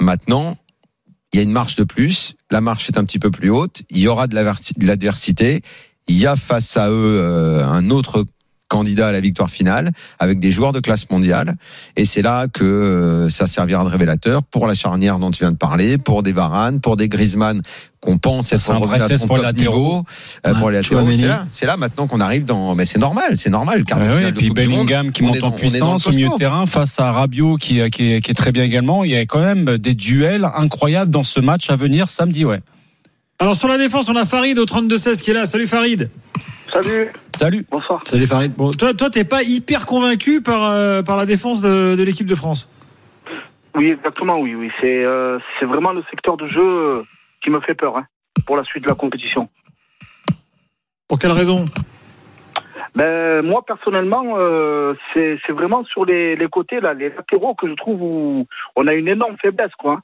[0.00, 0.56] Maintenant,
[1.32, 3.82] il y a une marche de plus, la marche est un petit peu plus haute,
[3.90, 5.62] il y aura de l'adversité,
[6.08, 8.24] il y a face à eux un autre
[8.70, 11.56] candidat à la victoire finale avec des joueurs de classe mondiale
[11.96, 15.52] et c'est là que euh, ça servira de révélateur pour la charnière dont tu viens
[15.52, 17.60] de parler pour des Varane pour des Griezmann
[18.00, 19.76] qu'on pense être revenu vrai test pour les latéraux.
[19.76, 20.04] niveau
[20.46, 21.24] euh, pour les Chouameni.
[21.52, 24.50] c'est là, maintenant qu'on arrive dans mais c'est normal c'est normal de Ouais, et puis
[24.50, 27.80] Bellingham qui on monte en dans puissance au milieu de terrain face à Rabiot qui,
[27.90, 29.04] qui, est- qui est très bien également.
[29.04, 32.60] Il y a quand même des duels incroyables dans ce match à venir samedi, ouais.
[33.38, 35.44] Alors sur la défense, on a Farid au 32-16 qui est là.
[35.46, 36.08] Salut Farid.
[36.72, 37.08] Salut.
[37.36, 37.66] Salut.
[37.70, 38.00] Bonsoir.
[38.04, 38.52] Salut Farid.
[38.56, 42.26] Bon, toi, toi, t'es pas hyper convaincu par euh, par la défense de, de l'équipe
[42.26, 42.68] de France?
[43.74, 44.70] Oui, exactement, oui, oui.
[44.80, 47.04] C'est euh, c'est vraiment le secteur de jeu
[47.42, 48.06] qui me fait peur hein,
[48.46, 49.48] pour la suite de la compétition.
[51.08, 51.66] Pour quelle raison?
[52.94, 57.68] Ben, moi, personnellement, euh, c'est c'est vraiment sur les, les côtés, là, les latéraux, que
[57.68, 58.46] je trouve où
[58.76, 59.94] on a une énorme faiblesse, quoi.
[59.94, 60.02] hein.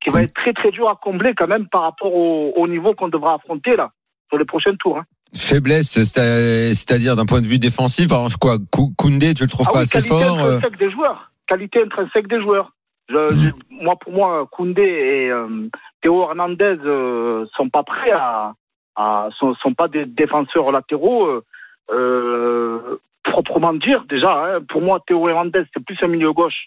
[0.00, 2.94] Qui va être très, très dur à combler quand même par rapport au, au niveau
[2.94, 3.90] qu'on devra affronter, là,
[4.28, 4.98] sur les prochains tours.
[4.98, 5.04] hein.
[5.34, 8.10] Faiblesse, c'est- c'est-à-dire d'un point de vue défensif.
[8.12, 10.78] Alors, quoi, Kou- Koundé, tu le trouves Ah pas oui, assez qualité fort euh, intrinsèque
[10.78, 11.30] des joueurs.
[11.46, 12.72] Qualité intrinsèque des joueurs.
[13.10, 15.68] Je- je- moi, pour moi, Koundé et euh,
[16.02, 18.52] Théo Hernandez euh, sont pas prêts à,
[18.96, 21.42] à sont, sont pas des défenseurs latéraux
[21.90, 24.30] euh, proprement dire déjà.
[24.56, 24.60] hein.
[24.68, 26.66] pour moi, Théo Hernandez c'est plus un milieu gauche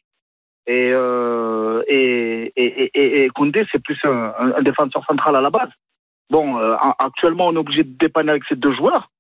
[0.67, 0.89] et
[1.87, 5.69] et, et, et, Koundé c'est plus un défenseur central à la base.
[6.31, 9.11] Bon, euh, actuellement, on est obligé de dépanner avec ces deux joueurs,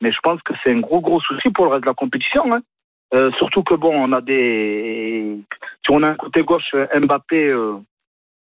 [0.00, 2.54] mais je pense que c'est un gros gros souci pour le reste de la compétition.
[2.54, 2.62] hein.
[3.12, 5.36] Euh, surtout que bon, on a des.
[5.84, 7.74] Si on a un côté gauche Mbappé euh,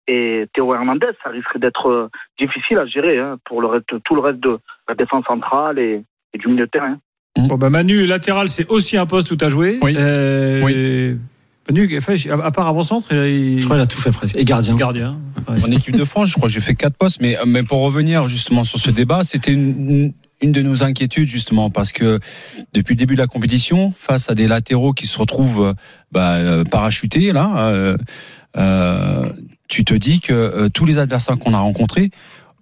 [0.07, 2.09] et Théo Hernandez, ça risquerait d'être euh,
[2.39, 4.59] difficile à gérer hein, pour le reste, tout le reste de
[4.89, 6.97] la défense centrale et, et du milieu de terrain.
[7.37, 9.79] Bon, bah Manu, latéral, c'est aussi un poste où tu as joué.
[9.83, 9.97] Oui.
[9.99, 11.15] Euh,
[11.69, 14.37] Manu, enfin, à part avant-centre, il, Je crois qu'il a tout fait presque.
[14.37, 14.77] Et gardien.
[14.77, 15.11] gardien.
[15.47, 18.29] En équipe de France, je crois que j'ai fait quatre postes, mais, mais pour revenir
[18.29, 22.21] justement sur ce débat, c'était une, une de nos inquiétudes justement parce que
[22.73, 25.75] depuis le début de la compétition, face à des latéraux qui se retrouvent euh,
[26.11, 27.97] bah, euh, parachutés là, euh,
[28.57, 29.33] euh,
[29.69, 32.11] tu te dis que euh, tous les adversaires qu'on a rencontrés,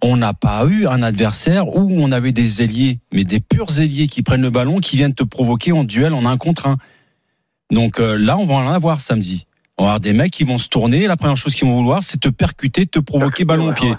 [0.01, 4.07] on n'a pas eu un adversaire où on avait des ailiers, mais des purs ailiers
[4.07, 6.77] qui prennent le ballon, qui viennent te provoquer en duel en un contre un.
[7.71, 9.47] Donc euh, là, on va en avoir samedi.
[9.77, 11.07] On va avoir des mecs qui vont se tourner.
[11.07, 13.95] La première chose qu'ils vont vouloir, c'est te percuter, te provoquer ballon au pied.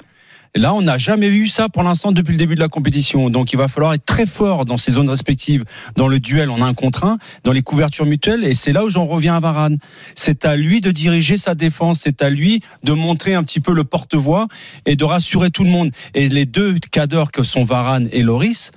[0.55, 3.31] Là, on n'a jamais vu ça pour l'instant depuis le début de la compétition.
[3.31, 5.65] Donc, il va falloir être très fort dans ces zones respectives,
[5.97, 8.45] dans le duel en un contre un, dans les couvertures mutuelles.
[8.45, 9.79] Et c'est là où j'en reviens à Varane.
[10.15, 12.01] C'est à lui de diriger sa défense.
[12.01, 14.47] C'est à lui de montrer un petit peu le porte-voix
[14.85, 15.91] et de rassurer tout le monde.
[16.15, 18.73] Et les deux cadres que sont Varane et Loris,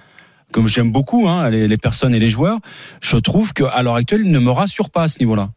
[0.56, 2.60] comme j'aime beaucoup hein, les, les personnes et les joueurs,
[3.01, 5.49] je trouve qu'à l'heure actuelle, ils ne me rassurent pas à ce niveau-là.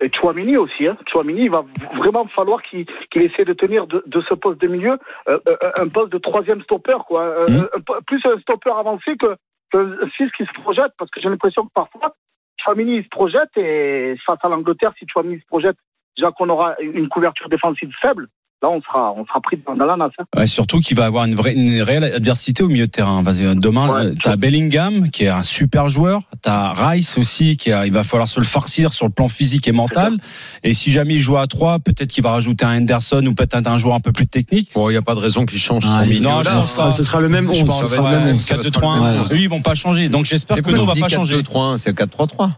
[0.00, 0.88] Et Chouamini aussi.
[0.88, 0.96] Hein.
[1.08, 1.64] Chouamini, il va
[1.96, 5.86] vraiment falloir qu'il essaie de tenir de, de ce poste de milieu euh, euh, un
[5.86, 7.22] poste de troisième stopper, quoi.
[7.22, 7.92] Euh, Mmh.
[8.08, 9.36] plus un stopper avancé que,
[9.72, 12.16] que un 6 qui se projette, parce que j'ai l'impression que parfois,
[12.64, 15.76] Chouamini il se projette et face à l'Angleterre, si Chouamini se projette,
[16.16, 18.26] déjà qu'on aura une couverture défensive faible,
[18.62, 20.12] là on sera, on sera pris dans, la nasse.
[20.18, 20.24] hein.
[20.36, 23.22] Ouais, surtout qu'il va avoir une vraie, une réelle adversité au milieu de terrain.
[23.24, 27.86] Que demain, euh, t'as Bellingham qui est un super joueur, t'as Rice aussi qui a,
[27.86, 30.16] il va falloir se le farcir sur le plan physique et mental.
[30.62, 33.66] Et si jamais il joue à 3 peut-être qu'il va rajouter un Henderson ou peut-être
[33.66, 34.70] un joueur un peu plus technique.
[34.74, 36.22] Bon, il n'y a pas de raison qu'il change Ah, son il- milieu.
[36.22, 36.62] Non, je là.
[36.92, 37.58] Ce sera le même 11.
[37.58, 38.44] Je pense Ce sera ouais, le même 11.
[38.46, 39.00] 4-2-3-1.
[39.00, 39.34] Ouais.
[39.34, 40.08] Eux, ils vont pas changer.
[40.08, 41.40] Donc j'espère que nous, on va pas changer.
[41.42, 42.50] 4-2-3-1, c'est 4-3-3.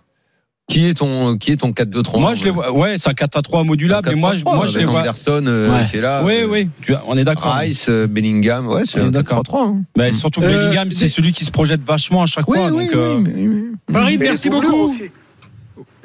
[0.67, 2.73] Qui est ton, qui est ton 4-2-3 Moi, je les vois.
[2.73, 5.01] Ouais, c'est un 4-3 modulable, mais moi, je- moi, je les avec vois.
[5.01, 5.87] Anderson euh, Ouais.
[5.91, 6.23] qui est là.
[6.25, 6.69] Oui, euh, oui.
[6.81, 7.53] Tu on est d'accord.
[7.55, 9.43] Rice, euh, Bellingham, ouais, c'est un d'accord.
[9.43, 9.67] 4-3-3.
[9.67, 9.83] hein.
[9.97, 12.71] Mais surtout Euh, Bellingham, c'est celui qui se projette vachement à chaque Oui, fois.
[12.73, 13.93] oui, donc, oui, euh.
[13.93, 14.97] Farid, merci beaucoup.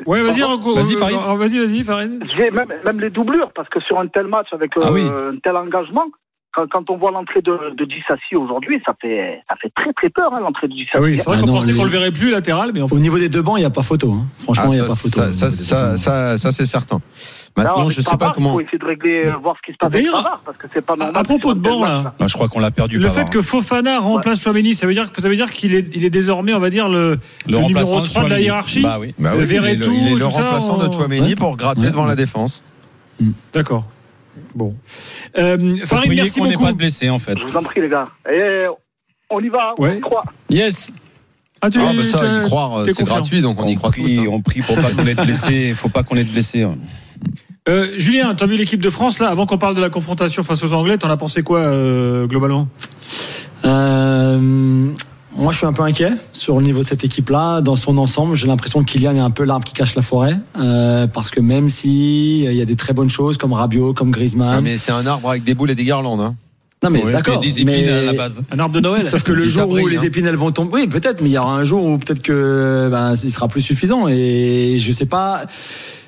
[0.05, 0.75] Ouais, vas-y, Rocco.
[0.75, 1.17] Vas-y, Farid.
[1.37, 2.23] Vas-y, vas-y, Farid.
[2.31, 4.91] Je vais même, même les doublures, parce que sur un tel match avec euh, Ah
[4.91, 5.03] oui.
[5.03, 6.05] un tel engagement,
[6.53, 10.09] quand, quand on voit l'entrée de, de Dissassi aujourd'hui, ça fait, ça fait très très
[10.09, 10.91] peur, hein, l'entrée de Dissassi.
[10.95, 12.81] Ah oui, c'est vrai Ah qu'on non, pensait les- qu'on le verrait plus latéral, mais
[12.81, 12.95] en fait.
[12.95, 14.11] Au niveau des deux bancs, il n'y a pas photo.
[14.13, 14.25] hein.
[14.39, 15.09] Franchement, Ah, il n'y a pas photo.
[15.15, 15.97] ça, niveau ça, ça, bancs.
[15.97, 16.99] ça, ça, c'est certain.
[17.57, 18.51] Maintenant, je sais pas comment.
[18.51, 20.57] Il faut essayer de régler, euh, voir ce qui se passe avec D'ailleurs, Pavard, parce
[20.57, 21.17] que c'est pas normal.
[21.17, 22.13] à propos de banc, là.
[22.19, 22.97] bah, je crois qu'on l'a perdu.
[22.97, 23.25] Le Pavard.
[23.25, 26.05] fait que Fofana remplace Chouameni, ça veut dire que ça veut dire qu'il est, il
[26.05, 28.81] est désormais, on va dire le, le numéro remplaçant 3 de la hiérarchie.
[28.83, 29.13] Bah oui.
[29.19, 31.35] Bah Le oui, il est le, il est remplaçant de Chouameni Ouais.
[31.35, 31.87] pour gratter Ouais.
[31.91, 32.63] devant la défense.
[33.53, 33.83] D'accord.
[34.55, 34.75] Bon.
[35.37, 36.65] Euh, Farid, merci qu'on n'ait beaucoup.
[36.65, 37.37] pas de blessés en fait.
[37.39, 38.07] Je vous en prie, les gars.
[38.31, 38.63] Et
[39.29, 39.95] on y va, Ouais.
[39.97, 40.23] on croit.
[40.49, 40.91] Yes.
[41.61, 44.01] Ah, tu Ah, bah ça, y croire, c'est gratuit, donc on y croit tous.
[44.03, 44.25] prie, hein.
[44.31, 45.73] on prie pour pas qu'on ait de blessés.
[45.75, 46.63] Faut pas qu'on ait de blessés.
[46.63, 46.75] hein.
[47.67, 50.63] Euh, Julien, t'as vu l'équipe de France là Avant qu'on parle de la confrontation face
[50.63, 52.67] aux Anglais, t'en as pensé quoi euh, globalement?
[53.65, 54.87] Euh,
[55.35, 57.61] moi, je suis un peu inquiet sur le niveau de cette équipe-là.
[57.61, 60.35] Dans son ensemble, j'ai l'impression que Kylian est un peu l'arbre qui cache la forêt.
[60.59, 64.11] Euh, parce que même si il y a des très bonnes choses comme Rabiot, comme
[64.11, 64.55] Griezmann.
[64.57, 66.19] Ah, mais c'est un arbre avec des boules et des guirlandes.
[66.19, 66.35] Hein.
[66.83, 67.39] non, mais Ouais, d'accord.
[67.39, 67.89] puis des épines mais...
[67.89, 68.41] à la base.
[68.51, 69.91] Un arbre de Noël Sauf que le jour abris, où hein.
[69.91, 72.21] les épines elles vont tomber, oui peut-être, mais il y aura un jour où peut-être
[72.21, 74.07] que ben, il sera plus suffisant.
[74.07, 75.43] Et je sais pas,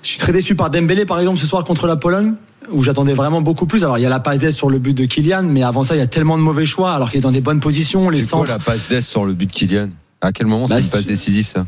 [0.02, 2.34] je suis très déçu par Dembélé par exemple ce soir contre la Pologne,
[2.70, 3.84] où j'attendais vraiment beaucoup plus.
[3.84, 5.96] Alors il y a la passe d'ess sur le but de Kylian, mais avant ça
[5.96, 8.22] il y a tellement de mauvais choix, alors qu'il est dans des bonnes positions, les
[8.22, 8.52] C'est quoi centres.
[8.52, 9.90] la passe d'Est sur le but de Kylian?
[10.22, 11.66] À quel moment Bah, c'est une passe décisive ça?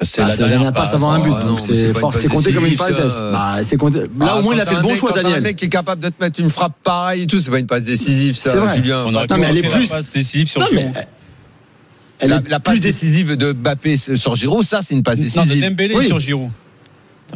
[0.00, 2.64] C'est Bah, la dernière passe avant un but, Ah, donc c'est une c'est compté comme
[2.64, 3.02] une décisive, passe ça.
[3.02, 3.32] d'ess.
[3.32, 3.98] Bah, c'est compté.
[3.98, 5.42] Là Ah, au moins il a fait le bon mec- choix, quand t'as un Daniel.
[5.42, 7.66] mec qui est capable de te mettre une frappe pareille et tout, c'est pas une
[7.66, 8.76] passe décisive C'est ça, vrai.
[8.76, 9.02] Julien.
[9.06, 10.88] On aurait Non, pu mais elle est faire plus- passe décisive sur Non mais
[12.20, 13.26] elle La, est la passe plus décisive.
[13.26, 15.62] décisive de Mbappé sur Giroud, ça c'est une passe Non, de décisive.
[15.62, 16.06] Dembélé Oui.
[16.06, 16.50] sur Giroud.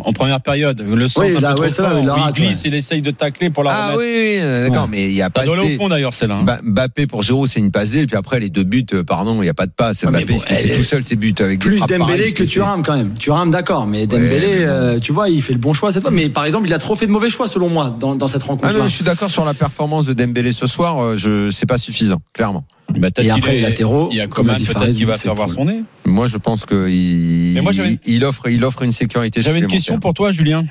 [0.05, 2.69] En première période, le centre Oui, un là, peu ouais, fort, il glisse, ouais.
[2.71, 4.01] il essaye de tacler pour la Ah remettre.
[4.01, 4.89] oui, oui, d'accord, Ouais.
[4.91, 5.47] mais il y a Pas pas.
[5.47, 6.41] de c'était- au fond d'ailleurs, celle-là.
[6.47, 6.87] hein.
[7.09, 9.43] Pour Giroud, c'est une passe D, et puis après les deux buts, euh, pardon, il
[9.43, 10.05] n'y a pas de passe.
[10.05, 12.97] Mais Mbappé, bon, elle- tout seul ses buts avec des Plus Dembélé que Thuram quand
[12.97, 13.15] même.
[13.15, 16.11] Thuram d'accord, mais Dembélé, euh, tu vois, il fait le bon choix cette fois.
[16.11, 18.43] Mais par exemple, il a trop fait de mauvais choix selon moi dans, dans cette
[18.45, 18.77] Ah rencontre.
[18.77, 21.79] non, je suis d'accord sur la performance de Dembélé ce soir, euh, je c'est pas
[21.79, 22.65] suffisant, clairement.
[22.97, 25.35] Bah, Et qu'il après, les latéraux, il y a comme a dit qui va faire
[25.35, 25.81] voir son nez.
[26.05, 29.41] Moi, je pense que il, offre, il offre une sécurité.
[29.43, 30.67] J'avais une question pour toi, Julien.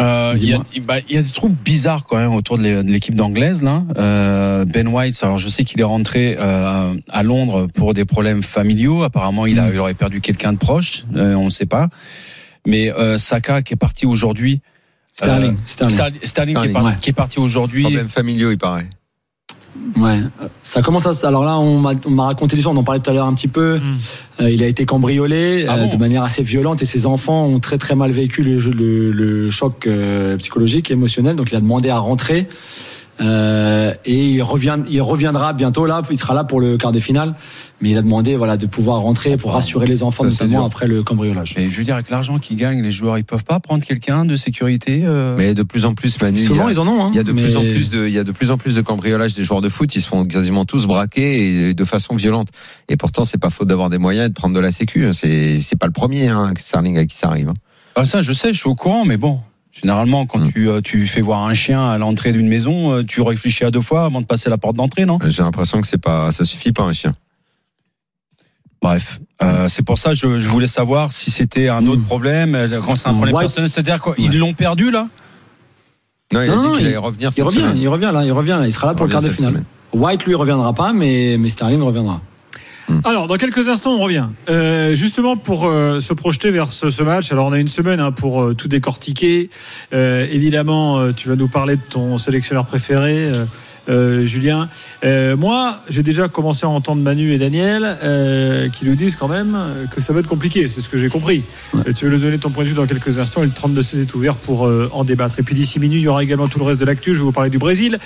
[0.00, 2.62] Euh, Il y, a- bah, il y a des trucs bizarres quand même autour de
[2.62, 3.82] l'é- de l'équipe d'anglaise là.
[3.98, 8.42] Euh, ben White, alors je sais qu'il est rentré euh, à Londres pour des problèmes
[8.42, 9.02] familiaux.
[9.02, 9.70] Apparemment, il, a, Mm.
[9.74, 11.04] il aurait perdu quelqu'un de proche.
[11.14, 11.88] Euh, on ne sait pas.
[12.66, 14.62] Mais euh, Saka qui est parti aujourd'hui.
[15.12, 15.94] Sterling, Euh, Sterling.
[15.94, 16.92] Sterling, Sterling qui, est par- ouais.
[16.98, 17.82] qui est parti aujourd'hui.
[17.82, 18.88] Problèmes familiaux, il paraît.
[19.96, 20.18] Ouais,
[20.62, 21.26] ça commence à.
[21.26, 23.34] Alors là, on m'a on m'a raconté l'histoire, on en parlait tout à l'heure un
[23.34, 23.80] petit peu.
[24.40, 27.58] Euh, il a été cambriolé Ah euh, de manière assez violente et ses enfants ont
[27.58, 31.36] très très mal vécu le, le, le choc euh, psychologique et émotionnel.
[31.36, 32.48] Donc il a demandé à rentrer.
[33.22, 36.98] Euh, et il, revient, il reviendra bientôt là, il sera là pour le quart de
[36.98, 37.34] finale,
[37.80, 40.86] mais il a demandé voilà de pouvoir rentrer pour rassurer les enfants, Ça, notamment après
[40.86, 41.54] le cambriolage.
[41.56, 44.24] Et je veux dire, avec l'argent qu'ils gagnent, les joueurs, ils peuvent pas prendre quelqu'un
[44.24, 45.02] de sécurité.
[45.04, 47.04] euh, Mais de plus en plus, Manu, il y Souvent a- ils en ont.
[47.04, 48.50] Hein, Il y a de mais- plus en plus de, il y a de plus
[48.50, 49.94] en plus de cambriolages des joueurs de foot.
[49.94, 52.48] Ils se font quasiment tous braquer et de façon violente.
[52.88, 55.06] Et pourtant, c'est pas faute d'avoir des moyens et de prendre de la sécu.
[55.12, 57.48] C'est, c'est pas le premier, hein, Sterling à qui ça arrive.
[57.50, 57.54] hein.
[57.94, 59.38] Ah, ça, je sais, je suis au courant, mais bon.
[59.72, 60.52] Généralement, quand Mm.
[60.52, 63.70] tu, euh, tu fais voir un chien à l'entrée d'une maison, euh, tu réfléchis à
[63.70, 65.18] deux fois avant de passer la porte d'entrée, non?
[65.26, 67.14] J'ai l'impression que c'est pas, ça suffit pas un chien.
[68.82, 72.56] Bref, euh, c'est pour ça que je, je voulais savoir si c'était un autre problème,
[72.84, 73.70] quand c'est un problème personnel.
[73.70, 75.08] C'est-à-dire qu'ils l'ont perdu, là?
[76.32, 77.30] Non, il a Non, dit non, qu'il il- allait revenir.
[77.36, 77.76] Il revient, semaine.
[77.78, 79.34] il revient là, il revient là, il sera là Il pour le revient quart de
[79.36, 79.52] finale.
[79.52, 79.64] semaine.
[79.94, 82.20] White lui reviendra pas, mais, mais Sterling reviendra.
[83.04, 84.26] Alors, dans quelques instants, on revient.
[84.48, 87.32] Euh, justement, pour euh, se projeter vers ce, ce match.
[87.32, 89.50] Alors, on a une semaine hein, pour euh, tout décortiquer.
[89.92, 93.30] Euh, évidemment, euh, tu vas nous parler de ton sélectionneur préféré,
[93.88, 94.68] euh, Julien.
[95.04, 99.28] Euh, moi, j'ai déjà commencé à entendre Manu et Daniel euh, qui nous disent quand
[99.28, 99.58] même
[99.94, 100.68] que ça va être compliqué.
[100.68, 101.44] C'est ce que j'ai compris.
[101.96, 103.42] Tu veux nous donner ton point de vue dans quelques instants.
[103.42, 104.62] Et le 32-16 est ouvert pour
[104.92, 105.38] en débattre.
[105.38, 107.14] Et puis d'ici minuit, il y aura également tout le reste de l'actu.
[107.14, 107.98] Je vais vous parler du Brésil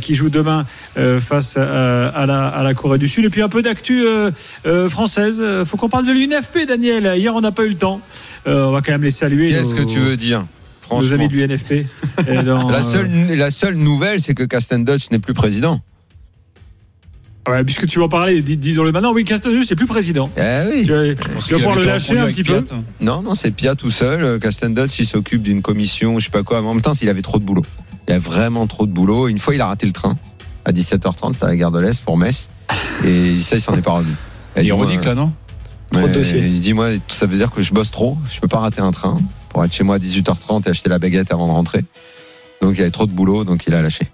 [0.00, 0.66] qui joue demain
[1.20, 3.24] face à, à la, à la Corée du Sud.
[3.24, 4.04] Et puis un peu d'actu
[4.88, 5.42] française.
[5.64, 7.14] Faut qu'on parle de l'UNFP, Daniel.
[7.16, 8.00] Hier, on n'a pas eu le temps.
[8.46, 9.48] On va quand même les saluer.
[9.48, 10.44] Qu'est-ce que tu veux dire?
[10.90, 11.86] Nos amis de l'UNFP.
[12.26, 15.80] La euh, seule, la seule nouvelle, c'est que Casten Dutch n'est plus président.
[17.48, 19.12] ouais, puisque tu vas en parler, dis- disons-le maintenant.
[19.12, 20.30] Oui, Castagneux, c'est plus président.
[20.36, 20.82] Eh oui.
[20.84, 22.62] Tu vas, pouvoir le lâcher un petit peu.
[22.62, 22.76] Piat.
[23.00, 24.38] Non, non, c'est Pia tout seul.
[24.38, 26.60] Casten Dutch, il s'occupe d'une commission, je sais pas quoi.
[26.62, 27.64] Mais en même temps, il avait trop de boulot.
[28.08, 29.28] Il a vraiment trop de boulot.
[29.28, 30.16] Une fois, il a raté le train
[30.64, 32.50] à 17h30 à la gare de l'Est pour Metz.
[33.04, 34.14] Et ça, il s'en est pas remis.
[34.56, 35.32] Il a dit, Ironique, là, non?
[35.92, 36.38] Trop de dossiers.
[36.40, 38.16] Il dit, moi, ça veut dire que je bosse trop.
[38.30, 39.18] Je peux pas rater un train
[39.48, 41.84] pour être chez moi à 18h30 et acheter la baguette avant de rentrer.
[42.62, 44.08] Donc, il avait trop de boulot, donc il a lâché.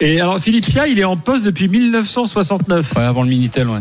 [0.00, 2.94] Et alors, Philippe Pia, il est en poste depuis 1969.
[2.96, 3.80] Ouais, avant le Minitel, ouais.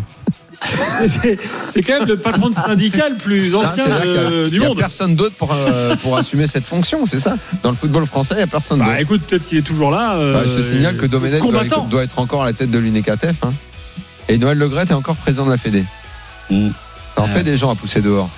[1.06, 4.30] C'est quand même le patron de syndicat le plus ancien Ah, c'est-à-dire qu'il y a-
[4.32, 4.78] de- il du y a monde.
[4.78, 7.36] personne d'autre pour, euh, pour assumer cette fonction, c'est ça?
[7.62, 8.90] Dans le football français, il y a personne d'autre.
[8.90, 10.16] Bah écoute, peut-être qu'il est toujours là.
[10.16, 11.42] euh, Bah, je te signale que Domenech
[11.90, 13.44] doit, être encore à la tête de l'UNECATF.
[13.44, 13.54] Hein.
[14.30, 15.86] Et Noël Legrette est encore président de la Fédé.
[16.50, 16.70] Mm.
[17.18, 17.32] Ça en Ouais.
[17.34, 18.30] fait des gens à pousser dehors.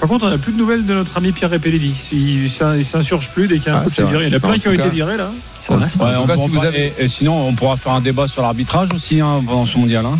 [0.00, 1.94] Par contre, on n'a plus de nouvelles de notre ami Pierre Repellini.
[2.12, 4.26] Il il s'insurge plus dès qu'il y a un Ah, coach viré.
[4.26, 5.30] Il y en a plein qui ont été virés là.
[5.56, 6.16] C'est vrai, c'est Ouais, vrai.
[6.16, 8.28] on cas, pourra si vous pas- avez- et, et sinon, on pourra faire un débat
[8.28, 10.04] sur l'arbitrage aussi hein, pendant ce mondial.
[10.04, 10.18] Hein.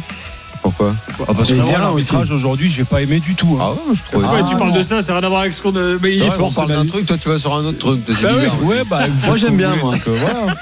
[0.62, 0.96] Pourquoi?
[1.28, 3.58] Ah, parce que l'arbitrage aujourd'hui, j'ai pas aimé du tout.
[3.60, 3.64] hein.
[3.66, 4.00] Ah ouais, je.
[4.10, 4.76] Pourquoi Ah, tu parles non.
[4.76, 5.76] de ça Ça n'a rien à voir avec ce qu'on.
[5.76, 7.78] a- Mais il est fort, on parle d'un truc, toi tu vas sur un autre
[7.78, 8.00] truc.
[8.22, 8.66] Bah oui.
[8.66, 9.94] Ouais, bah, Moi, j'aime bien, moi.
[10.08, 10.56] euh, voilà.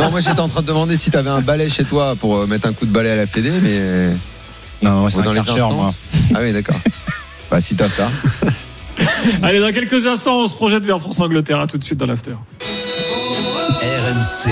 [0.00, 2.46] Non, moi j'étais en train de demander si t'avais un balai chez toi pour euh,
[2.46, 4.16] mettre un coup de balai à la Fédé, mais.
[4.82, 5.86] Non, moi, c'est dans les Karcher, moi.
[5.86, 6.02] instances.
[6.34, 6.76] Ah oui, d'accord.
[7.50, 8.08] bah si t'as ça.
[9.42, 11.60] Allez, dans quelques instants, on se projette vers France-Angleterre.
[11.60, 12.32] À tout de suite dans l'after.
[13.80, 14.50] RMC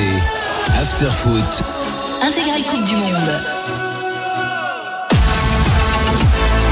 [0.81, 1.64] After Foot.
[2.22, 3.31] Intégrale Coupe du Monde.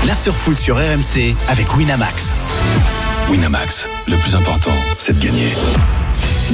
[0.07, 2.33] L'afterfoot sur RMC avec Winamax.
[3.31, 5.53] Winamax, le plus important, c'est de gagner.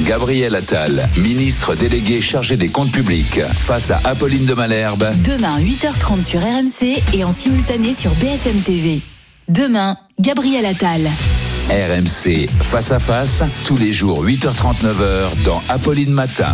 [0.05, 5.03] Gabriel Attal, ministre délégué chargé des comptes publics, face à Apolline de Malherbe.
[5.23, 9.01] Demain, 8h30 sur RMC et en simultané sur BFM TV.
[9.47, 11.09] Demain, Gabriel Attal.
[11.69, 16.53] RMC face à face, tous les jours 8h39h dans Apolline Matin.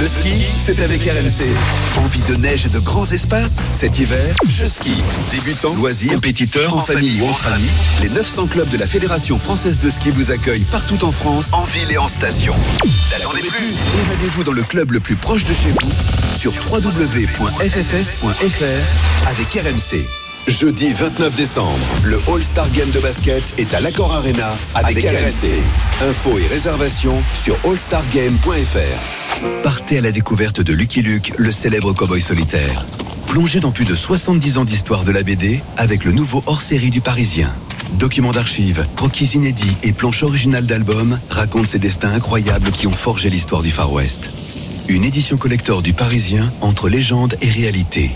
[0.00, 1.52] Le ski, c'est avec RMC.
[1.98, 5.02] Envie de neige et de grands espaces Cet hiver, je skie.
[5.30, 7.70] Débutants, loisirs, compétiteurs, en famille ou entre amis,
[8.02, 11.64] les 900 clubs de la Fédération française de ski vous accueillent partout en France, en
[11.64, 12.54] ville et en station.
[13.12, 13.72] N'attendez plus,
[14.06, 15.92] évadez-vous dans le club le plus proche de chez vous
[16.36, 18.08] sur www.ffs.fr
[19.28, 20.23] avec RMC.
[20.48, 25.48] Jeudi 29 décembre, le All-Star Game de basket est à l'Accor Arena avec, Avec RMC.
[26.02, 29.40] Infos et réservations sur allstargame.fr.
[29.62, 32.84] Partez à la découverte de Lucky Luke, le célèbre cowboy solitaire.
[33.26, 37.00] Plongez dans plus de 70 ans d'histoire de la BD avec le nouveau hors-série du
[37.00, 37.50] Parisien.
[37.94, 43.30] Documents d'archives, croquis inédits et planches originales d'albums racontent ces destins incroyables qui ont forgé
[43.30, 44.28] l'histoire du Far West.
[44.88, 48.10] Une édition collector du Parisien entre légende et réalité.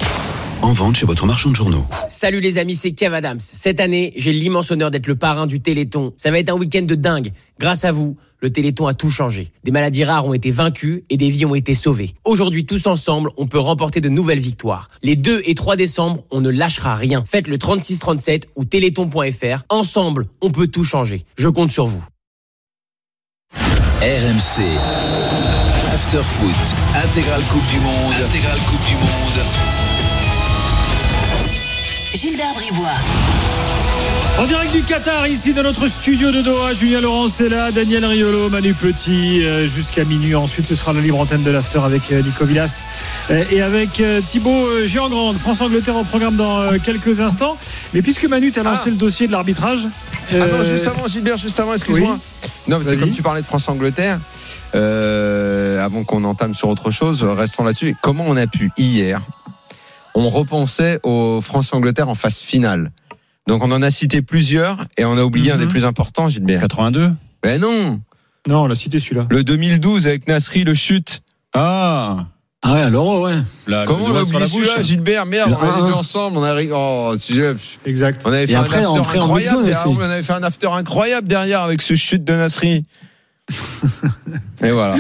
[0.63, 1.85] En vente chez votre marchand de journaux.
[2.09, 3.41] Salut les amis, c'est Kev Adams.
[3.41, 6.13] Cette année, j'ai l'immense honneur d'être le parrain du Téléthon.
[6.17, 7.33] Ça va être un week-end de dingue.
[7.61, 9.49] Grâce à vous, le Téléthon a tout changé.
[9.65, 12.15] Des maladies rares ont été vaincues et des vies ont été sauvées.
[12.25, 14.89] Aujourd'hui, tous ensemble, on peut remporter de nouvelles victoires.
[15.03, 17.23] Les 2 et 3 décembre, on ne lâchera rien.
[17.25, 19.63] Faites le 3637 ou téléthon.fr.
[19.69, 21.25] Ensemble, on peut tout changer.
[21.37, 22.03] Je compte sur vous.
[24.01, 24.63] RMC.
[25.93, 26.55] After Foot.
[26.95, 28.15] Intégrale Coupe du Monde.
[28.25, 29.78] Intégrale Coupe du Monde.
[32.15, 32.89] Gilbert Brivois.
[34.39, 38.05] En direct du Qatar, ici dans notre studio de Doha, Julien Laurence est là, Daniel
[38.05, 40.35] Riolo, Manu Petit, euh, jusqu'à minuit.
[40.35, 42.85] Ensuite, ce sera la libre antenne de l'after avec euh, Nico Villas
[43.31, 45.37] euh, et avec Thibaut Géangrande.
[45.37, 47.57] France-Angleterre au programme dans quelques instants.
[47.95, 49.89] Mais puisque Manu t'a lancé le dossier de l'arbitrage.
[50.31, 52.19] Ah non, juste avant, Gilbert, juste avant, excuse-moi.
[52.69, 54.19] Non, mais c'est comme tu parlais de France-Angleterre,
[54.75, 57.97] euh, avant qu'on entame sur autre chose, restons là-dessus.
[58.01, 59.21] Comment on a pu, hier,
[60.19, 62.93] on repensait au France-Angleterre en phase finale.
[63.47, 66.61] Donc on en a cité plusieurs et on a oublié un des plus importants, Gilbert.
[66.61, 67.11] 82
[67.43, 68.01] Ben non
[68.47, 69.25] Non, on l'a cité celui-là.
[69.31, 71.23] Le 2012 avec Nasri, le chute.
[71.55, 72.27] Ah
[72.63, 73.37] Ah ouais, l'euro, ouais.
[73.87, 75.25] Comment on a oublié celui-là, Gilbert?
[75.25, 77.15] Merde, on l'avait vu ensemble, on a ri- oh,
[77.87, 78.23] Exact.
[78.27, 81.81] On avait fait Et un after incroyable on avait fait un after incroyable derrière avec
[81.81, 82.83] ce chute de Nasri.
[84.63, 84.97] Et voilà.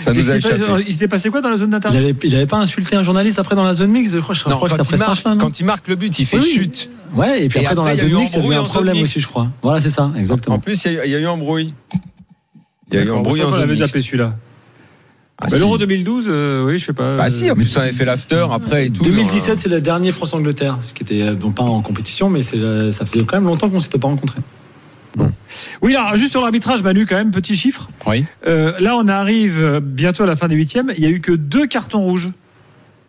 [0.00, 0.54] Ça nous a échappé.
[0.60, 3.38] passé- Il s'était passé quoi dans la zone avait, il avait pas insulté un journaliste
[3.38, 5.38] après dans la zone mixte, je crois, je Non, crois que quand, c'est après marque,
[5.40, 6.90] quand il marque le but, il fait Oui, chute.
[7.14, 8.64] Ouais, et puis Et après, dans la zone mixte, il y a eu un en
[8.64, 9.46] problème aussi, je crois.
[9.62, 10.58] Voilà, c'est ça, En exactement.
[10.58, 11.72] plus, il y, a eu- il y a eu embrouille.
[12.90, 14.34] Il y a eu embrouille ça, en on l'avait zappé celui-là.
[15.38, 15.58] Ah, Bah, si.
[15.60, 17.16] L'Euro 2012, euh, oui, je sais pas.
[17.18, 19.02] Bah si, en euh, plus on avait fait l'after après et tout.
[19.02, 22.56] 2017, c'est le dernier France-Angleterre, ce qui était euh, donc pas en compétition, mais c'est,
[22.58, 24.40] euh, ça faisait quand même longtemps qu'on s'était pas rencontrés.
[25.82, 27.88] Oui, alors juste sur l'arbitrage, Manu, quand même, petit chiffre.
[28.06, 28.24] Oui.
[28.46, 30.92] Euh, là, on arrive bientôt à la fin des huitièmes.
[30.96, 32.30] Il y a eu que deux cartons rouges.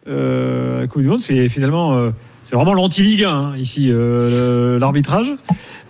[0.07, 2.11] Euh, à la Coupe du Monde, c'est finalement, euh,
[2.47, 5.33] c'est vraiment l'anti-Ligue 1 hein, ici, euh, l'arbitrage.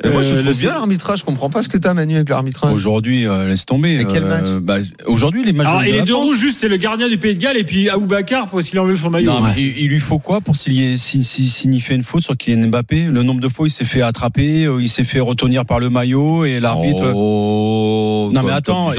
[0.03, 2.15] Mais moi je Euh, trouve le- bien l'arbitrage, je comprends pas ce que t'as Manu
[2.15, 2.71] avec l'arbitrage.
[2.73, 3.95] Aujourd'hui, euh, laisse tomber.
[3.99, 4.77] Et quel euh, match bah,
[5.07, 7.17] Aujourd'hui, les matchs Alors, de et la les deux rouges, juste, c'est le gardien du
[7.17, 9.31] Pays de Galles et puis Aboubacar pour s'il enlève son maillot.
[9.31, 12.03] Non, mais il, il lui faut quoi pour s'il y ait- si- si- fait une
[12.03, 13.03] faute sur Kylian Mbappé?
[13.03, 15.89] Le nombre de fois il s'est fait attraper, euh, il s'est fait retenir par le
[15.89, 17.11] maillot et l'arbitre.
[17.15, 18.91] Oh, non mais attends,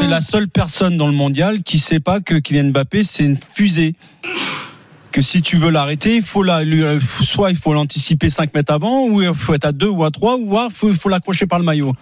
[0.00, 3.36] c'est la seule personne dans le mondial qui sait pas que Kylian Mbappé c'est une
[3.54, 3.94] fusée.
[5.16, 6.60] Que si tu veux l'arrêter, il faut la,
[7.00, 10.10] soit il faut l'anticiper 5 mètres avant, ou il faut être à 2 ou à
[10.10, 11.94] 3, ou il faut, faut l'accrocher par le maillot.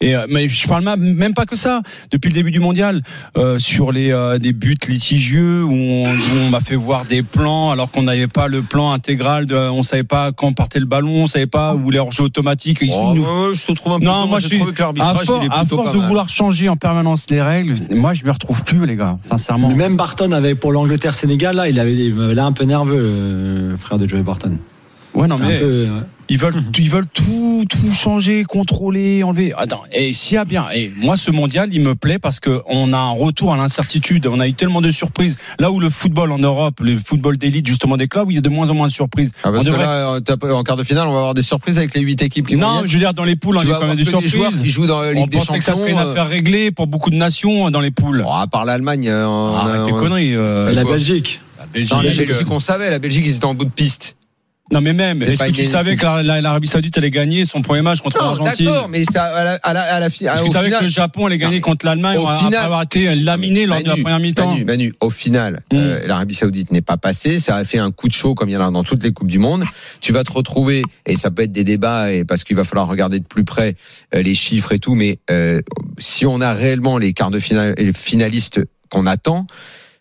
[0.00, 1.82] Et euh, mais je parle même- pas que ça.
[2.10, 3.02] Depuis le début du mondial,
[3.36, 7.90] euh, sur les euh, des buts litigieux où on, m'a fait voir des plans alors
[7.90, 11.26] qu'on n'avait pas le plan intégral, de, on savait pas quand partait le ballon, on
[11.26, 12.78] savait pas où les hors-jeux automatiques.
[12.82, 14.04] Ils- Oh, nous- je te trouve un peu.
[14.04, 16.08] non, moi je suis trouvé que à, for- il est à force de mal.
[16.08, 17.74] vouloir changer en permanence les règles.
[17.90, 19.70] Moi, je me retrouve plus, les gars, sincèrement.
[19.70, 23.98] Même Barton avait pour l'Angleterre-Sénégal, là, il avait, il l'air un peu nerveux, le frère
[23.98, 24.58] de Joey Barton.
[25.14, 25.88] Ouais, non, mais un peu, ouais.
[26.28, 29.52] ils veulent, ils veulent tout, tout changer, contrôler, enlever.
[29.56, 32.62] Attends, et s'il y a bien, et moi, ce mondial, il me plaît parce que
[32.68, 34.26] on a un retour à l'incertitude.
[34.26, 35.38] On a eu tellement de surprises.
[35.60, 38.38] Là où le football en Europe, le football d'élite, justement des clubs, où il y
[38.38, 39.30] a de moins en moins de surprises.
[39.44, 41.42] Ah, parce On que devrait- là, euh, en quart de finale, on va avoir des
[41.42, 43.66] surprises avec les 8 équipes qui non, je veux dire, dans les poules, on Tu
[43.68, 44.30] a quand même avoir des surprises.
[44.32, 46.72] joueurs qui jouent dans la Ligue on des pensait que ça serait une affaire réglée
[46.72, 48.22] pour beaucoup de nations euh, dans les poules.
[48.24, 50.34] Bon, à part l'Allemagne, euh, on Arrête a- tes on- conneries.
[50.34, 51.40] euh, Et la Belgique.
[51.60, 53.70] la Belgique, Non, la euh, Belgique, on savait, la Belgique, ils étaient en bout de
[53.70, 54.16] piste.
[54.72, 57.60] Non mais même, est-ce que tu savais que la- la- l'Arabie Saoudite allait gagner son
[57.60, 60.24] premier match contre Non, l'Argentine d'accord, mais ça, à la, à la, à la fi-
[60.24, 62.44] Est-ce que tu savais final- que le Japon allait gagner Non, contre l'Allemagne au après
[62.46, 65.76] final- avoir été laminé lors de la Manu, première mi-temps Manu, Manu, au final, Mm.
[65.76, 67.38] euh, l'Arabie Saoudite n'est pas passée.
[67.40, 69.12] Ça a fait un coup de chaud comme il y en a dans toutes les
[69.12, 69.64] coupes du monde.
[70.00, 72.88] Tu vas te retrouver et ça peut être des débats et parce qu'il va falloir
[72.88, 73.76] regarder de plus près
[74.14, 74.94] euh, les chiffres et tout.
[74.94, 75.60] Mais euh,
[75.98, 79.46] si on a réellement les quarts de finale les finalistes qu'on attend,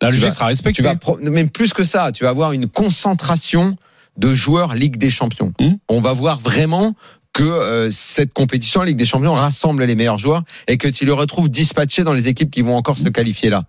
[0.02, 0.78] La logique sera respectée.
[0.78, 2.14] tu vas pro- même plus que ça.
[2.14, 3.76] Tu vas avoir une concentration
[4.18, 5.54] de joueurs Ligue des Champions.
[5.60, 5.74] Mm.
[5.90, 6.96] On va voir vraiment
[7.34, 11.06] que euh, cette compétition, la Ligue des Champions, rassemble les meilleurs joueurs et que tu
[11.06, 13.64] les retrouves dispatchés dans les équipes qui vont encore se qualifier là.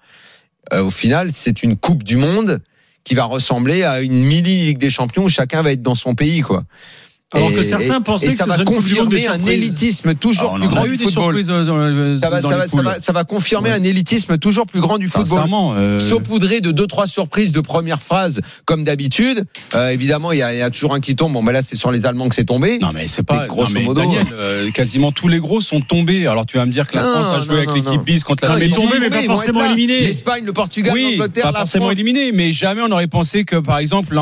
[0.73, 2.61] Euh, au final, c'est une Coupe du Monde
[3.05, 6.15] qui va ressembler à une mini Ligue des Champions où chacun va être dans son
[6.15, 6.65] pays, quoi.
[7.35, 9.48] Alors Et- que certains et- pensaient et que ça ce va confirmer un surprises.
[9.62, 11.44] élitisme toujours Ah, plus grand du des football.
[13.01, 13.77] Ça va, confirmer Ouais.
[13.77, 15.43] un élitisme toujours plus grand du football.
[15.77, 19.44] Euh, Saupoudré de deux trois surprises de première phrase comme d'habitude.
[19.74, 21.32] Euh, évidemment, il y, a, il y a toujours un qui tombe.
[21.32, 22.78] Bon, ben là, c'est sur les Allemands que c'est tombé.
[22.78, 25.61] Non mais c'est pas Mais grosso non, mais modo, Daniel, euh, quasiment tous les gros
[25.61, 26.27] sont tombés.
[26.27, 28.23] Alors tu vas me dire que la Non, France a non, joué avec l'équipe bis
[28.24, 30.01] contre la Non, mais ils sont tombés, mais pas forcément éliminés.
[30.02, 33.78] L'Espagne, le Portugal, l'Angleterre, pas la forcément éliminé, mais jamais on aurait pensé que, par
[33.78, 34.16] exemple,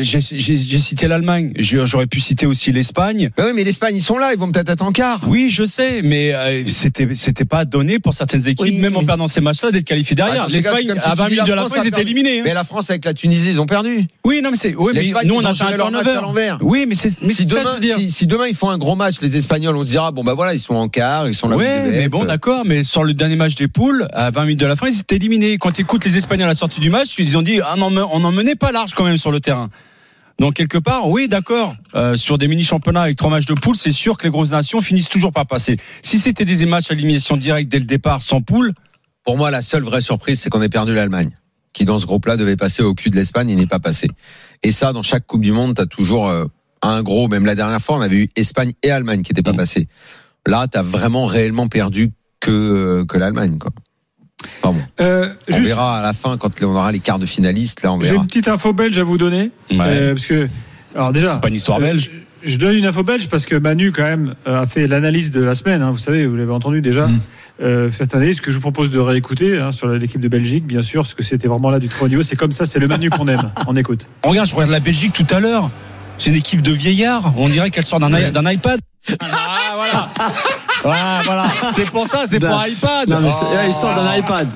[0.00, 3.30] j'ai cité l'Allemagne, j'aurais pu citer aussi l'Espagne.
[3.36, 5.20] Bah oui, mais l'Espagne, ils sont là, ils vont peut-être être en quart.
[5.26, 9.04] Oui, je sais, mais euh, c'était c'était pas donné pour certaines équipes, Oui, même en
[9.04, 10.46] perdant ces matchs-là, d'être qualifiés Ah, derrière.
[10.48, 12.40] c'est L'Espagne, si à tu 20 dis minutes de la France fin, ils étaient éliminés.
[12.40, 12.42] hein.
[12.44, 14.04] Mais la France avec la Tunisie, ils ont perdu.
[14.24, 16.56] Oui, non, mais c'est, oui, mais nous, on a fait un turnover.
[16.60, 17.96] Oui, mais c'est, Si demain, veux dire.
[17.96, 20.34] si, si demain ils font un gros match, les Espagnols, on se dira bon bah
[20.34, 21.56] voilà, ils sont en quart, ils sont là.
[21.56, 24.66] Ouais, mais bon, d'accord, mais sur le dernier match des poules, à 20 minutes de
[24.66, 25.58] la fin, ils étaient éliminés.
[25.58, 27.86] Quand tu écoutes les Espagnols à la sortie du match, ils ont dit, ah, non,
[28.12, 29.70] on n'en menait pas large quand même sur le terrain.
[30.42, 31.76] Donc quelque part, oui, d'accord.
[31.94, 34.50] Euh, sur des mini championnats avec trois matchs de poule, c'est sûr que les grosses
[34.50, 35.76] nations finissent toujours par passer.
[36.02, 38.72] Si c'était des matchs à élimination directe dès le départ, sans poule,
[39.22, 41.30] Pour moi, la seule vraie surprise, c'est qu'on ait perdu l'Allemagne,
[41.72, 44.08] qui dans ce groupe-là devait passer au cul de l'Espagne, il n'est pas passé.
[44.64, 46.46] Et ça, dans chaque Coupe du Monde, t'as toujours euh,
[46.82, 47.28] un gros.
[47.28, 49.86] Même la dernière fois, on avait eu Espagne et Allemagne qui n'étaient pas passés.
[50.44, 52.10] Là, t'as vraiment réellement perdu
[52.40, 53.70] que euh, que l'Allemagne, quoi.
[55.02, 57.82] Euh, On juste- verra à la fin quand on aura les quarts de finalistes.
[57.82, 59.50] Là, on J'ai une petite info belge à vous donner.
[59.72, 60.48] Euh, parce que,
[60.94, 61.34] alors déjà.
[61.34, 62.10] c'est pas une histoire belge.
[62.14, 65.42] euh, je donne une info belge parce que Manu, quand même, a fait l'analyse de
[65.42, 65.80] la semaine.
[65.82, 67.06] hein, vous savez, vous l'avez entendu déjà.
[67.06, 67.20] Mm.
[67.62, 70.82] Euh, cette analyse que je vous propose de réécouter hein, sur l'équipe de Belgique, bien
[70.82, 72.22] sûr, parce que c'était vraiment là du très haut niveau.
[72.22, 73.52] C'est comme ça, c'est le Manu qu'on aime.
[73.68, 74.08] On écoute.
[74.24, 75.70] regarde, je regarde la Belgique tout à l'heure.
[76.18, 77.32] C'est une équipe de vieillards.
[77.36, 78.80] On dirait qu'elle sort d'un iPad.
[79.20, 79.26] Ah,
[79.74, 80.08] voilà.
[80.84, 81.44] Ah, voilà.
[81.74, 83.08] C'est pour ça, c'est pour iPad.
[83.08, 83.54] Non, mais c'est- Oh.
[83.54, 84.48] là, il sort d'un iPad.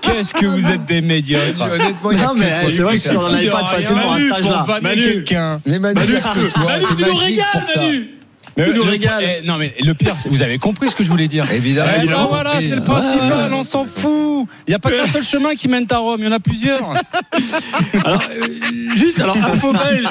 [0.00, 1.60] Qu'est-ce que vous êtes des médiocres.
[1.62, 4.28] Honnêtement, il y a Non, mais c'est vrai que sur un iPad facilement à Manu,
[4.28, 4.58] cet âge-là.
[4.58, 5.02] pour vanner Manu.
[5.02, 5.60] quelqu'un.
[5.66, 7.80] Mais Manu, Manu, que toi, Manu, tu nous magique régales, pour ça.
[7.80, 8.10] Manu.
[8.56, 9.24] Mais Tu nous le- régales.
[9.42, 11.50] eh, non mais le pire, c'est- vous avez compris ce que je voulais dire.
[11.50, 11.90] Évidemment.
[11.92, 12.28] Eh ben évidemment.
[12.28, 14.46] voilà, c'est le principal, on s'en fout.
[14.68, 16.38] Il n'y a pas qu'un seul chemin qui mène à Rome, il y en a
[16.38, 16.78] plusieurs.
[18.04, 18.46] Alors, euh,
[18.94, 20.06] juste, alors, info belge,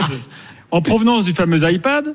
[0.72, 2.06] en provenance du fameux iPad.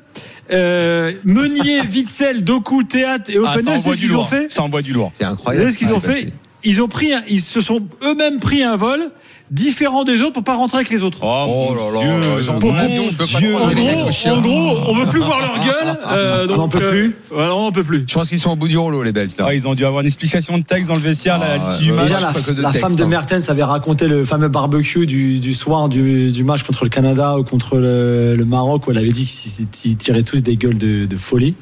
[0.51, 4.63] Euh, Meunier, Witzel, Doku, Théâtre et Ah, Openda, ça c'est ce qu'ils ont fait Ça
[4.63, 5.11] envoie du lourd.
[5.17, 5.63] C'est Vous incroyable.
[5.65, 8.75] savez ce qu'ils ont Ouais, fait Ils ont pris, ils se sont eux-mêmes pris un
[8.75, 9.11] vol
[9.51, 11.19] différent des autres pour pas rentrer avec les autres.
[11.23, 12.19] Oh là là,
[12.59, 15.97] croire En gros, on veut plus voir leur gueule.
[16.11, 17.15] euh, On n'en donc, peut euh, plus.
[17.31, 18.05] Voilà, on peut plus.
[18.07, 19.31] Je pense qu'ils sont au bout du rouleau, les Belges.
[19.37, 19.45] Là.
[19.49, 21.91] Ah, ils ont dû avoir une explication de texte dans le vestiaire Ah, là, du
[21.91, 22.05] match.
[22.05, 23.07] Déjà, la, crois que de la texte, femme de hein.
[23.07, 27.37] Mertens avait raconté le fameux barbecue du, du soir du, du match contre le Canada
[27.37, 31.05] ou contre le, le Maroc où elle avait dit qu'ils tiraient tous des gueules de,
[31.05, 31.55] de folie.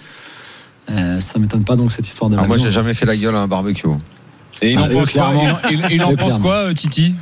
[0.90, 3.36] Euh, ça m'étonne pas donc cette histoire de Alors moi, j'ai jamais fait la gueule
[3.36, 3.88] à un barbecue.
[4.62, 5.34] Et il en Ah, pense quoi.
[5.70, 7.14] Il, il- il en pense quoi, euh, Titi?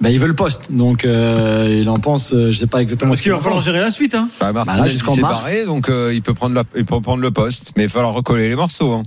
[0.00, 3.10] Ben, il veut le poste, donc euh, il en pense, euh, je sais pas exactement
[3.10, 3.64] Parce ce qu'il va en falloir pense.
[3.64, 4.14] gérer la suite.
[4.14, 4.28] Hein.
[4.38, 5.42] Bah, Martinez, Bah, là, il jusqu'en s'est mars.
[5.44, 7.92] barré, donc euh, il peut prendre la- il peut prendre le poste, mais il va
[7.94, 8.92] falloir recoller les morceaux.
[8.92, 9.02] Hein.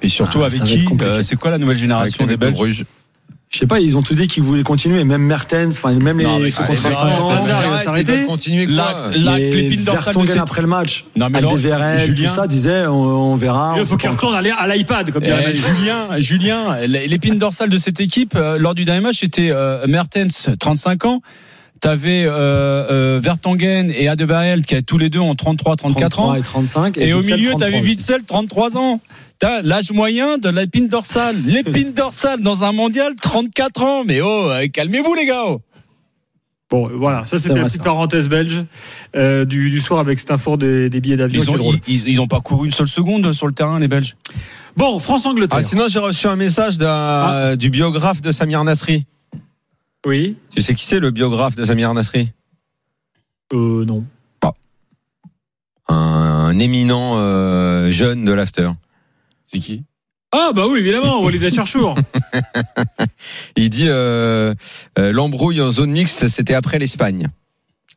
[0.00, 1.12] Et surtout Ah, avec qui compliqué.
[1.12, 2.84] Euh, C'est quoi la nouvelle Avec génération les des Belges Bruges.
[3.52, 6.24] Je sais pas, ils ont tout dit qu'ils voulaient continuer, même Mertens, enfin même les
[6.24, 7.30] Non, mais sous allez, contrat mais 5 arrête, ans.
[7.30, 8.24] arrête, il va Arrête, s'arrêter.
[8.24, 11.40] continuer quoi L'axe, l'axe, Les l'épine dorsale de Vertonghen cette- après le match, Non, mais
[11.98, 13.74] Julien- tout ça disait on, on verra.
[13.78, 14.40] Il faut qu'il retourne à
[14.74, 15.54] l'iPad, comme dirait Eh.
[15.54, 20.48] Julien, Julien, l'épine dorsale de cette équipe euh, lors du dernier match c'était euh, Mertens,
[20.58, 21.20] 35 ans.
[21.80, 22.30] T'avais euh,
[22.90, 26.32] euh, Vertonghen et Adebael qui tous les deux ont 33, 34 ans.
[26.32, 26.96] 33 et 35.
[26.96, 27.80] Et, au milieu, 33 t'avais.
[27.82, 29.00] Witzel, 33 ans.
[29.42, 31.34] T'as l'âge moyen de l'épine dorsale.
[31.46, 34.04] L'épine dorsale dans un mondial, 34 ans.
[34.04, 35.42] Mais oh, euh, calmez-vous les gars.
[35.48, 35.60] oh.
[36.70, 37.84] Bon, voilà, ça c'était la petite ça.
[37.84, 38.64] parenthèse belge
[39.16, 41.40] euh, du, du soir avec cette info des, des billets d'avion.
[41.42, 41.76] Ils qui ont, est drôle.
[41.88, 44.14] ils, ils ont pas couru une seule seconde sur le terrain, les Belges.
[44.76, 45.58] Bon, France-Angleterre.
[45.58, 49.06] Ah, sinon, j'ai reçu un message d'un- du biographe de Samir Nasri.
[50.06, 50.36] Oui.
[50.54, 52.30] Tu sais qui c'est le biographe de Samir Nasri?
[53.52, 54.04] Euh, non.
[55.88, 58.70] un, un éminent euh, jeune de l'after.
[59.52, 59.84] C'est qui
[60.32, 61.94] Ah, bah oui, évidemment, Walid Acharchour.
[63.56, 64.54] Il dit euh,
[64.98, 67.28] euh, l'embrouille en zone mixte, c'était après l'Espagne.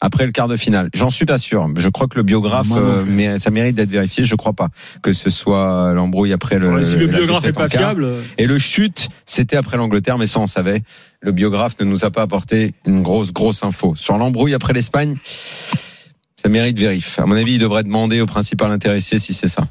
[0.01, 0.89] Après le quart de finale.
[0.93, 1.69] J'en suis pas sûr.
[1.77, 4.25] Je crois que le biographe, euh, mais ça mérite d'être vérifié.
[4.25, 4.67] Je crois pas
[5.01, 6.69] que ce soit l'embrouille après le.
[6.69, 8.05] Ouais, si le biographe est pas fiable.
[8.37, 10.83] Et le chute, c'était après l'Angleterre, mais ça on savait.
[11.21, 13.95] Le biographe ne nous a pas apporté une grosse, grosse info.
[13.95, 17.17] Sur l'embrouille après l'Espagne, ça mérite vérif.
[17.17, 19.65] À mon avis, il devrait demander au principal intéressé si c'est ça.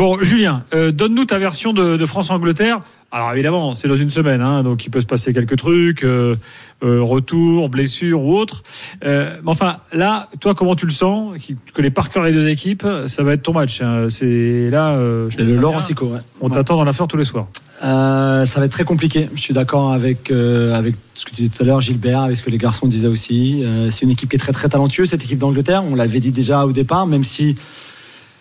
[0.00, 2.80] Bon, Julien, euh, donne-nous ta version de, de France-Angleterre.
[3.12, 6.36] Alors évidemment, c'est dans une semaine, hein, donc il peut se passer quelques trucs, euh,
[6.82, 8.62] euh, retour, blessure ou autre.
[9.04, 11.32] Euh, mais enfin, là, toi, comment tu le sens?
[11.44, 13.82] Tu connais par cœur les deux équipes, ça va être ton match.
[13.82, 14.06] hein.
[14.08, 14.92] C'est là.
[14.92, 16.20] Euh, je C'est le Laurent Sico, ouais.
[16.40, 17.48] On t'attend dans l'affaire tous les soirs.
[17.84, 19.28] Euh, ça va être très compliqué.
[19.34, 22.38] Je suis d'accord avec, euh, avec ce que tu disais tout à l'heure, Gilbert, avec
[22.38, 23.64] ce que les garçons disaient aussi.
[23.64, 25.84] Euh, c'est une équipe qui est très très talentueuse, cette équipe d'Angleterre.
[25.84, 27.54] On l'avait dit déjà au départ, même si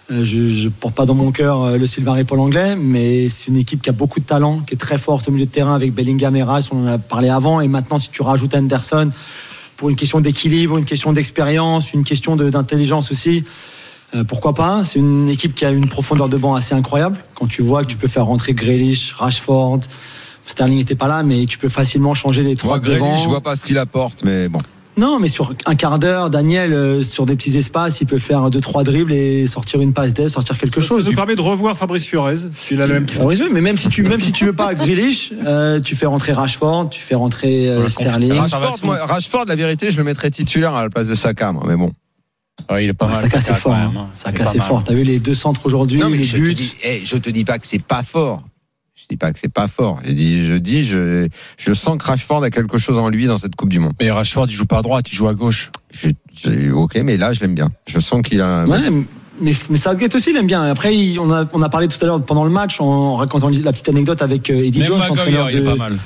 [0.10, 3.58] je ne porte pas dans mon cœur euh, le Sylvain Paul anglais, mais c'est une
[3.58, 5.94] équipe qui a beaucoup de talent, qui est très forte au milieu de terrain avec
[5.94, 6.70] Bellingham et Rice.
[6.72, 7.62] On en a parlé avant.
[7.62, 9.12] Et maintenant, si tu rajoutes Anderson
[9.78, 13.44] pour une question d'équilibre, une question d'expérience, une question d'intelligence aussi.
[14.16, 14.84] Euh, pourquoi pas?
[14.84, 17.18] C'est une équipe qui a une profondeur de banc assez incroyable.
[17.36, 19.82] Quand tu vois que tu peux faire rentrer Grealish, Rashford,
[20.48, 23.16] Sterling n'était pas là, mais tu peux facilement changer les trois Moi, Grealish, devant.
[23.18, 24.58] je vois pas ce qu'il apporte, mais bon.
[25.00, 28.50] Non, mais sur un quart d'heure, Daniel, euh, sur des petits espaces, il peut faire
[28.50, 31.04] deux trois dribbles et sortir une passe d'aise, sortir quelque chose.
[31.06, 33.78] Ça nous permet de revoir Fabrice Fiorez, s'il a le même Fabrice, oui, mais même
[33.78, 37.16] si tu même si tu veux pas Grealish, euh, tu fais rentrer Rashford, tu fais
[37.16, 38.34] rentrer euh, Sterling.
[38.34, 41.64] Rashford, moi, Rashford, la vérité, je le mettrais titulaire à la place de Saka, moi,
[41.66, 41.94] mais bon.
[42.72, 43.74] il est pas Ouais, mal, Saka, c'est fort.
[43.74, 43.94] hein.
[43.96, 44.08] hein.
[44.16, 44.84] Saka, c'est fort.
[44.84, 46.54] T'as vu les deux centres aujourd'hui, les je te, buts.
[46.56, 48.38] dis, eh, je te dis pas que c'est pas fort.
[49.10, 50.00] Je dis pas que c'est pas fort.
[50.06, 51.28] Je dis, je dis, je,
[51.58, 53.94] je sens que Rashford a quelque chose en lui dans cette Coupe du Monde.
[54.00, 55.72] Mais Rashford, il joue pas à droite, il joue à gauche.
[55.92, 57.72] Je, je- ok, mais là, je l'aime bien.
[57.88, 58.66] Je sens qu'il a.
[58.66, 58.78] Ouais,
[59.42, 60.62] mais, mais Southgate aussi, il aime bien.
[60.64, 63.50] Après, il- on a, on a parlé tout à l'heure pendant le match en racontant
[63.50, 65.02] la petite anecdote avec euh, Eddie Même Jones,
[65.52, 65.66] il est de.
[65.66, 65.98] pas mal.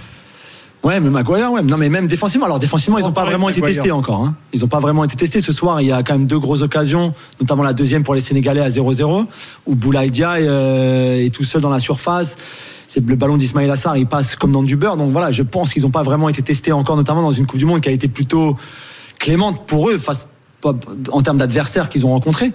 [0.83, 1.61] Ouais, mais Maguire, ouais.
[1.61, 2.45] Non, mais même défensivement.
[2.45, 4.21] Alors, défensivement, ils n'ont pas vraiment été testés encore.
[4.21, 4.35] Hein.
[4.51, 5.39] Ils n'ont pas vraiment été testés.
[5.39, 8.19] Ce soir, il y a quand même deux grosses occasions, notamment la deuxième pour les
[8.19, 9.25] Sénégalais à 0-0,
[9.65, 12.35] où Boulaye Dia est, euh, est tout seul dans la surface.
[12.85, 14.97] C'est le ballon d'Ismaël Assar, il passe comme dans du beurre.
[14.97, 17.59] Donc voilà, je pense qu'ils n'ont pas vraiment été testés encore, notamment dans une Coupe
[17.59, 18.57] du Monde qui a été plutôt
[19.19, 20.27] clémente pour eux face
[20.63, 20.75] pas-
[21.11, 22.51] en termes d'adversaires qu'ils ont rencontrés.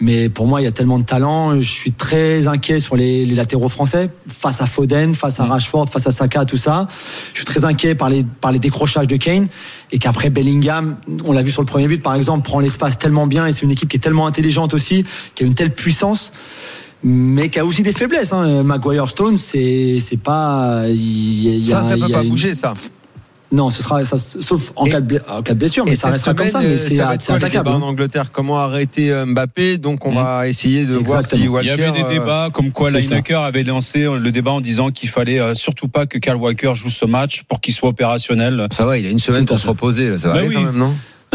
[0.00, 1.54] Mais pour moi, il y a tellement de talent.
[1.60, 5.88] Je suis très inquiet sur les, les latéraux français face à Foden, face à Rashford,
[5.88, 6.88] face à Saka, tout ça.
[7.32, 9.46] Je suis très inquiet par les, par les décrochages de Kane
[9.92, 13.26] et qu'après Bellingham, on l'a vu sur le premier but par exemple, prend l'espace tellement
[13.26, 16.32] bien et c'est une équipe qui est tellement intelligente aussi, qui a une telle puissance.
[17.04, 18.32] Mais qui a aussi des faiblesses.
[18.32, 18.62] Hein.
[18.62, 20.82] Maguire Stone, c'est pas.
[20.88, 22.74] il y a- il y Ça, a- ça peut y a pas une- bouger, ça.
[23.52, 26.08] Non, ce sera ça, sauf en, cas de, bla- en cas de blessure, mais ça
[26.08, 26.60] restera comme ça.
[26.60, 26.76] Mais euh,
[27.18, 27.68] c'est attaquable.
[27.68, 27.74] hein.
[27.82, 28.32] en Angleterre?
[28.32, 29.76] Comment arrêter euh, Mbappé?
[29.78, 31.46] Donc, on va essayer de voir si.
[31.48, 31.66] Walker.
[31.66, 32.90] Il y avait des euh, débats comme quoi.
[32.90, 36.90] Lineker avait lancé le débat en disant qu'il fallait surtout pas que Kyle Walker joue
[36.90, 38.66] ce match pour qu'il soit opérationnel.
[38.72, 40.08] Ça va, il a une semaine pour se reposer.
[40.10, 40.54] Là, ça va Bah aller oui.
[40.54, 40.94] quand même, non?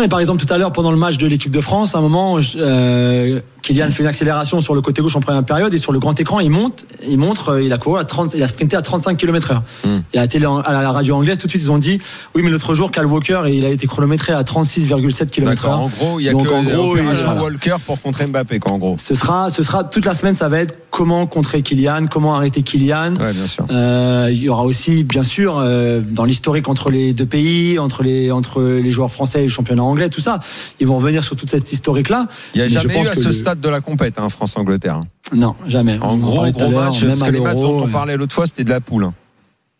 [0.10, 2.38] Par exemple, tout à l'heure, pendant le match de l'équipe de France, à un moment,
[2.58, 6.00] euh, Kylian fait une accélération sur le côté gauche en première période et sur le
[6.00, 8.78] grand écran, il monte, il montre, euh, il a couru à 30, il a sprinté
[8.78, 9.64] à 35 km heure.
[9.86, 10.00] Hmm.
[10.14, 12.00] Et à la, télé, à la radio anglaise, tout de suite, ils ont dit,
[12.36, 15.72] oui, mais l'autre jour, Cal Walker, il a été chronométré à 36,7 km D'accord.
[15.72, 15.80] heure.
[15.82, 17.42] En gros, il y a Donc, que en gros, il- voilà.
[17.42, 18.96] Walker pour contrer Mbappé, quoi, en gros.
[18.98, 22.62] Ce sera, ce sera toute la semaine, ça va être comment contrer Kylian, comment arrêter
[22.64, 23.16] Kylian.
[23.18, 23.66] Ouais, bien sûr.
[23.70, 28.02] Euh, il y aura aussi, bien sûr, euh, dans l'historique entre les deux pays, entre
[28.02, 30.40] les entre les joueurs français et le championnat anglais, tout ça,
[30.80, 32.28] ils vont revenir sur toute cette historique-là.
[32.56, 33.80] Il n'y a Mais je jamais pense eu à que ce le- stade de la
[33.82, 35.02] compète, hein, France-Angleterre.
[35.34, 35.98] Non, jamais.
[36.00, 37.92] En On en gros, match, même parce que les matchs dont on ouais.
[37.92, 39.06] parlait l'autre fois, c'était de la poule.
[39.06, 39.14] hein.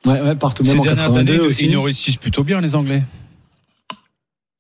[0.06, 1.66] Ouais, ouais, partout, Ces même en dernières 82 années, aussi.
[1.66, 3.04] ils nous réussissent plutôt bien les Anglais.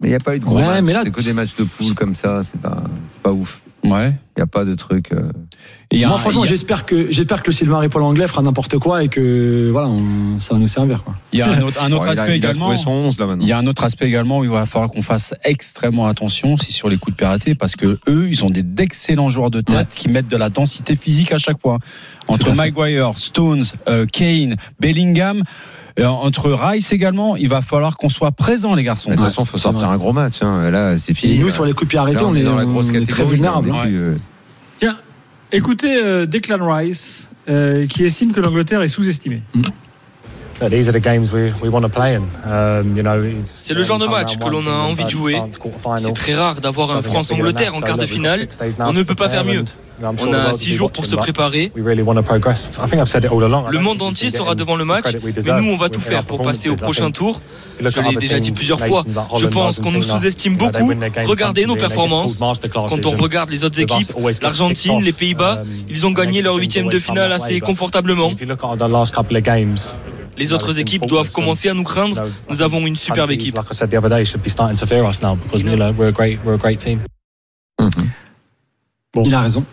[0.01, 0.97] Mais il n'y a pas eu de gros Ouais, matchs.
[1.05, 2.43] c'est que des matchs de poule comme ça.
[2.51, 3.61] C'est pas, c'est pas ouf.
[3.91, 4.13] Ouais.
[4.35, 5.11] Il n'y a pas de truc.
[5.13, 5.31] euh,
[5.89, 8.03] Et il a Moi, un- franchement, il a- j'espère que j'espère que le Sylvain Ripoll
[8.03, 11.01] anglais fera n'importe quoi et que voilà, on- ça va nous servir.
[11.03, 11.15] Quoi.
[11.33, 12.75] Il y a un autre, un il aspect il a également.
[12.77, 13.43] son 11 là maintenant.
[13.43, 16.55] Il y a un autre aspect également où il va falloir qu'on fasse extrêmement attention,
[16.57, 19.61] c'est sur les coups de arrêtés, parce que eux, ils ont des d'excellents joueurs de
[19.61, 19.85] tête Ouais.
[19.95, 21.79] qui mettent de la densité physique à chaque fois.
[22.27, 22.53] Entre.
[22.53, 25.41] Maguire, Stones, euh, Kane, Bellingham,
[26.05, 29.09] entre Rice également, il va falloir qu'on soit présent, les garçons.
[29.09, 30.41] De toute façon, il faut sortir un gros match.
[30.41, 30.69] hein.
[30.69, 31.39] Là, c'est Et fini.
[31.39, 31.53] nous, là.
[31.53, 33.71] sur les coups de pied arrêtés, on, est, dans la on grosse est très vulnérable.
[33.71, 33.87] on hein.
[33.87, 34.15] euh,
[34.79, 34.97] Tiens,
[35.51, 39.41] écoutez euh, Declan Rice, euh, qui estime que l'Angleterre est sous-estimée.
[43.57, 45.41] C'est le genre de match que l'on a envie de jouer.
[45.97, 48.47] C'est très rare d'avoir un France-Angleterre en quart de finale.
[48.79, 49.63] On ne peut pas faire mieux.
[50.01, 51.71] On a six jours pour se préparer.
[51.75, 56.69] Le monde entier sera devant le match, mais nous, on va tout faire pour passer
[56.69, 57.41] au prochain tour.
[57.79, 59.03] Je l'ai déjà dit plusieurs fois.
[59.37, 60.91] Je pense qu'on nous sous-estime beaucoup.
[61.25, 62.39] Regardez nos performances.
[62.39, 64.11] Quand on regarde les autres équipes,
[64.41, 68.31] l'Argentine, les Pays-Bas, ils ont gagné leur huitième de finale assez confortablement.
[70.39, 72.23] Les autres équipes doivent commencer à nous craindre.
[72.49, 73.57] Nous avons une superbe équipe.
[79.23, 79.63] Il a raison.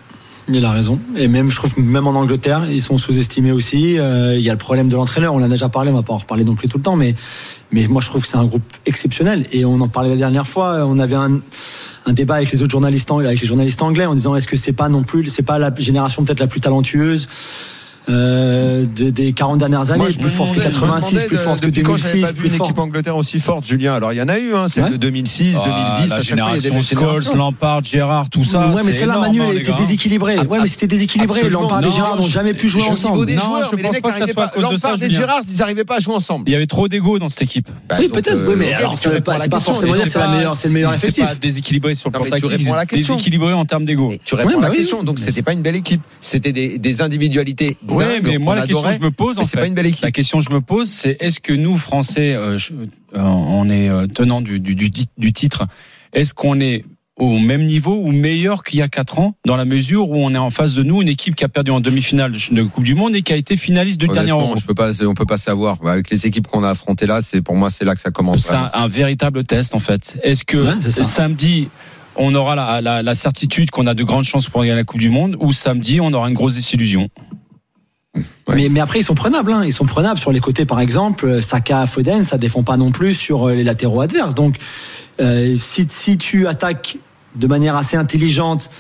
[0.49, 0.99] Il a raison.
[1.17, 3.99] Et même, je trouve même en Angleterre, ils sont sous-estimés aussi.
[3.99, 5.33] Euh, il y a le problème de l'entraîneur.
[5.35, 6.97] On en a déjà parlé, on va pas en reparler non plus tout le temps,
[6.97, 7.15] mais,
[7.73, 9.45] mais moi, je trouve que c'est un groupe exceptionnel.
[9.53, 10.85] Et on en parlait la dernière fois.
[10.87, 11.41] On avait un,
[12.07, 14.73] un débat avec les autres journalistes, avec les journalistes anglais en disant est-ce que c'est
[14.73, 17.29] pas non plus, c'est pas la génération peut-être la plus talentueuse?
[18.09, 22.49] Euh, des, des 40 dernières années, plus forte que 86, plus forte que 2006, plus
[22.49, 22.71] une forte.
[22.71, 23.95] équipe Angleterre aussi forte, Julien?
[23.95, 27.23] Alors il y en a eu, hein, c'est de 2006, Ah, 2010, la génération Scholes.
[27.37, 28.69] Lampard, Gérard, tout ça.
[28.69, 29.77] ouais, mais c'est celle-là, énorme, Manu, hein, était gars.
[29.79, 30.39] déséquilibrée.
[30.41, 31.49] Ouais, mais c'était déséquilibré.
[31.49, 33.27] Lampard et Gérard n'ont jamais pu jouer ensemble.
[33.27, 35.11] des Non, je pense pas que ça soit à cause de ça, Lampard et.
[35.11, 36.45] Gérard, ils n'arrivaient pas à jouer ensemble.
[36.49, 37.69] Il y avait trop d'ego dans cette équipe.
[37.89, 40.19] Bah, Oui, peut-être, euh, oui, mais alors, tu la c'est pas forcément dire c'est c'est
[40.19, 41.25] la meilleure- c'est le meilleur effectif.
[41.25, 43.15] pas déséquilibré sur le plan tactique, réponds à la question.
[43.17, 44.13] déséquilibré en termes d'ego.
[44.25, 46.01] Tu réponds à la bah question, donc c'était pas une belle équipe.
[46.21, 47.77] C'était des individualités.
[47.97, 49.75] Oui, mais moi la question que je me pose, en mais c'est fait, pas une
[49.75, 50.05] belle équipe.
[50.05, 53.69] la question que je me pose, c'est est-ce que nous Français, euh, je- euh, on
[53.69, 55.67] est euh, tenant du, du, du, du titre,
[56.13, 56.85] est-ce qu'on est
[57.17, 60.35] au même niveau ou meilleur qu'il y a quatre ans, dans la mesure où on
[60.35, 62.97] est en face de nous une équipe qui a perdu en demi-finale de Coupe du
[62.97, 64.57] Monde et qui a été finaliste du dernier Honnêtement, Euro.
[64.61, 65.79] je peux pas, on peut pas savoir.
[65.87, 68.39] Avec les équipes qu'on a affrontées là, c'est pour moi c'est là que ça commence.
[68.47, 70.19] C'est un, un véritable test en fait.
[70.25, 71.69] Est-ce que Ouais, samedi
[72.17, 75.01] on aura la, la, la certitude qu'on a de grandes chances pour gagner la Coupe
[75.01, 77.11] du Monde ou samedi on aura une grosse désillusion?
[78.49, 79.53] Mais, mais après, ils sont prenables.
[79.53, 79.63] Hein.
[79.65, 81.43] Ils sont prenables sur les côtés, par exemple.
[81.43, 84.35] Saka, Foden, ça défend pas non plus sur euh, les latéraux adverses.
[84.35, 84.57] Donc,
[85.21, 86.99] euh, si, si tu attaques
[87.35, 88.71] de manière assez intelligente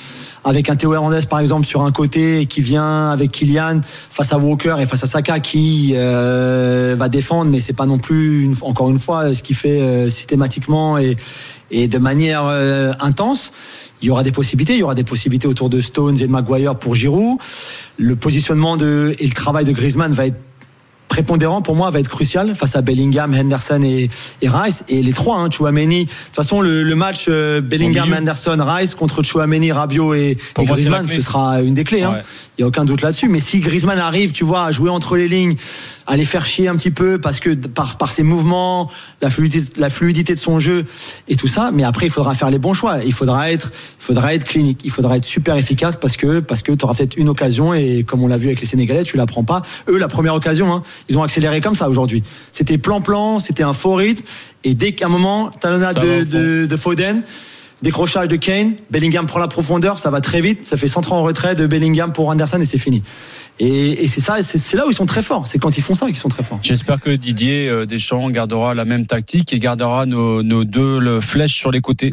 [0.44, 3.80] avec un Théo Hernandez, par exemple, sur un côté qui vient avec Kylian
[4.10, 7.98] face à Walker et face à Saka qui euh, va défendre, mais c'est pas non
[7.98, 11.16] plus, une- encore une fois, ce qu'il fait euh, systématiquement et,
[11.70, 13.52] et de manière euh, intense.
[14.02, 16.30] Il y aura des possibilités, il y aura des possibilités autour de Stones et de
[16.32, 17.38] Maguire pour Giroud.
[17.96, 20.36] Le positionnement de, et le travail de Griezmann va être
[21.08, 24.10] prépondérant pour moi va être crucial face à Bellingham, Henderson et,
[24.42, 26.06] et Rice et les trois hein, Chouameni.
[26.06, 28.12] De toute façon le, le match euh, Bellingham.
[28.12, 32.02] Henderson, Rice contre Chouameni, Rabiot et, et Griezmann, ce sera une des clés.
[32.02, 32.14] hein.
[32.14, 32.22] Ouais.
[32.58, 33.28] Il y a aucun doute là-dessus.
[33.28, 35.54] Mais si Griezmann arrive, tu vois, à jouer entre les lignes,
[36.06, 38.90] à les faire chier un petit peu parce que par par ses mouvements,
[39.22, 40.84] la fluidité, la fluidité de son jeu
[41.28, 41.70] et tout ça.
[41.72, 42.98] Mais après, il faudra faire les bons choix.
[43.04, 43.70] Il faudra être,
[44.00, 44.80] il faudra être clinique.
[44.84, 48.04] Il faudra être super efficace parce que parce que tu auras peut-être une occasion et
[48.06, 49.62] comme on l'a vu avec les Sénégalais, tu la prends pas.
[49.88, 52.22] Eux, la première occasion, hein, ils ont accéléré comme ça aujourd'hui.
[52.50, 54.24] C'était plan-plan, c'était un faux rythme.
[54.64, 57.22] Et dès qu'à un moment, talonnade de, de, de Foden.
[57.82, 61.22] Décrochage de Kane, Bellingham prend la profondeur, ça va très vite, ça fait centre en
[61.22, 63.02] retrait de Bellingham pour Anderson et c'est fini.
[63.60, 65.46] Et, c'est ça, c'est là où ils sont très forts.
[65.46, 66.58] C'est quand ils font ça qu'ils sont très forts.
[66.62, 71.70] J'espère que Didier euh, Deschamps gardera la même tactique et gardera nos, deux flèches sur
[71.70, 72.12] les côtés.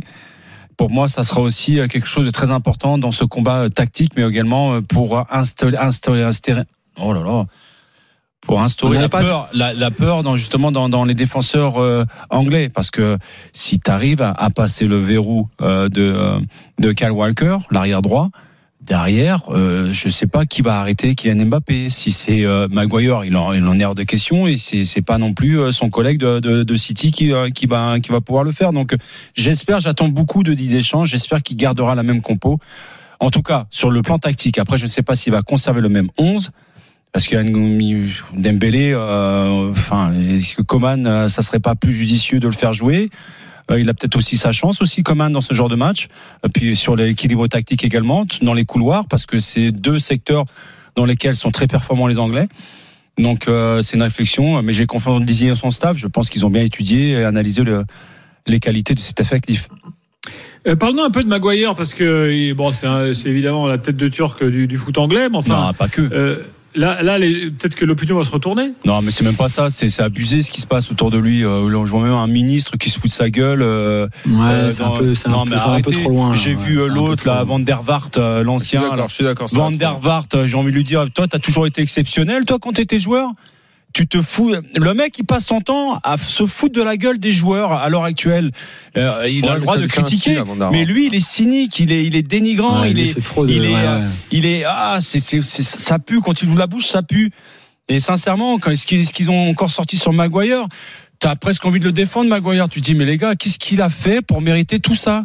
[0.77, 3.69] Pour moi, ça sera aussi euh, quelque chose de très important dans ce combat euh,
[3.69, 6.65] tactique, mais également pour instaurer, instaurer, instaurer-
[6.97, 7.45] oh là là,
[8.41, 12.69] pour instaurer la peur, la, la peur dans justement dans, dans les défenseurs euh, anglais,
[12.69, 13.17] parce que
[13.53, 16.39] si tu arrives à, à passer le verrou euh, de euh,
[16.79, 18.29] de Kyle Walker, l'arrière droit,
[18.81, 21.89] derrière, euh, je sais pas qui va arrêter Kylian Mbappé.
[21.89, 25.03] Si c'est euh, Maguire, il en, il en est hors de question, et c'est c'est
[25.03, 28.11] pas non plus euh, son collègue de, de, de City qui, euh, qui va qui
[28.11, 28.73] va pouvoir le faire.
[28.73, 28.95] Donc
[29.35, 31.05] j'espère, j'attends beaucoup de Didier Deschamps.
[31.05, 32.59] J'espère qu'il gardera la même compo.
[33.19, 34.57] En tout cas, sur le plan tactique.
[34.57, 36.49] Après, je ne sais pas s'il va conserver le même 11.
[37.13, 41.75] Parce qu'il y a une Dembélé, euh, enfin, est-ce que Coman, euh, ça serait pas
[41.75, 43.09] plus judicieux de le faire jouer?
[43.69, 46.07] Euh, Il a peut-être aussi sa chance aussi, Coman, dans ce genre de match.
[46.45, 50.45] Et puis sur l'équilibre tactique également, dans les couloirs, parce que c'est deux secteurs
[50.95, 52.47] dans lesquels sont très performants les Anglais.
[53.17, 55.97] Donc euh, c'est une réflexion, mais j'ai confiance en Didier et son staff.
[55.97, 57.83] Je pense qu'ils ont bien étudié et analysé le-
[58.47, 59.67] les qualités de cet effectif.
[60.65, 62.87] Euh, Parlons un peu de Maguire parce que bon, c'est
[63.29, 66.01] évidemment la tête de Turc du, du foot anglais, mais enfin, non, pas que.
[66.01, 66.37] euh,
[66.75, 68.71] là, là, les- peut-être que l'opinion va se retourner.
[68.85, 69.69] Non, mais c'est même pas ça.
[69.71, 71.43] C'est c'est abusé ce qui se passe autour de lui.
[71.43, 73.61] Euh, je vois même un ministre qui se fout de sa gueule.
[73.61, 76.35] euh, Ouais, euh, c'est un dans- peu, c'est un peu- un peu trop loin.
[76.35, 77.43] J'ai ouais, vu euh, l'autre, là.
[77.43, 78.83] Van der Vaart, euh, l'ancien.
[79.07, 79.47] je suis d'accord.
[79.51, 79.99] Van der.
[79.99, 82.99] Vaart, euh, j'ai envie de lui dire, toi, t'as toujours été exceptionnel, toi, quand t'étais
[82.99, 83.29] joueur?
[83.93, 84.53] Tu te fous.
[84.75, 87.89] Le mec, il passe son temps à se foutre de la gueule des joueurs à
[87.89, 88.51] l'heure actuelle.
[88.97, 91.91] Euh, il Ouais, a le droit de critiquer, style, mais lui, il est cynique, il
[91.91, 94.11] est, il est dénigrant, Ouais, il est, c'est trop de- il est, ouais, euh, ouais.
[94.31, 97.31] il est, ah, c'est, c'est, c'est- ça pue quand il ouvre la bouche, ça pue.
[97.89, 100.67] Et sincèrement, quand ce qu'ils, ce qu'ils ont encore sorti sur Maguire,
[101.19, 102.69] t'as presque envie de le défendre, Maguire.
[102.69, 105.23] Tu te dis, mais les gars, qu'est-ce qu'il a fait pour mériter tout ça?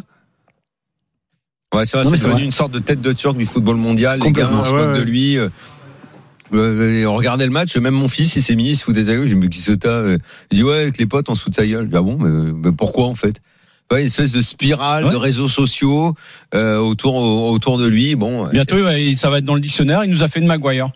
[1.73, 2.43] Ouais, c'est vrai, c'est c'est devenu vrai.
[2.45, 4.19] une sorte de tête de turc du football mondial.
[4.19, 4.41] Les se
[4.73, 4.99] moquent ouais.
[4.99, 5.37] de lui.
[6.53, 9.05] Euh, on regardait le match, même mon fils, il s'est mis, il se foutait de
[9.07, 9.27] sa gueule.
[9.27, 10.17] J'ai mais qui euh,
[10.51, 11.85] Il dit, ouais, avec les potes, on se fout de sa gueule.
[11.85, 13.39] Je dis, ah bon, mais, mais pourquoi en fait?
[13.91, 15.11] Ouais, une espèce de spirale Ouais.
[15.11, 16.13] de réseaux sociaux
[16.53, 18.15] euh, autour autour de lui.
[18.15, 20.03] Bon, Bientôt, ouais, ça va être dans le dictionnaire.
[20.03, 20.89] Il nous a fait de Maguire.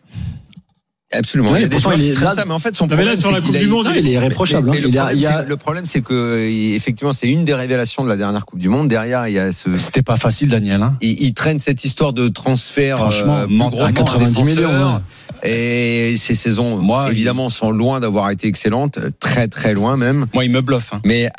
[1.14, 1.54] Absolument.
[1.58, 2.96] Il y a des pourtant, joueurs il est là- ça, mais en fait, son là,
[2.96, 4.70] problème, sur c'est la qu'il Coupe a- du Monde, Non, il est irréprochable.
[4.70, 5.08] Mais, hein.
[5.10, 8.60] mais Il le, problème, c'est- que effectivement, c'est une des révélations de la dernière Coupe
[8.60, 8.88] du Monde.
[8.88, 10.82] Derrière, il y a ce, C'était pas facile, Daniel.
[10.82, 10.96] Hein.
[11.02, 15.02] il, il traîne cette histoire de transfert Franchement, euh, à que 90 millions.
[15.44, 20.28] Et ces saisons, Moi, évidemment, sont loin d'avoir été excellentes, très très loin même.
[20.34, 20.94] Moi, il me bluffe.
[20.94, 21.02] Hein.
[21.04, 21.30] Mais euh,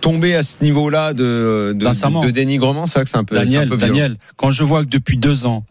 [0.00, 3.40] tomber à ce niveau-là de, de, de dénigrement, c'est vrai que c'est un peu, un
[3.44, 3.76] Daniel, peu.
[3.76, 5.64] Daniel, quand je vois que depuis deux ans,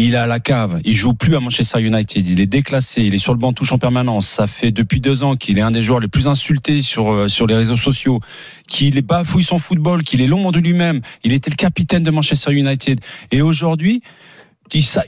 [0.00, 3.14] il est à la cave, il joue plus à Manchester United, il est déclassé, il
[3.14, 4.28] est sur le banc touche en permanence.
[4.28, 7.28] Ça fait depuis deux ans qu'il est un des joueurs les plus insultés sur euh,
[7.28, 8.20] sur les réseaux sociaux,
[8.68, 11.00] qu'il est bafouille son football, qu'il est l'ombre de lui-même.
[11.24, 13.00] Il était le capitaine de Manchester United
[13.32, 14.02] et aujourd'hui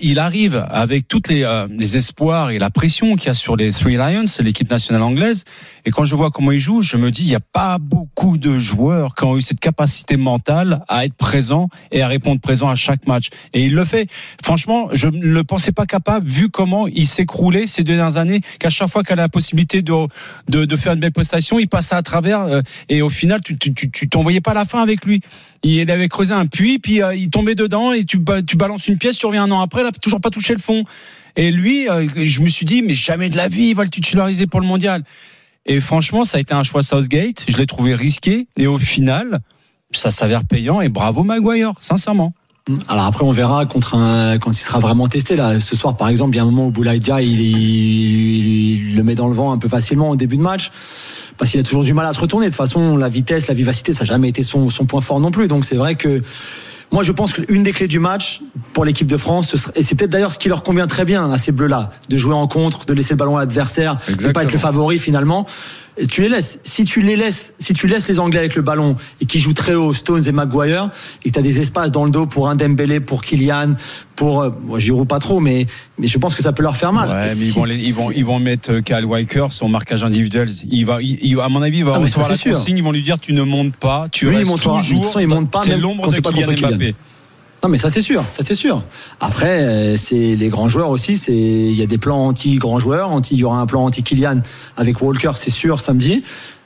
[0.01, 3.57] il arrive avec toutes les, euh, les espoirs et la pression qu'il y a sur
[3.57, 5.45] les Three Lions, l'équipe nationale anglaise.
[5.85, 8.39] Et quand je vois comment il joue, je me dis, il n'y a pas beaucoup
[8.39, 12.69] de joueurs qui ont eu cette capacité mentale à être présent et à répondre présent
[12.69, 13.28] à chaque match.
[13.53, 14.09] Et il le fait.
[14.43, 18.41] Franchement, je ne le pensais pas capable, vu comment il s'écroulait ces deux dernières années,
[18.59, 19.93] qu'à chaque fois qu'il a la possibilité de,
[20.49, 22.41] de, de, faire une belle prestation, il passait à travers.
[22.41, 25.20] Euh, et au final, tu t'envoyais pas la fin avec lui.
[25.62, 28.97] Il avait creusé un puits, puis euh, il tombait dedans et tu, tu balances une
[28.97, 30.85] pièce, tu reviens un an après, toujours pas touché le fond.
[31.36, 33.90] Et lui, euh, je me suis dit, mais jamais de la vie, il va le
[33.90, 35.05] titulariser pour le mondial.
[35.66, 37.44] Et franchement, ça a été un choix Southgate.
[37.48, 38.48] Je l'ai trouvé risqué.
[38.56, 39.40] Et au final,
[39.93, 40.81] ça s'avère payant.
[40.81, 42.32] Et bravo Maguire, sincèrement.
[42.89, 45.36] Alors après, on verra quand il sera vraiment testé.
[45.36, 49.02] Là, ce soir, par exemple, il y a un moment où Boulaïdia, il, il, le
[49.02, 50.70] met dans le vent un peu facilement au début de match,
[51.36, 52.47] parce qu'il a toujours du mal à se retourner.
[52.47, 55.20] De toute façon, la vitesse, la vivacité, ça n'a jamais été son, son point fort
[55.20, 55.48] non plus.
[55.48, 56.22] Donc c'est vrai que
[56.93, 58.41] moi, je pense qu'une des clés du match
[58.73, 61.39] pour l'équipe de France, et c'est peut-être d'ailleurs ce qui leur convient très bien à
[61.39, 64.53] ces bleus-là, de jouer en contre, de laisser le ballon à l'adversaire, de pas être
[64.53, 65.47] le favori finalement
[66.09, 66.59] tu les laisses.
[66.62, 69.53] Si tu les laisses, si tu laisses les Anglais avec le ballon et qui jouent
[69.53, 70.91] très haut, Stones et Maguire,
[71.25, 73.75] et que tu as des espaces dans le dos pour un Dembélé, pour Kylian,
[74.17, 75.67] pour euh, j'y roule pas trop, mais
[75.99, 77.09] mais je pense que ça peut leur faire mal.
[77.09, 80.51] Ouais, mais ils vont ils vont ils vont mettre euh, Kyle Walker son marquage individuel.
[80.71, 82.79] Il va il, à mon avis il va ah, recevoir la consigne.
[82.79, 85.21] Ils vont lui dire tu ne montes pas, tu Lui, restes il toujours.
[85.21, 86.95] il monte pas même l'ombre de Kylian Mbappé.
[87.62, 88.82] Non mais ça c'est sûr, ça c'est sûr.
[89.20, 92.78] Après euh, c'est les grands joueurs aussi, c'est il y a des plans anti grands
[92.78, 94.41] joueurs, anti il y aura un plan anti Kylian
[94.77, 96.23] avec Walker, c'est sûr samedi.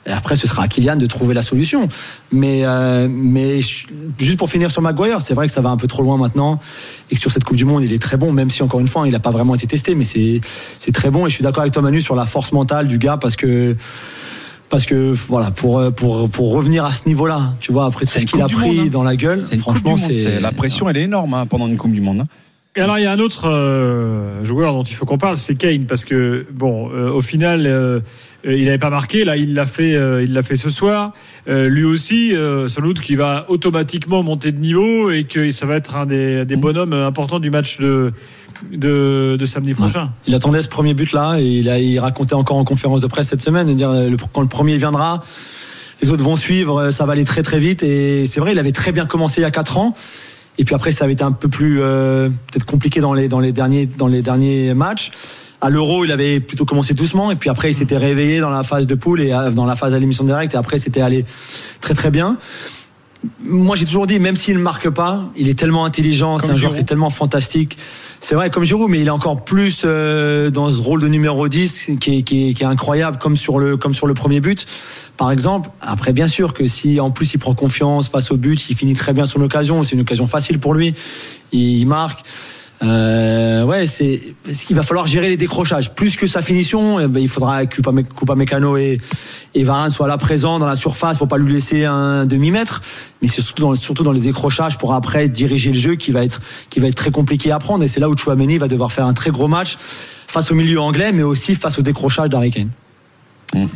[0.07, 1.89] Et après ce sera à Kylian de trouver la solution.
[2.31, 3.59] Mais euh, mais
[4.19, 6.61] juste pour finir sur Maguire, c'est vrai que ça va un peu trop loin maintenant
[7.11, 8.87] et que sur cette Coupe du monde, il est très bon même si encore une
[8.87, 10.39] fois, il n'a pas vraiment été testé mais c'est
[10.79, 12.99] c'est très bon et je suis d'accord avec toi Manu sur la force mentale du
[12.99, 13.75] gars parce que
[14.75, 18.25] parce que voilà pour pour pour revenir à ce niveau-là, tu vois après tout ce
[18.25, 18.87] qu'il a pris hein.
[18.91, 22.01] dans la gueule, franchement c'est la pression elle est énorme hein, pendant une Coupe du
[22.01, 22.19] monde.
[22.19, 22.27] Hein.
[22.75, 25.55] Et alors il y a un autre euh, joueur dont il faut qu'on parle, c'est
[25.55, 28.01] Kane parce que bon euh, au final euh,
[28.43, 31.13] il n'avait pas marqué, là il l'a fait, il l'a fait ce soir.
[31.47, 32.33] lui aussi,
[32.67, 36.43] sans doute qu'il va automatiquement monter de niveau et que ça va être un des,
[36.43, 36.59] des mmh.
[36.59, 38.11] bonhommes importants du match de
[38.71, 40.09] de, samedi prochain.
[40.27, 43.27] Il attendait ce premier but-là et il, a, il racontait encore en conférence de presse
[43.27, 45.23] cette semaine et dire le, quand le premier viendra,
[46.01, 47.83] les autres vont suivre, ça va aller très très vite.
[47.83, 49.95] Et c'est vrai, il avait très bien commencé il y a 4 ans.
[50.57, 53.39] Et puis après, ça avait été un peu plus euh, peut-être compliqué dans les, dans,
[53.39, 55.11] les derniers, dans les derniers matchs.
[55.61, 58.63] À l'Euro, il avait plutôt commencé doucement et puis après, il s'était réveillé dans la
[58.63, 61.25] phase de poule et euh, dans la phase à l'émission directe et après, c'était allé
[61.81, 62.37] très très bien
[63.41, 66.55] moi j'ai toujours dit, même s'il ne marque pas, il est tellement intelligent, c'est un
[66.55, 67.77] joueur qui est tellement fantastique.
[68.19, 71.47] C'est vrai, comme Giroud, mais il est encore plus euh, dans ce rôle de numéro
[71.47, 74.39] 10 qui est, qui, est, qui est, incroyable, comme sur, le, comme sur le premier
[74.39, 74.65] but,
[75.17, 75.69] par exemple.
[75.81, 78.95] Après, bien sûr que si en plus il prend confiance face au but, il finit
[78.95, 80.93] très bien son occasion, c'est une occasion facile pour lui,
[81.51, 82.23] il marque.
[82.83, 84.19] Euh, ouais, c'est
[84.51, 85.93] ce qu'il va falloir gérer les décrochages.
[85.93, 88.97] Plus que sa finition, eh ben, il faudra que Coupa Mécano et,
[89.53, 92.81] et Varane soient là présents dans la surface pour pas lui laisser un demi-mètre.
[93.21, 96.23] Mais c'est surtout dans, surtout dans les décrochages pour après diriger le jeu qui va
[96.23, 97.83] être, qui va être très compliqué à prendre.
[97.83, 99.77] Et c'est là où Chouameni va devoir faire un très gros match
[100.27, 102.71] face au milieu anglais, mais aussi face au décrochage d'Harry Kane.
[103.53, 103.67] Mm.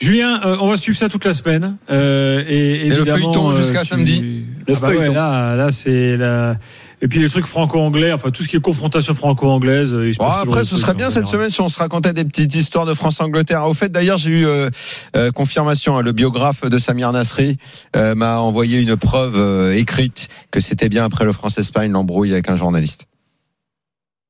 [0.00, 1.76] Julien, euh, on va suivre ça toute la semaine.
[1.90, 4.44] Euh, et c'est le feuilleton jusqu'à euh, samedi.
[4.66, 5.12] Le ah bah feuilleton.
[5.12, 6.56] là, là c'est la
[7.04, 9.92] et puis les trucs franco-anglais, enfin tout ce qui est confrontation franco-anglaise.
[9.92, 12.94] Euh, après, ce serait bien cette semaine si on se racontait des petites histoires de
[12.94, 13.68] France-Angleterre.
[13.68, 14.70] Au fait, d'ailleurs, j'ai eu euh,
[15.14, 15.98] euh, confirmation.
[15.98, 17.58] Hein, le biographe de Samir Nasri
[17.94, 23.06] m'a envoyé une preuve écrite que c'était bien après le France-Espagne l'embrouille avec un journaliste.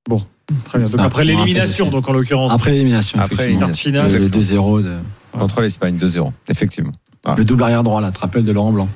[0.09, 0.21] Bon,
[0.65, 0.89] très bien.
[0.89, 2.53] Donc après l'élimination, donc en l'occurrence.
[2.53, 3.21] Après l'élimination.
[3.21, 3.93] Après l'élimination.
[3.93, 4.93] Le 2-0 de...
[5.39, 6.93] contre l'Espagne, 2-0, effectivement.
[7.37, 8.89] Le double arrière droit, là, tu te rappelles de Laurent Blanc.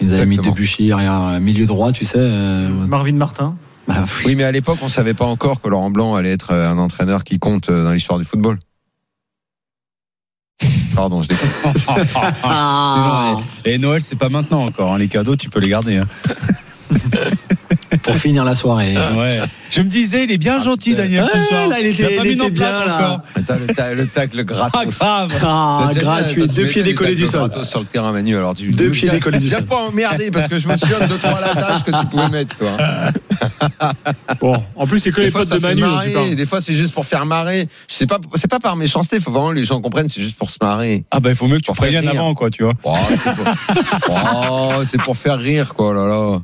[0.00, 2.18] Ils avaient mis Debuchy arrière, milieu droit, tu sais.
[2.18, 3.56] Euh, Marvin Martin.
[3.88, 4.34] Bah, oui.
[4.34, 7.24] mais à l'époque, on savait pas encore que Laurent Blanc allait être euh, un entraîneur
[7.24, 8.58] qui compte euh, dans l'histoire du football.
[10.94, 11.46] Pardon, je déconne.
[12.42, 13.38] Ah.
[13.64, 14.94] Et Noël, c'est pas maintenant encore.
[14.94, 14.98] Hein.
[14.98, 15.98] Les cadeaux, tu peux les garder.
[15.98, 16.06] Hein.
[18.06, 18.94] pour finir la soirée.
[19.16, 19.40] Ouais.
[19.70, 21.68] Je me disais, il est bien gentil, Daniel, ce soir.
[21.68, 23.22] Là, il était, il était bien, là.
[23.36, 24.72] Le, le tacle gratos.
[25.00, 25.32] Ah, grave.
[25.42, 26.46] Ah, gratuit.
[26.48, 27.50] Deux pieds décollés du sol.
[27.64, 28.36] sur le terrain, Manu.
[28.36, 29.64] Alors, tu, Deux pieds décollés du sol.
[29.64, 32.56] Pas emmerder parce que je me souviens de trois la tâche que tu pouvais mettre,
[32.56, 32.76] toi.
[34.40, 35.82] Bon, en plus, c'est que les potes de Manu.
[36.36, 37.68] Des fois, c'est juste pour faire marrer.
[37.88, 39.16] Je sais pas, c'est pas par méchanceté.
[39.16, 41.04] Il faut vraiment que les gens comprennent, c'est juste pour se marrer.
[41.10, 42.74] Ah, bah, il faut mieux que tu préviennes avant, quoi, tu vois.
[42.84, 42.94] Oh,
[44.86, 46.40] c'est pour faire rire, quoi, là, là.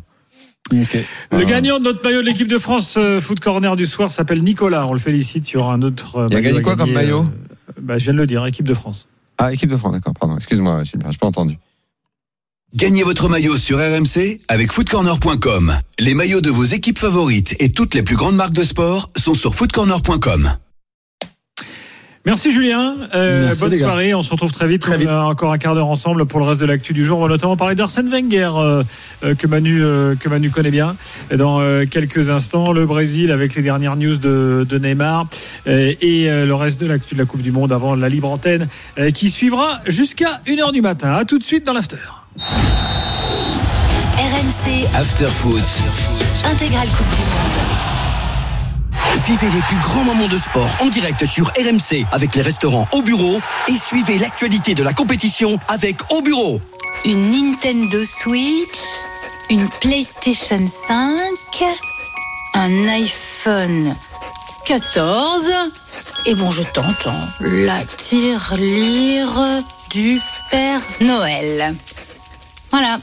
[1.31, 4.43] Le gagnant de notre maillot de l'équipe de France euh, Foot Corner du soir s'appelle
[4.43, 4.87] Nicolas.
[4.87, 5.51] On le félicite.
[5.51, 6.17] Il y aura un autre.
[6.17, 8.67] euh, Il a gagné quoi comme maillot euh, bah, Je viens de le dire, équipe
[8.69, 9.09] de France.
[9.39, 10.37] Ah, équipe de France, d'accord, pardon.
[10.37, 11.59] Excuse-moi, Gilbert, j'ai pas entendu.
[12.75, 15.79] Gagnez votre maillot sur RMC avec footcorner.com.
[15.99, 19.35] Les maillots de vos équipes favorites et toutes les plus grandes marques de sport sont
[19.35, 20.57] sur footcorner.com.
[22.25, 22.95] Merci Julien.
[23.15, 24.15] Euh, Merci, bonne soirée.
[24.15, 24.89] On se retrouve très vite.
[24.89, 27.19] on a encore un quart d'heure ensemble pour le reste de l'actu du jour.
[27.19, 28.85] On va notamment parler d'Arsène Wenger euh,
[29.25, 30.95] euh, que Manu euh, que Manu connaît bien.
[31.33, 35.27] Et dans euh, quelques instants, le Brésil avec les dernières news de, de Neymar
[35.67, 38.31] euh, et euh, le reste de l'actu de la Coupe du Monde avant la libre
[38.31, 38.69] antenne
[38.99, 41.15] euh, qui suivra jusqu'à 1h du matin.
[41.15, 41.97] À tout de suite dans l'after.
[44.17, 45.61] RMC After Foot.
[46.45, 47.72] Intégral Coupe du Monde.
[49.15, 53.03] Vivez les plus grands moments de sport en direct sur RMC avec les restaurants au
[53.03, 56.61] bureau et suivez l'actualité de la compétition avec au bureau.
[57.05, 58.79] Une Nintendo Switch,
[59.51, 61.19] une PlayStation 5,
[62.55, 63.95] un iPhone
[64.65, 65.53] 14
[66.27, 67.07] et bon, je tente
[67.41, 70.21] la tirelire du
[70.51, 71.75] Père Noël.
[72.73, 72.99] Voilà.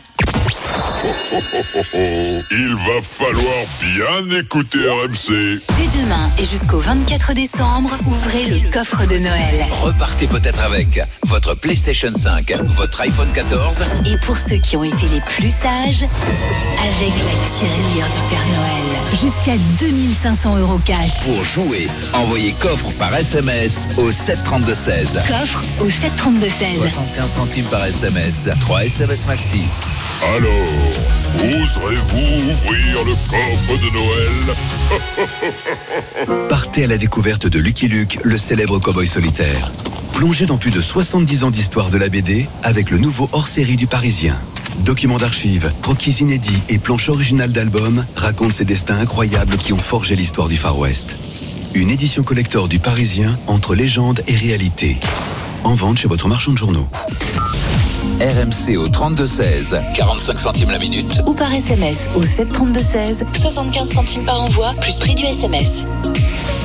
[2.52, 5.60] Il va falloir bien écouter RMC.
[5.78, 9.68] Dès demain et jusqu'au 24 décembre, ouvrez le coffre de Noël.
[9.84, 13.84] Repartez peut-être avec votre PlayStation 5, votre iPhone 14.
[14.08, 18.90] Et pour ceux qui ont été les plus sages, avec la tirelire du Père Noël.
[19.22, 21.24] Jusqu'à 2500 euros cash.
[21.26, 25.20] Pour jouer, envoyez coffre par SMS au 732-16.
[25.28, 26.80] Coffre au 732-16.
[26.80, 28.50] 75 centimes par SMS.
[28.62, 29.59] 3 SMS maxi.
[30.36, 34.38] Alors, oserez-vous ouvrir le coffre de Noël?
[36.50, 39.72] Partez à la découverte de Lucky Luke, le célèbre cowboy solitaire.
[40.14, 43.88] Plongez dans plus de 70 ans d'histoire de la BD avec le nouveau hors-série du
[43.88, 44.38] Parisien.
[44.80, 50.16] Documents d'archives, croquis inédits et planches originales d'albums racontent ces destins incroyables qui ont forgé
[50.16, 51.16] l'histoire du Far West.
[51.74, 54.98] Une édition collector du Parisien entre légende et réalité.
[55.64, 56.88] En vente chez votre marchand de journaux.
[58.20, 59.80] RMC au 32-16.
[59.96, 61.22] 45 centimes la minute.
[61.26, 63.24] Ou par SMS au 732-16.
[63.40, 65.84] 75 centimes par envoi, plus prix du SMS.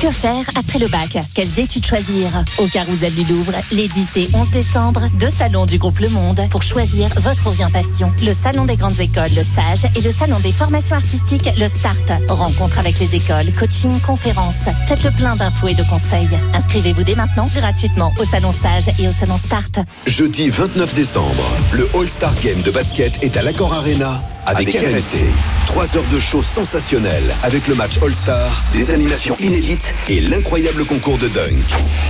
[0.01, 1.17] Que faire après le bac?
[1.33, 2.27] Quelles études choisir?
[2.57, 6.41] Au Carousel du Louvre, les 10 et 11 décembre, deux salons du groupe Le Monde
[6.49, 8.11] pour choisir votre orientation.
[8.25, 12.19] Le salon des grandes écoles, le SAGE, et le salon des formations artistiques, le START.
[12.27, 14.65] Rencontre avec les écoles, coaching, conférences.
[14.85, 16.29] Faites le plein d'infos et de conseils.
[16.53, 19.85] Inscrivez-vous dès maintenant gratuitement au salon SAGE et au salon START.
[20.07, 20.93] Jeudi 29
[21.25, 21.43] décembre,
[21.73, 25.19] le All-Star Game de basket est à l'Accor Arena avec, Avec RMC.
[25.65, 31.17] Trois heures de show sensationnel avec le match All-Star, des animations inédites et l'incroyable concours
[31.17, 31.57] de dunk.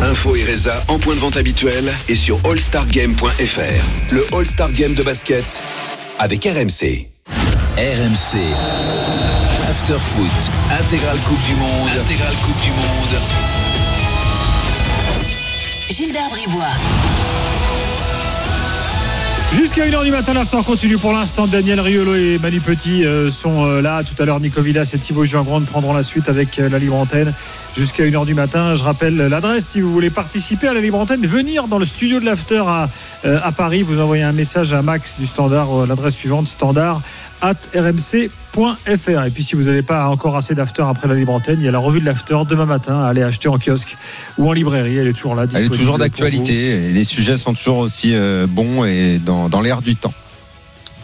[0.02, 4.12] Info et Reza en point de vente habituel et sur allstargame.fr.
[4.12, 5.64] Le All-Star Game de basket
[6.20, 7.08] avec RMC.
[7.78, 8.38] RMC.
[9.70, 10.30] After Foot.
[10.80, 11.90] Intégrale Coupe du Monde.
[12.02, 13.22] Intégrale Coupe du Monde.
[15.90, 17.15] Gilbert Bribois.
[19.56, 21.48] Jusqu'à 1h du matin, l'after continue pour l'instant.
[21.48, 24.04] Daniel Riolo et Manu Petit euh, sont euh, là.
[24.04, 26.98] Tout à l'heure, Nico Villas et Thibaut Grande prendront la suite avec euh, la libre
[26.98, 27.34] antenne
[27.74, 28.76] jusqu'à 1h du matin.
[28.76, 32.20] Je rappelle l'adresse si vous voulez participer à la libre antenne, venir dans le studio
[32.20, 32.90] de l'after à,
[33.24, 33.82] à Paris.
[33.82, 37.02] Vous envoyez un message à Max du standard, l'adresse suivante, standard
[37.42, 39.26] rmc.fr.
[39.26, 41.68] Et puis si vous n'avez pas encore assez d'after après la libre antenne, il y
[41.68, 43.98] a la revue de l'after demain matin à aller acheter en kiosque
[44.38, 44.98] ou en librairie.
[44.98, 45.46] Elle est toujours là.
[45.54, 46.92] Elle est toujours d'actualité.
[46.92, 50.14] Les sujets sont toujours aussi euh, bons et dans, dans l'air du temps.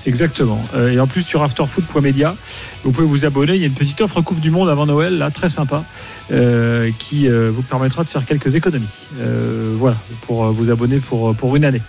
[0.06, 0.62] Exactement.
[0.74, 2.36] Euh, et en plus sur afterfoot.media,
[2.84, 3.56] vous pouvez vous abonner.
[3.56, 5.84] Il y a une petite offre Coupe du Monde avant Noël, là, très sympa,
[6.32, 9.08] euh, qui euh, vous permettra de faire quelques économies.
[9.20, 11.82] Euh, voilà, pour vous abonner pour, pour une année.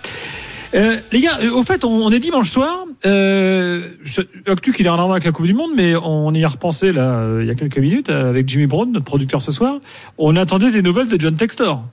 [0.75, 2.85] Euh, les gars, euh, au fait, on, on est dimanche soir.
[3.05, 6.47] Euh, je, Actu qu'il est en avec la Coupe du Monde, mais on y a
[6.47, 9.79] repensé là euh, il y a quelques minutes avec Jimmy Brown, notre producteur ce soir.
[10.17, 11.85] On attendait des nouvelles de John Textor.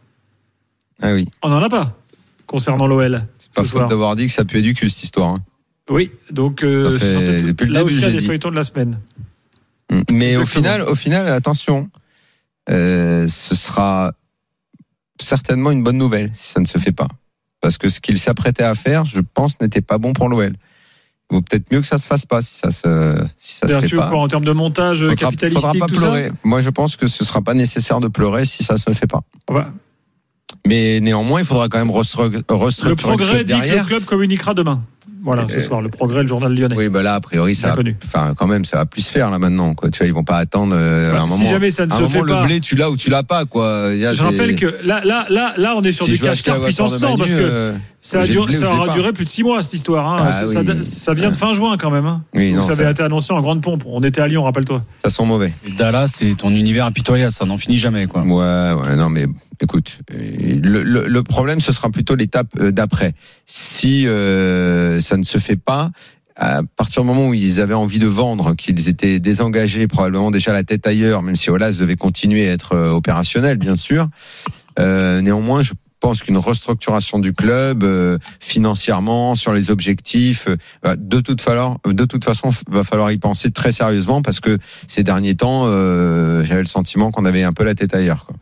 [1.02, 1.28] Ah oui.
[1.42, 1.94] On n'en a pas
[2.46, 3.22] concernant l'OL.
[3.38, 5.28] C'est pas faute d'avoir dit que ça puait du cul cette histoire.
[5.28, 5.42] hein.
[5.90, 8.98] Oui, donc euh, ce là aussi il y a j'ai des feuilletons de la semaine.
[10.12, 11.90] Mais au final, au final, attention,
[12.70, 14.12] euh, ce sera
[15.20, 17.08] certainement une bonne nouvelle si ça ne se fait pas.
[17.60, 20.54] Parce que ce qu'il s'apprêtait à faire, je pense, n'était pas bon pour l'OL.
[21.30, 23.72] Il vaut peut-être mieux que ça se fasse pas si ça se, si ça se
[23.72, 24.08] Bien fait sûr, pas.
[24.08, 26.28] quoi, en termes de montage Faudra- capitalistique, faudra pas tout pleurer.
[26.28, 26.34] ça.
[26.42, 29.20] Moi, je pense que ce sera pas nécessaire de pleurer si ça se fait pas.
[29.50, 29.62] Ouais.
[30.66, 34.54] Mais néanmoins, il faudra quand même restru- restructurer Le progrès dit que le club communiquera
[34.54, 34.82] demain.
[35.22, 36.74] Voilà, ce soir, le progrès, le journal lyonnais.
[36.76, 39.30] Oui, bah là, a priori, ça, va, enfin, quand même, ça va plus se faire
[39.30, 39.74] là maintenant.
[39.74, 39.90] Quoi.
[39.90, 41.50] Tu vois, ils vont pas attendre euh, Bah, un si moment.
[41.50, 43.22] jamais ça ne un se moment, fait le pas- blé, tu l'as ou tu l'as
[43.22, 43.90] pas, quoi.
[43.92, 46.12] Il y a Je des- rappelle que là, là, là, là, on est sur Si
[46.12, 48.88] du cache-carte puissance de 100 parce que euh, ça, a duré- le blé ça aura
[48.88, 50.08] duré plus de 6 mois cette histoire.
[50.08, 50.24] hein.
[50.28, 50.84] Ah ça, ça- oui.
[50.84, 52.06] ça vient de fin juin quand même.
[52.06, 52.22] hein.
[52.34, 53.82] Oui, non, ça avait été annoncé en grande pompe.
[53.86, 54.82] On était à Lyon, rappelle-toi.
[55.04, 55.52] Ça sent mauvais.
[55.76, 58.22] Dallas, c'est ton univers impitoyable, ça n'en finit jamais, quoi.
[58.22, 59.26] Ouais, ouais, non, mais
[59.60, 63.14] écoute, le, le, problème, ce sera plutôt l'étape euh, d'après.
[63.46, 65.90] Si euh, ça ne se fait pas,
[66.40, 70.52] à partir du moment où ils avaient envie de vendre, qu'ils étaient désengagés, probablement déjà
[70.52, 74.08] la tête ailleurs, même si Olas devait continuer à être euh, opérationnel, bien sûr.
[74.78, 80.48] Euh, néanmoins, je pense qu'une restructuration du club euh, financièrement sur les objectifs
[80.82, 84.56] de toute de façon va falloir y penser très sérieusement parce que
[84.88, 88.34] ces derniers temps j'avais le sentiment qu'on avait un peu la tête ailleurs quoi.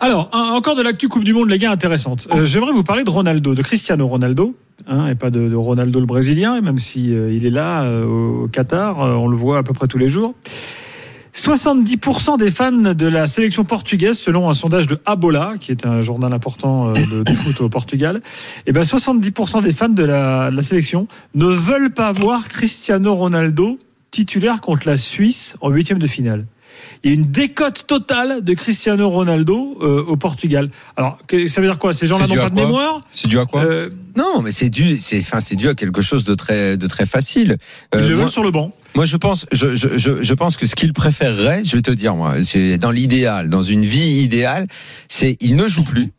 [0.00, 2.28] Alors, encore de l'actu Coupe du Monde, les gars, intéressante.
[2.32, 4.54] Euh, J'aimerais vous parler de Ronaldo, de Cristiano Ronaldo,
[4.86, 8.46] hein, et pas de, Ronaldo le Brésilien, même si euh, il est là euh, au
[8.46, 10.34] Qatar, on le voit à peu près tous les jours.
[11.34, 16.00] 70% des fans de la sélection portugaise, selon un sondage de Abola, qui est un
[16.00, 18.20] journal important de, foot au Portugal,
[18.66, 23.14] et ben 70% des fans de la, de la sélection ne veulent pas voir Cristiano
[23.14, 23.78] Ronaldo
[24.10, 26.46] titulaire contre la Suisse en huitième de finale.
[27.04, 30.70] Il y a une décote totale de Cristiano Ronaldo euh, au Portugal.
[30.96, 31.92] Alors, que- ça veut dire quoi?
[31.92, 33.00] Ces gens-là n'ont pas de mémoire?
[33.12, 33.64] C'est dû à quoi?
[33.64, 36.86] Euh, Non, mais c'est dû, c'est, enfin, c'est dû à quelque chose de très, de
[36.88, 37.56] très facile.
[37.94, 38.72] Ils Euh, le moi- veulent sur le banc.
[38.96, 41.90] Moi, je pense, je, je, je, je pense que ce qu'il préférerait, je vais te
[41.92, 44.66] dire, moi, c'est dans l'idéal, dans une vie idéale,
[45.08, 46.12] c'est il ne joue plus.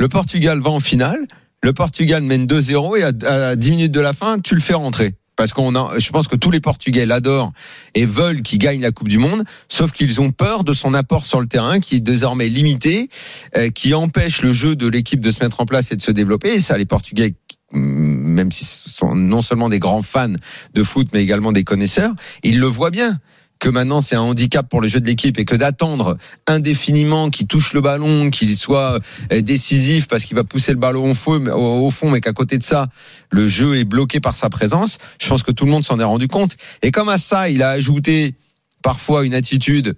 [0.00, 1.26] Le Portugal va en finale.
[1.60, 4.74] Le Portugal mène 2-0 et à, à 10 minutes de la fin, tu le fais
[4.74, 5.14] rentrer.
[5.38, 7.52] Parce qu'on a, je pense que tous les Portugais l'adorent
[7.94, 11.24] et veulent qu'il gagne la Coupe du Monde, sauf qu'ils ont peur de son apport
[11.24, 13.08] sur le terrain qui est désormais limité,
[13.56, 16.10] euh, qui empêche le jeu de l'équipe de se mettre en place et de se
[16.10, 16.54] développer.
[16.54, 17.36] Et ça, les Portugais,
[17.70, 20.32] mm, même s'ils sont non seulement des grands fans
[20.74, 23.20] de foot, mais également des connaisseurs, ils le voient bien
[23.58, 26.16] que maintenant c'est un handicap pour le jeu de l'équipe et que d'attendre
[26.46, 29.00] indéfiniment qu'il touche le ballon, qu'il soit
[29.32, 32.20] euh, décisif parce qu'il va pousser le ballon au fond, mais- au au fond, mais
[32.20, 32.88] qu'à côté de ça,
[33.30, 36.04] le jeu est bloqué par sa présence, je pense que tout le monde s'en est
[36.04, 36.56] rendu compte.
[36.82, 38.34] Et comme à ça, il a ajouté
[38.82, 39.96] parfois une attitude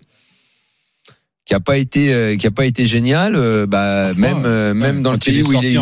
[1.45, 5.03] qui a pas été euh, qui a pas été géniale, euh, bah même euh, même
[5.03, 5.75] dans le pays où il est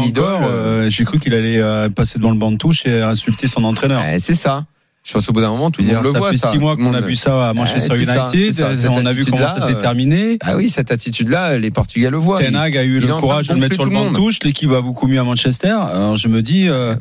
[0.48, 1.60] euh, j'ai cru qu'il allait
[1.90, 4.02] passer devant le banc de touche et insulter son entraîneur.
[4.14, 4.66] eh, c'est ça.
[5.04, 6.32] Je pense au bout d'un moment tout le monde le ça voit.
[6.32, 6.52] fait ça.
[6.52, 8.52] six mois qu'on a vu ça à Manchester Eh, ça, United.
[8.52, 8.90] ça.
[8.90, 10.38] On a vu comment ça s'est euh, terminé.
[10.42, 12.38] Ah oui, cette attitude-là, les Portugais le voient.
[12.38, 14.38] Ten Hag a eu Il le courage de le mettre sur le banc de touche.
[14.44, 15.68] L'équipe va beaucoup mieux à Manchester.
[15.68, 16.94] Alors je me dis, euh,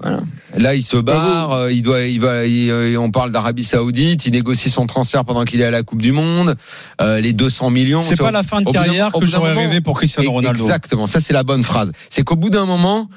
[0.55, 4.25] Là, il se barre, euh, il doit, il va, il, euh, on parle d'Arabie Saoudite,
[4.25, 6.55] il négocie son transfert pendant qu'il est à la Coupe du Monde,
[7.01, 8.01] euh, les 200 millions.
[8.01, 10.63] c'est pas la fin de carrière que j'aurais rêvé pour Cristiano Ronaldo.
[10.63, 11.91] Exactement, ça c'est la bonne phrase.
[12.09, 13.09] C'est qu'au bout d'un moment,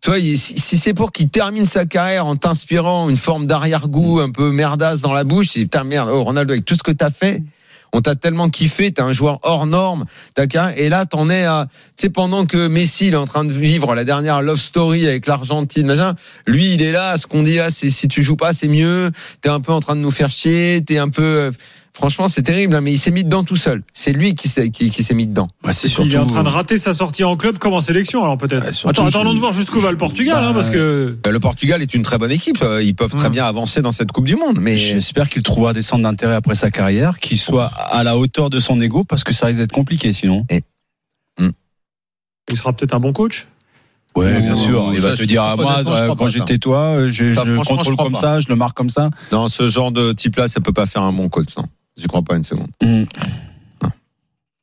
[0.00, 4.30] tu vois, si, c'est pour qu'il termine sa carrière en t'inspirant une forme d'arrière-goût un
[4.30, 7.10] peu merdasse dans la bouche, c'est putain merde, oh Ronaldo avec tout ce que t'as
[7.10, 7.42] fait.
[7.92, 10.46] On t'a tellement kiffé, t'es un joueur hors norme, t'as
[10.76, 11.66] et là t'en es à,
[11.96, 15.08] tu sais, pendant que Messi il est en train de vivre la dernière love story
[15.08, 16.14] avec l'Argentine, machin,
[16.46, 19.10] lui il est là, ce qu'on dit, ah, c'est si tu joues pas c'est mieux,
[19.42, 21.50] t'es un peu en train de nous faire chier, t'es un peu, euh,
[22.00, 23.82] franchement c'est terrible, hein, mais il s'est mis dedans tout seul.
[23.92, 25.48] C'est lui qui s'est, qui, qui s'est mis dedans.
[25.62, 28.24] Bah, c'est Il est en train de rater sa sortie en club comme en sélection,
[28.24, 28.72] alors peut-être.
[28.72, 30.78] surtout, Attends, attendons je- de voir jusqu'où va le Portugal, hein, parce que.
[31.26, 32.62] Euh, Le Portugal est une très bonne équipe.
[32.62, 34.58] euh, Ils peuvent très bien avancer dans cette Coupe du Monde.
[34.60, 38.48] Mais J'espère qu'il trouvera des centres d'intérêt après sa carrière, qu'il soit à la hauteur
[38.50, 40.46] de son ego, parce que ça risque d'être compliqué sinon.
[42.50, 43.46] Il sera peut-être un bon coach.
[44.16, 44.90] Ouais, bien sûr.
[44.92, 47.76] Il va te dire à moi, euh, quand j'étais toi, euh, je, Ça, je franchement,
[47.76, 48.20] contrôle je comme pas.
[48.20, 49.10] ça, je le marque comme ça.
[49.30, 51.56] dans ce genre de type-là, ça peut pas faire un bon coach.
[51.56, 51.66] Non.
[51.96, 52.70] J'y crois pas une seconde.
[52.82, 53.04] Mm.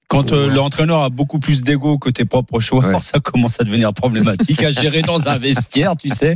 [0.09, 3.93] Quand euh, l'entraîneur a beaucoup plus d'ego que tes propres joueurs, ça commence à devenir
[3.93, 6.33] problématique à gérer dans un vestiaire, tu sais.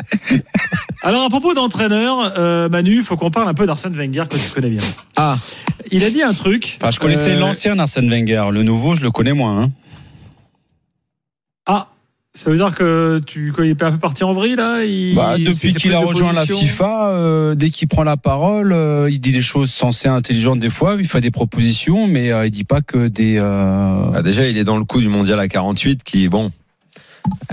[1.04, 4.36] Alors, à propos d'entraîneur, euh, Manu, il faut qu'on parle un peu d'Arsène Wenger, que
[4.36, 4.84] tu connais bien.
[5.16, 5.36] Ah.
[5.90, 6.78] Il a dit un truc.
[6.82, 9.64] Enfin, je connaissais euh, l'ancien Arsène Wenger, le nouveau, je le connais moins.
[9.64, 9.72] hein.
[11.66, 11.88] Ah,
[12.34, 14.84] ça veut dire que tu il est un peu parti en vrille, là?
[14.86, 19.10] Il- Bah, depuis qu'il a rejoint la FIFA, euh, dès qu'il prend la parole, euh,
[19.12, 22.52] il dit des choses sensées, intelligentes des fois, il fait des propositions, mais euh, il
[22.52, 23.36] dit pas que des.
[23.38, 26.52] euh, Bah, déjà, il est dans le coup du mondial à 48, qui bon.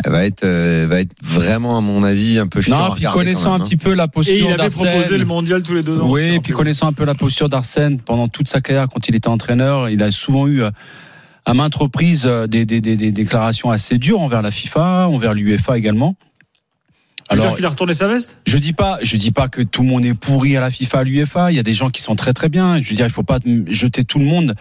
[0.04, 2.94] elle Va être, euh, va être vraiment, à mon avis, un peu chiant à Non,
[2.94, 3.68] puis connaissant quand même, un hein.
[3.68, 4.86] petit peu la Et posture il avait d'Arsène.
[4.92, 6.08] proposé le mondial tous les deux ans.
[6.08, 9.08] Oui, aussi, et puis connaissant un peu la posture d'Arsène pendant toute sa carrière quand
[9.08, 10.70] il était entraîneur, il a souvent eu euh,
[11.48, 15.32] à maintes reprises euh, des, des, des, des déclarations assez dures envers la FIFA, envers
[15.32, 16.14] l'UEFA également.
[17.30, 18.38] Alors, qu'il a retourné sa veste?
[18.46, 20.98] je dis pas, je dis pas que tout le monde est pourri à la FIFA,
[20.98, 21.50] à l'UEFA.
[21.50, 22.82] Il y a des gens qui sont très très bien.
[22.82, 24.54] Je veux dire, il faut pas jeter tout le monde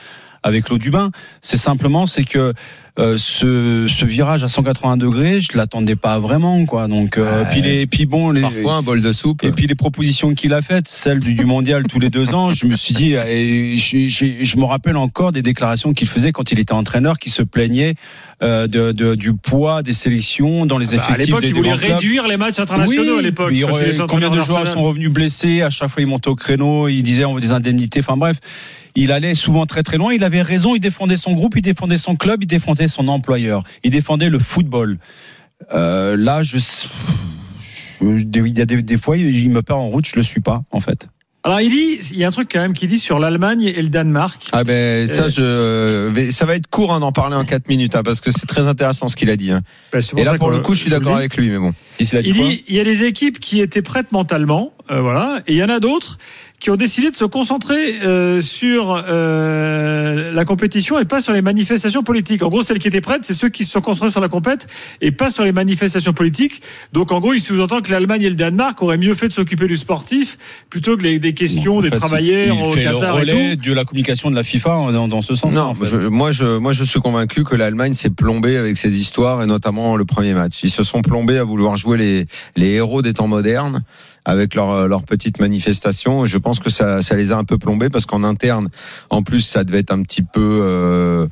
[0.48, 1.12] avec l'eau du bain.
[1.42, 2.54] C'est simplement, c'est que
[3.00, 6.88] euh, ce, ce, virage à 180 degrés, je l'attendais pas vraiment, quoi.
[6.88, 9.44] Donc, euh, puis les, puis bon, les, parfois un bol de soupe.
[9.44, 12.54] Et puis les propositions qu'il a faites, celle du, du mondial tous les deux ans,
[12.54, 16.32] je me suis dit, et je, je, je me rappelle encore des déclarations qu'il faisait
[16.32, 17.94] quand il était entraîneur, qui se plaignait
[18.42, 21.16] euh, de, de, du poids des sélections dans les Ah bah, effectifs.
[21.16, 23.54] à l'époque, il voulait réduire les matchs internationaux Oui, à l'époque.
[24.10, 27.26] combien de joueurs sont revenus blessés À chaque fois, il montait au créneau, il disait
[27.26, 28.00] on veut des indemnités.
[28.00, 28.38] Enfin bref,
[29.02, 30.14] il allait souvent très très loin.
[30.14, 30.76] Il avait raison.
[30.76, 34.40] Il défendait son groupe, il défendait son club, il défendait son employeur, il défendait le
[34.40, 34.98] football.
[35.74, 36.86] Euh, là, je, je-
[38.02, 40.06] il y a des, des fois, il me perd en route.
[40.08, 41.08] Je le suis pas en fait.
[41.44, 43.82] Alors il dit, il y a un truc quand même qui dit sur l'Allemagne et
[43.82, 44.50] le Danemark.
[44.52, 47.96] Ah ben ça Euh, je ça va être court hein, d'en parler en 4 minutes
[47.96, 49.52] hein, parce que c'est très intéressant ce qu'il a dit.
[49.52, 49.62] hein.
[49.92, 51.74] Pour Et là pour le coup je suis d'accord avec lui mais bon.
[52.02, 55.54] Il Il dit, il y a des équipes qui étaient prêtes mentalement, euh, voilà, et
[55.54, 56.18] il y en a d'autres
[56.60, 61.42] qui ont décidé de se concentrer euh, sur euh, la compétition et pas sur les
[61.44, 62.42] manifestations politiques.
[62.42, 64.68] En gros, celles qui étaient prêtes, c'est ceux qui se sont concentrés sur la compète
[65.02, 66.62] et pas sur les manifestations politiques.
[66.94, 69.68] Donc, en gros, il sous-entend que l'Allemagne et le Danemark auraient mieux fait de s'occuper
[69.68, 70.38] du sportif
[70.70, 73.36] plutôt que les, des questions des fait, travailleurs il au fait Qatar le et tout.
[73.36, 75.54] relais de la communication de la FIFA dans, dans ce sens.
[75.54, 79.44] Non, je- moi je moi je suis convaincu que l'Allemagne s'est plombée avec ses histoires
[79.44, 80.64] et notamment le premier match.
[80.64, 82.26] Ils se sont plombés à vouloir jouer les
[82.56, 83.84] les héros des temps modernes
[84.28, 86.26] avec leur leur petite manifestation.
[86.26, 88.68] Et je pense que ça ça les a un peu plombés parce qu'en interne,
[89.10, 91.28] en plus ça devait être un petit peu euh,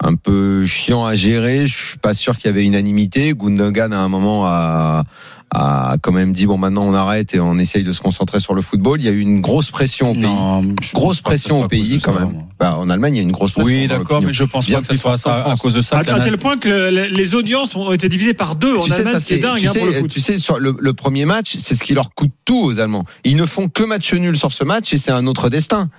[0.00, 1.66] un peu chiant à gérer.
[1.66, 3.34] Je suis pas sûr qu'il y avait unanimité.
[3.34, 5.04] Gundogan à un moment a
[5.54, 8.54] a quand même dit bon maintenant on arrête et on essaye de se concentrer sur
[8.54, 9.00] le football.
[9.00, 12.44] Il y a eu une grosse pression au pays, grosse pression au pays quand même.
[12.58, 13.72] Bah, en Allemagne il y a une grosse pression.
[13.72, 15.80] Oui, d'accord, mais je pense Bien pas que ça plus soit ça à cause de
[15.82, 15.98] ça.
[15.98, 18.90] À, à tel point que le- les audiences ont été divisées par deux en Tu
[18.90, 20.10] sais, Allemagne, ça, ce qui est c'est- dingue tu hein, pour le sais, foot.
[20.10, 23.04] tu sais, sur le, le premier match, c'est ce qui leur coûte tout aux Allemands.
[23.24, 25.90] Ils ne font que match nul sur ce match et c'est un autre destin.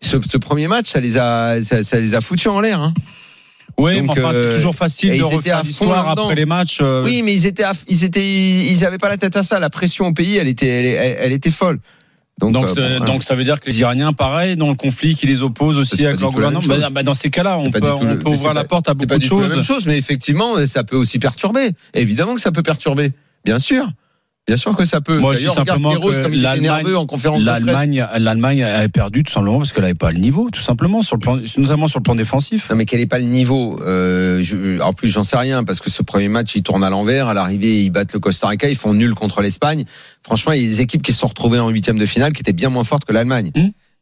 [0.00, 2.80] Ce, ce premier match, ça les a, ça, ça les a foutus en l'air.
[2.80, 2.94] Hein.
[3.76, 6.78] Oui, Donc, mais enfin, c'est euh, toujours facile de refaire l'histoire après les matchs.
[6.80, 9.58] euh, Oui, mais ils étaient, à- ils étaient, ils avaient pas la tête à ça.
[9.60, 11.78] La pression au pays, elle était, elle, elle- elle était folle.
[12.40, 15.26] Donc, Donc, euh, bon, ça veut dire que les Iraniens, pareil, dans le conflit qui
[15.26, 18.28] les oppose aussi avec leur gouvernement, bah, bah, dans ces cas-là, on peut, on le-
[18.28, 19.48] ouvrir la pas- porte à beaucoup pas de la choses.
[19.48, 21.70] même chose, mais effectivement, ça peut aussi perturber.
[21.94, 23.12] Évidemment que ça peut perturber.
[23.44, 23.88] Bien sûr.
[24.48, 25.18] Bien sûr que ça peut.
[25.18, 27.44] Moi, je dis simplement que comme il était l'Allemagne- nerveux en conférence.
[27.44, 31.16] L'Allemagne, l'Allemagne a perdu tout simplement parce qu'elle n'avait pas le niveau, tout simplement, sur
[31.16, 32.70] le plan, notamment sur le plan défensif.
[32.70, 35.80] Non, mais quel est pas le niveau euh, je- En plus, j'en sais rien parce
[35.80, 37.28] que ce premier match, ils tournent à l'envers.
[37.28, 39.84] À l'arrivée, ils battent le Costa Rica, ils font nul contre l'Espagne.
[40.22, 42.40] Franchement, il y a des équipes qui se sont retrouvées en huitième de finale qui
[42.40, 43.52] étaient bien moins fortes que l'Allemagne.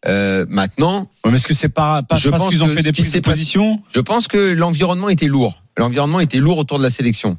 [0.07, 2.83] Euh, maintenant, Ouais, mais est-ce que c'est pas, pas je parce qu'ils ont que fait
[2.83, 3.81] des prises de position?
[3.93, 5.61] Je pense que l'environnement était lourd.
[5.77, 7.37] L'environnement était lourd autour de la sélection.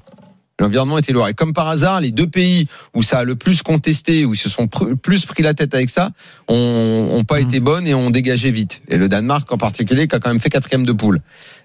[0.60, 1.28] L'environnement était lourd.
[1.28, 4.38] Et comme par hasard, les deux pays où ça a le plus contesté, où ils
[4.38, 6.12] se sont pr- plus pris la tête avec ça,
[6.48, 7.26] ont, ont Mmh.
[7.26, 8.82] pas été bonnes et ont dégagé vite.
[8.88, 11.22] Et le Danemark en particulier, qui a quand même fait quatrième de poule.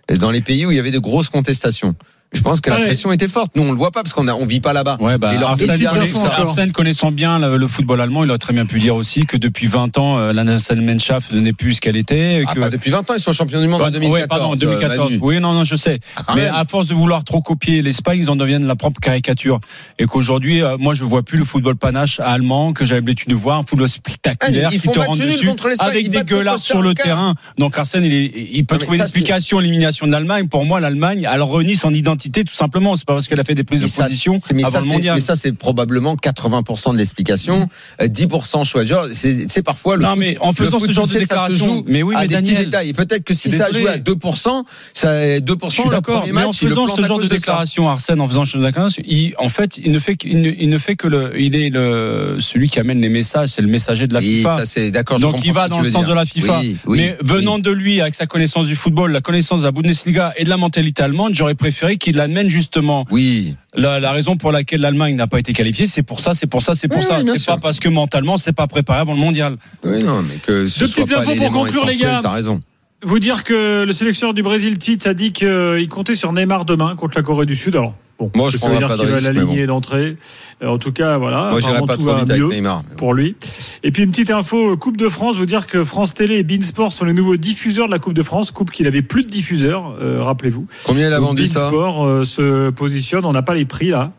[0.09, 1.95] Et dans les pays où il y avait de grosses contestations.
[2.35, 2.87] Je pense que la Ouais.
[2.87, 3.53] pression était forte.
[3.57, 4.97] Nous, on le voit pas parce qu'on a, on vit pas là-bas.
[5.01, 5.87] Ouais, bah, Et Arsène.
[6.27, 9.37] Arsène connaissant bien le, le football allemand, il aurait très bien pu dire aussi que
[9.37, 12.43] depuis 20 ans, euh, la Nationalmannschaft n'est plus ce qu'elle était.
[12.47, 12.61] Ah, que...
[12.61, 14.23] pas depuis 20 ans, ils sont champions du monde en 2014.
[14.23, 14.99] Oui, pardon, en 2014.
[14.99, 15.19] euh, Manu.
[15.23, 16.01] oui, non, non, je sais.
[16.27, 16.55] quand Mais même.
[16.55, 19.61] à force de vouloir trop copier l'Espagne, ils en deviennent la propre caricature.
[19.99, 23.35] Et qu'aujourd'hui, euh, moi, je vois plus le football panache allemand que j'avais l'habitude de
[23.35, 25.51] voir, un football spectaculaire Ah, qui te rend dessus
[25.81, 27.35] avec des gueulards sur le terrain.
[27.59, 29.63] Donc Arsène, il, est- il peut trouver une explication à
[30.03, 30.49] l'élimination de l'Allemagne.
[30.49, 32.97] Pour moi, l'Allemagne, elle renie son identité tout simplement.
[32.97, 34.81] C'est pas parce qu'elle a fait des prises Mais de ça, position mais avant ça,
[34.81, 35.15] le mondial.
[35.15, 37.69] Mais ça, c'est probablement 80% de l'explication.
[38.01, 39.07] Euh, 10% choix de genre.
[39.15, 42.15] C'est parfois le Non, foot- mais en faisant foot, ce genre de déclaration, mais oui,
[42.19, 42.89] mais des petits Daniel, détails.
[42.91, 46.43] Et peut-être que si ça jouait à 2%, ça, 2%, Je suis le d'accord, mais
[46.45, 49.49] en faisant ce genre de déclaration, Arsène, en faisant ce genre de déclaration, il, en
[49.49, 52.79] fait, il ne fait, que- il ne, fait que le, il est le, celui qui
[52.81, 54.59] amène les messages, c'est le messager de la Oui, FIFA.
[54.59, 56.09] ça, c'est d'accord, Donc il va dans le sens dire.
[56.11, 56.61] de la FIFA.
[56.61, 59.73] Oui, oui, mais venant de lui, avec sa connaissance du football, la connaissance de la
[59.83, 63.07] Bundesliga et de la mentalité allemande, j'aurais préféré qu'il amène justement.
[63.11, 63.57] Oui.
[63.75, 66.63] La, la raison pour laquelle l'Allemagne n'a pas été qualifiée, c'est pour ça, c'est pour
[66.63, 67.21] ça, c'est pour Oui, ça.
[67.21, 69.57] oui, C'est pas parce que mentalement, c'est pas préparé avant le mondial.
[69.85, 72.21] Oui, non, mais que ce Deux soit petites pas infos pour conclure, les gars.
[72.23, 72.61] T'as raison.
[73.05, 76.95] Vous dire que le sélectionneur du Brésil, Tite, a dit qu'il comptait sur Neymar demain
[76.95, 77.75] contre la Corée du Sud.
[77.75, 77.95] Alors,
[78.29, 79.75] bon, Moi, je que ça veut prendrai dire qu'il va l'aligner bon.
[79.75, 80.17] d'entrée.
[80.63, 81.51] Euh, En tout cas, voilà.
[81.51, 82.83] Moi, j'irai apparemment, pas tout trop va vite avec Neymar.
[82.97, 83.37] Pour lui.
[83.83, 86.93] Et puis, une petite info, Coupe de France, vous dire que France Télé et Beansport
[86.93, 88.51] sont les nouveaux diffuseurs de la Coupe de France.
[88.51, 90.67] Coupe qu'il avait plus de diffuseurs, euh, rappelez-vous.
[90.85, 94.13] Combien il a vendu ça Beansport euh, se positionne, on n'a pas les prix là.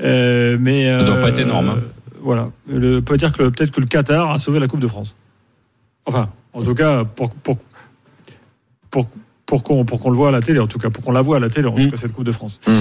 [0.00, 1.78] Euh, mais, Ça doit euh, pas être énorme, hein.
[2.20, 2.50] Voilà.
[2.68, 5.16] Le, on peut dire que peut-être que le Qatar a sauvé la Coupe de France.
[6.06, 7.58] Enfin, en tout cas, pour, pour,
[8.90, 9.06] pour,
[9.48, 11.22] pour qu'on pour qu'on le voit à la télé, en tout cas, pour qu'on la
[11.22, 11.84] voit à la télé, en Mm.
[11.86, 12.60] tout cas, cette Coupe de France.
[12.68, 12.74] Mhm.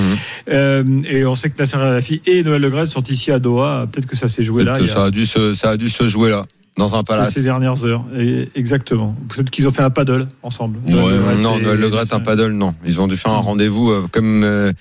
[0.50, 3.86] Euh, et on sait que Nasser El Khelaifi et Noël Le sont ici à Doha.
[3.92, 4.74] Peut-être que ça s'est joué là.
[4.74, 6.46] a- Ça a dû se, ça a dû se jouer là.
[6.78, 7.34] Dans un palace.
[7.34, 9.16] Ces dernières heures, et exactement.
[9.30, 10.78] Peut-être qu'ils ont fait un paddle ensemble.
[10.86, 10.94] Ouais,
[11.42, 12.76] non, le Gret, un paddle, non.
[12.86, 14.44] Ils ont dû faire un rendez-vous euh, comme.
[14.44, 14.72] Euh,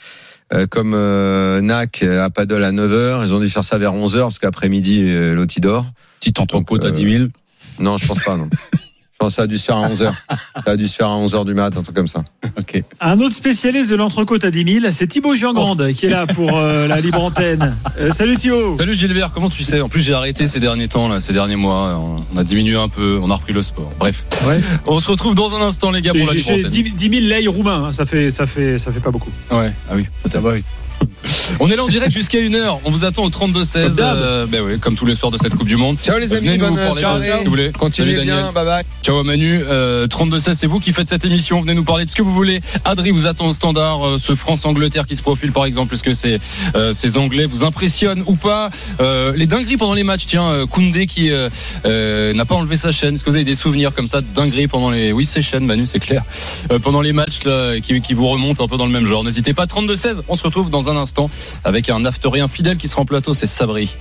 [0.53, 4.21] euh, comme euh, NAC à paddle à 9h, ils ont dû faire ça vers 11h
[4.21, 5.87] parce qu'après-midi euh, l'autre dort.
[6.21, 7.25] Petite entrecôte à 10 000
[7.81, 8.49] Non, je pense pas non.
[9.17, 10.13] Je pense que ça a dû se faire à 11h.
[10.67, 12.23] Ça a dû se faire à 11h du mat, un truc comme ça.
[13.01, 16.55] Un autre spécialiste de l'entrecôte à 10 000, c'est Thibaut Giangrande qui est là pour
[16.55, 17.75] euh, la libre antenne.
[17.99, 18.77] Euh, salut Thibaut.
[18.77, 19.81] Salut Gilbert, comment tu sais?
[19.81, 21.99] En plus j'ai arrêté ces derniers temps, là, ces derniers mois.
[22.35, 23.91] On a diminué un peu, on a repris le sport.
[23.99, 24.23] Bref.
[24.87, 26.69] On se retrouve dans un instant les gars pour la libre antenne.
[26.69, 29.31] 10 10 000 lei roumains, hein, ça fait, ça, fait, ça fait pas beaucoup.
[29.51, 30.43] Ouais, ah oui, peut-être.
[30.43, 30.63] bah oui.
[31.61, 32.78] On est là en direct jusqu'à 1h.
[32.85, 33.97] On vous attend au 32-16.
[34.01, 35.97] Euh, ben oui, comme tous les soirs de cette Coupe du Monde.
[36.03, 37.28] Ciao les amis, bonne soirée.
[37.28, 37.73] que vous voulez.
[37.73, 38.44] Continuez Salut, Daniel.
[38.44, 38.85] bien, bye bye.
[39.03, 39.61] Ciao Manu.
[39.69, 41.61] Euh, 32-16, c'est vous qui faites cette émission.
[41.61, 42.61] Venez nous parler de ce que vous voulez.
[42.85, 44.07] Adri vous attend au standard.
[44.07, 45.94] Euh, ce France-Angleterre qui se profile par exemple.
[45.94, 46.36] Est-ce que
[46.77, 48.70] euh, ces Anglais vous impressionnent ou pas
[49.01, 50.27] Euh, Les dingueries pendant les matchs.
[50.27, 51.48] Tiens, euh, Koundé qui euh,
[51.86, 53.15] euh, n'a pas enlevé sa chaîne.
[53.15, 55.12] Est-ce que vous avez des souvenirs comme ça de dingueries pendant les...
[55.12, 56.23] Oui, c'est chaîne, Manu, c'est clair.
[56.73, 59.24] Euh, pendant les matchs là, qui, qui vous remontent un peu dans le même genre.
[59.24, 59.65] N'hésitez pas.
[59.66, 61.16] 32-16, on se retrouve dans un instant
[61.65, 63.35] avec un afterien fidèle qui sera en plateau.
[63.35, 63.95] C'est Sabri.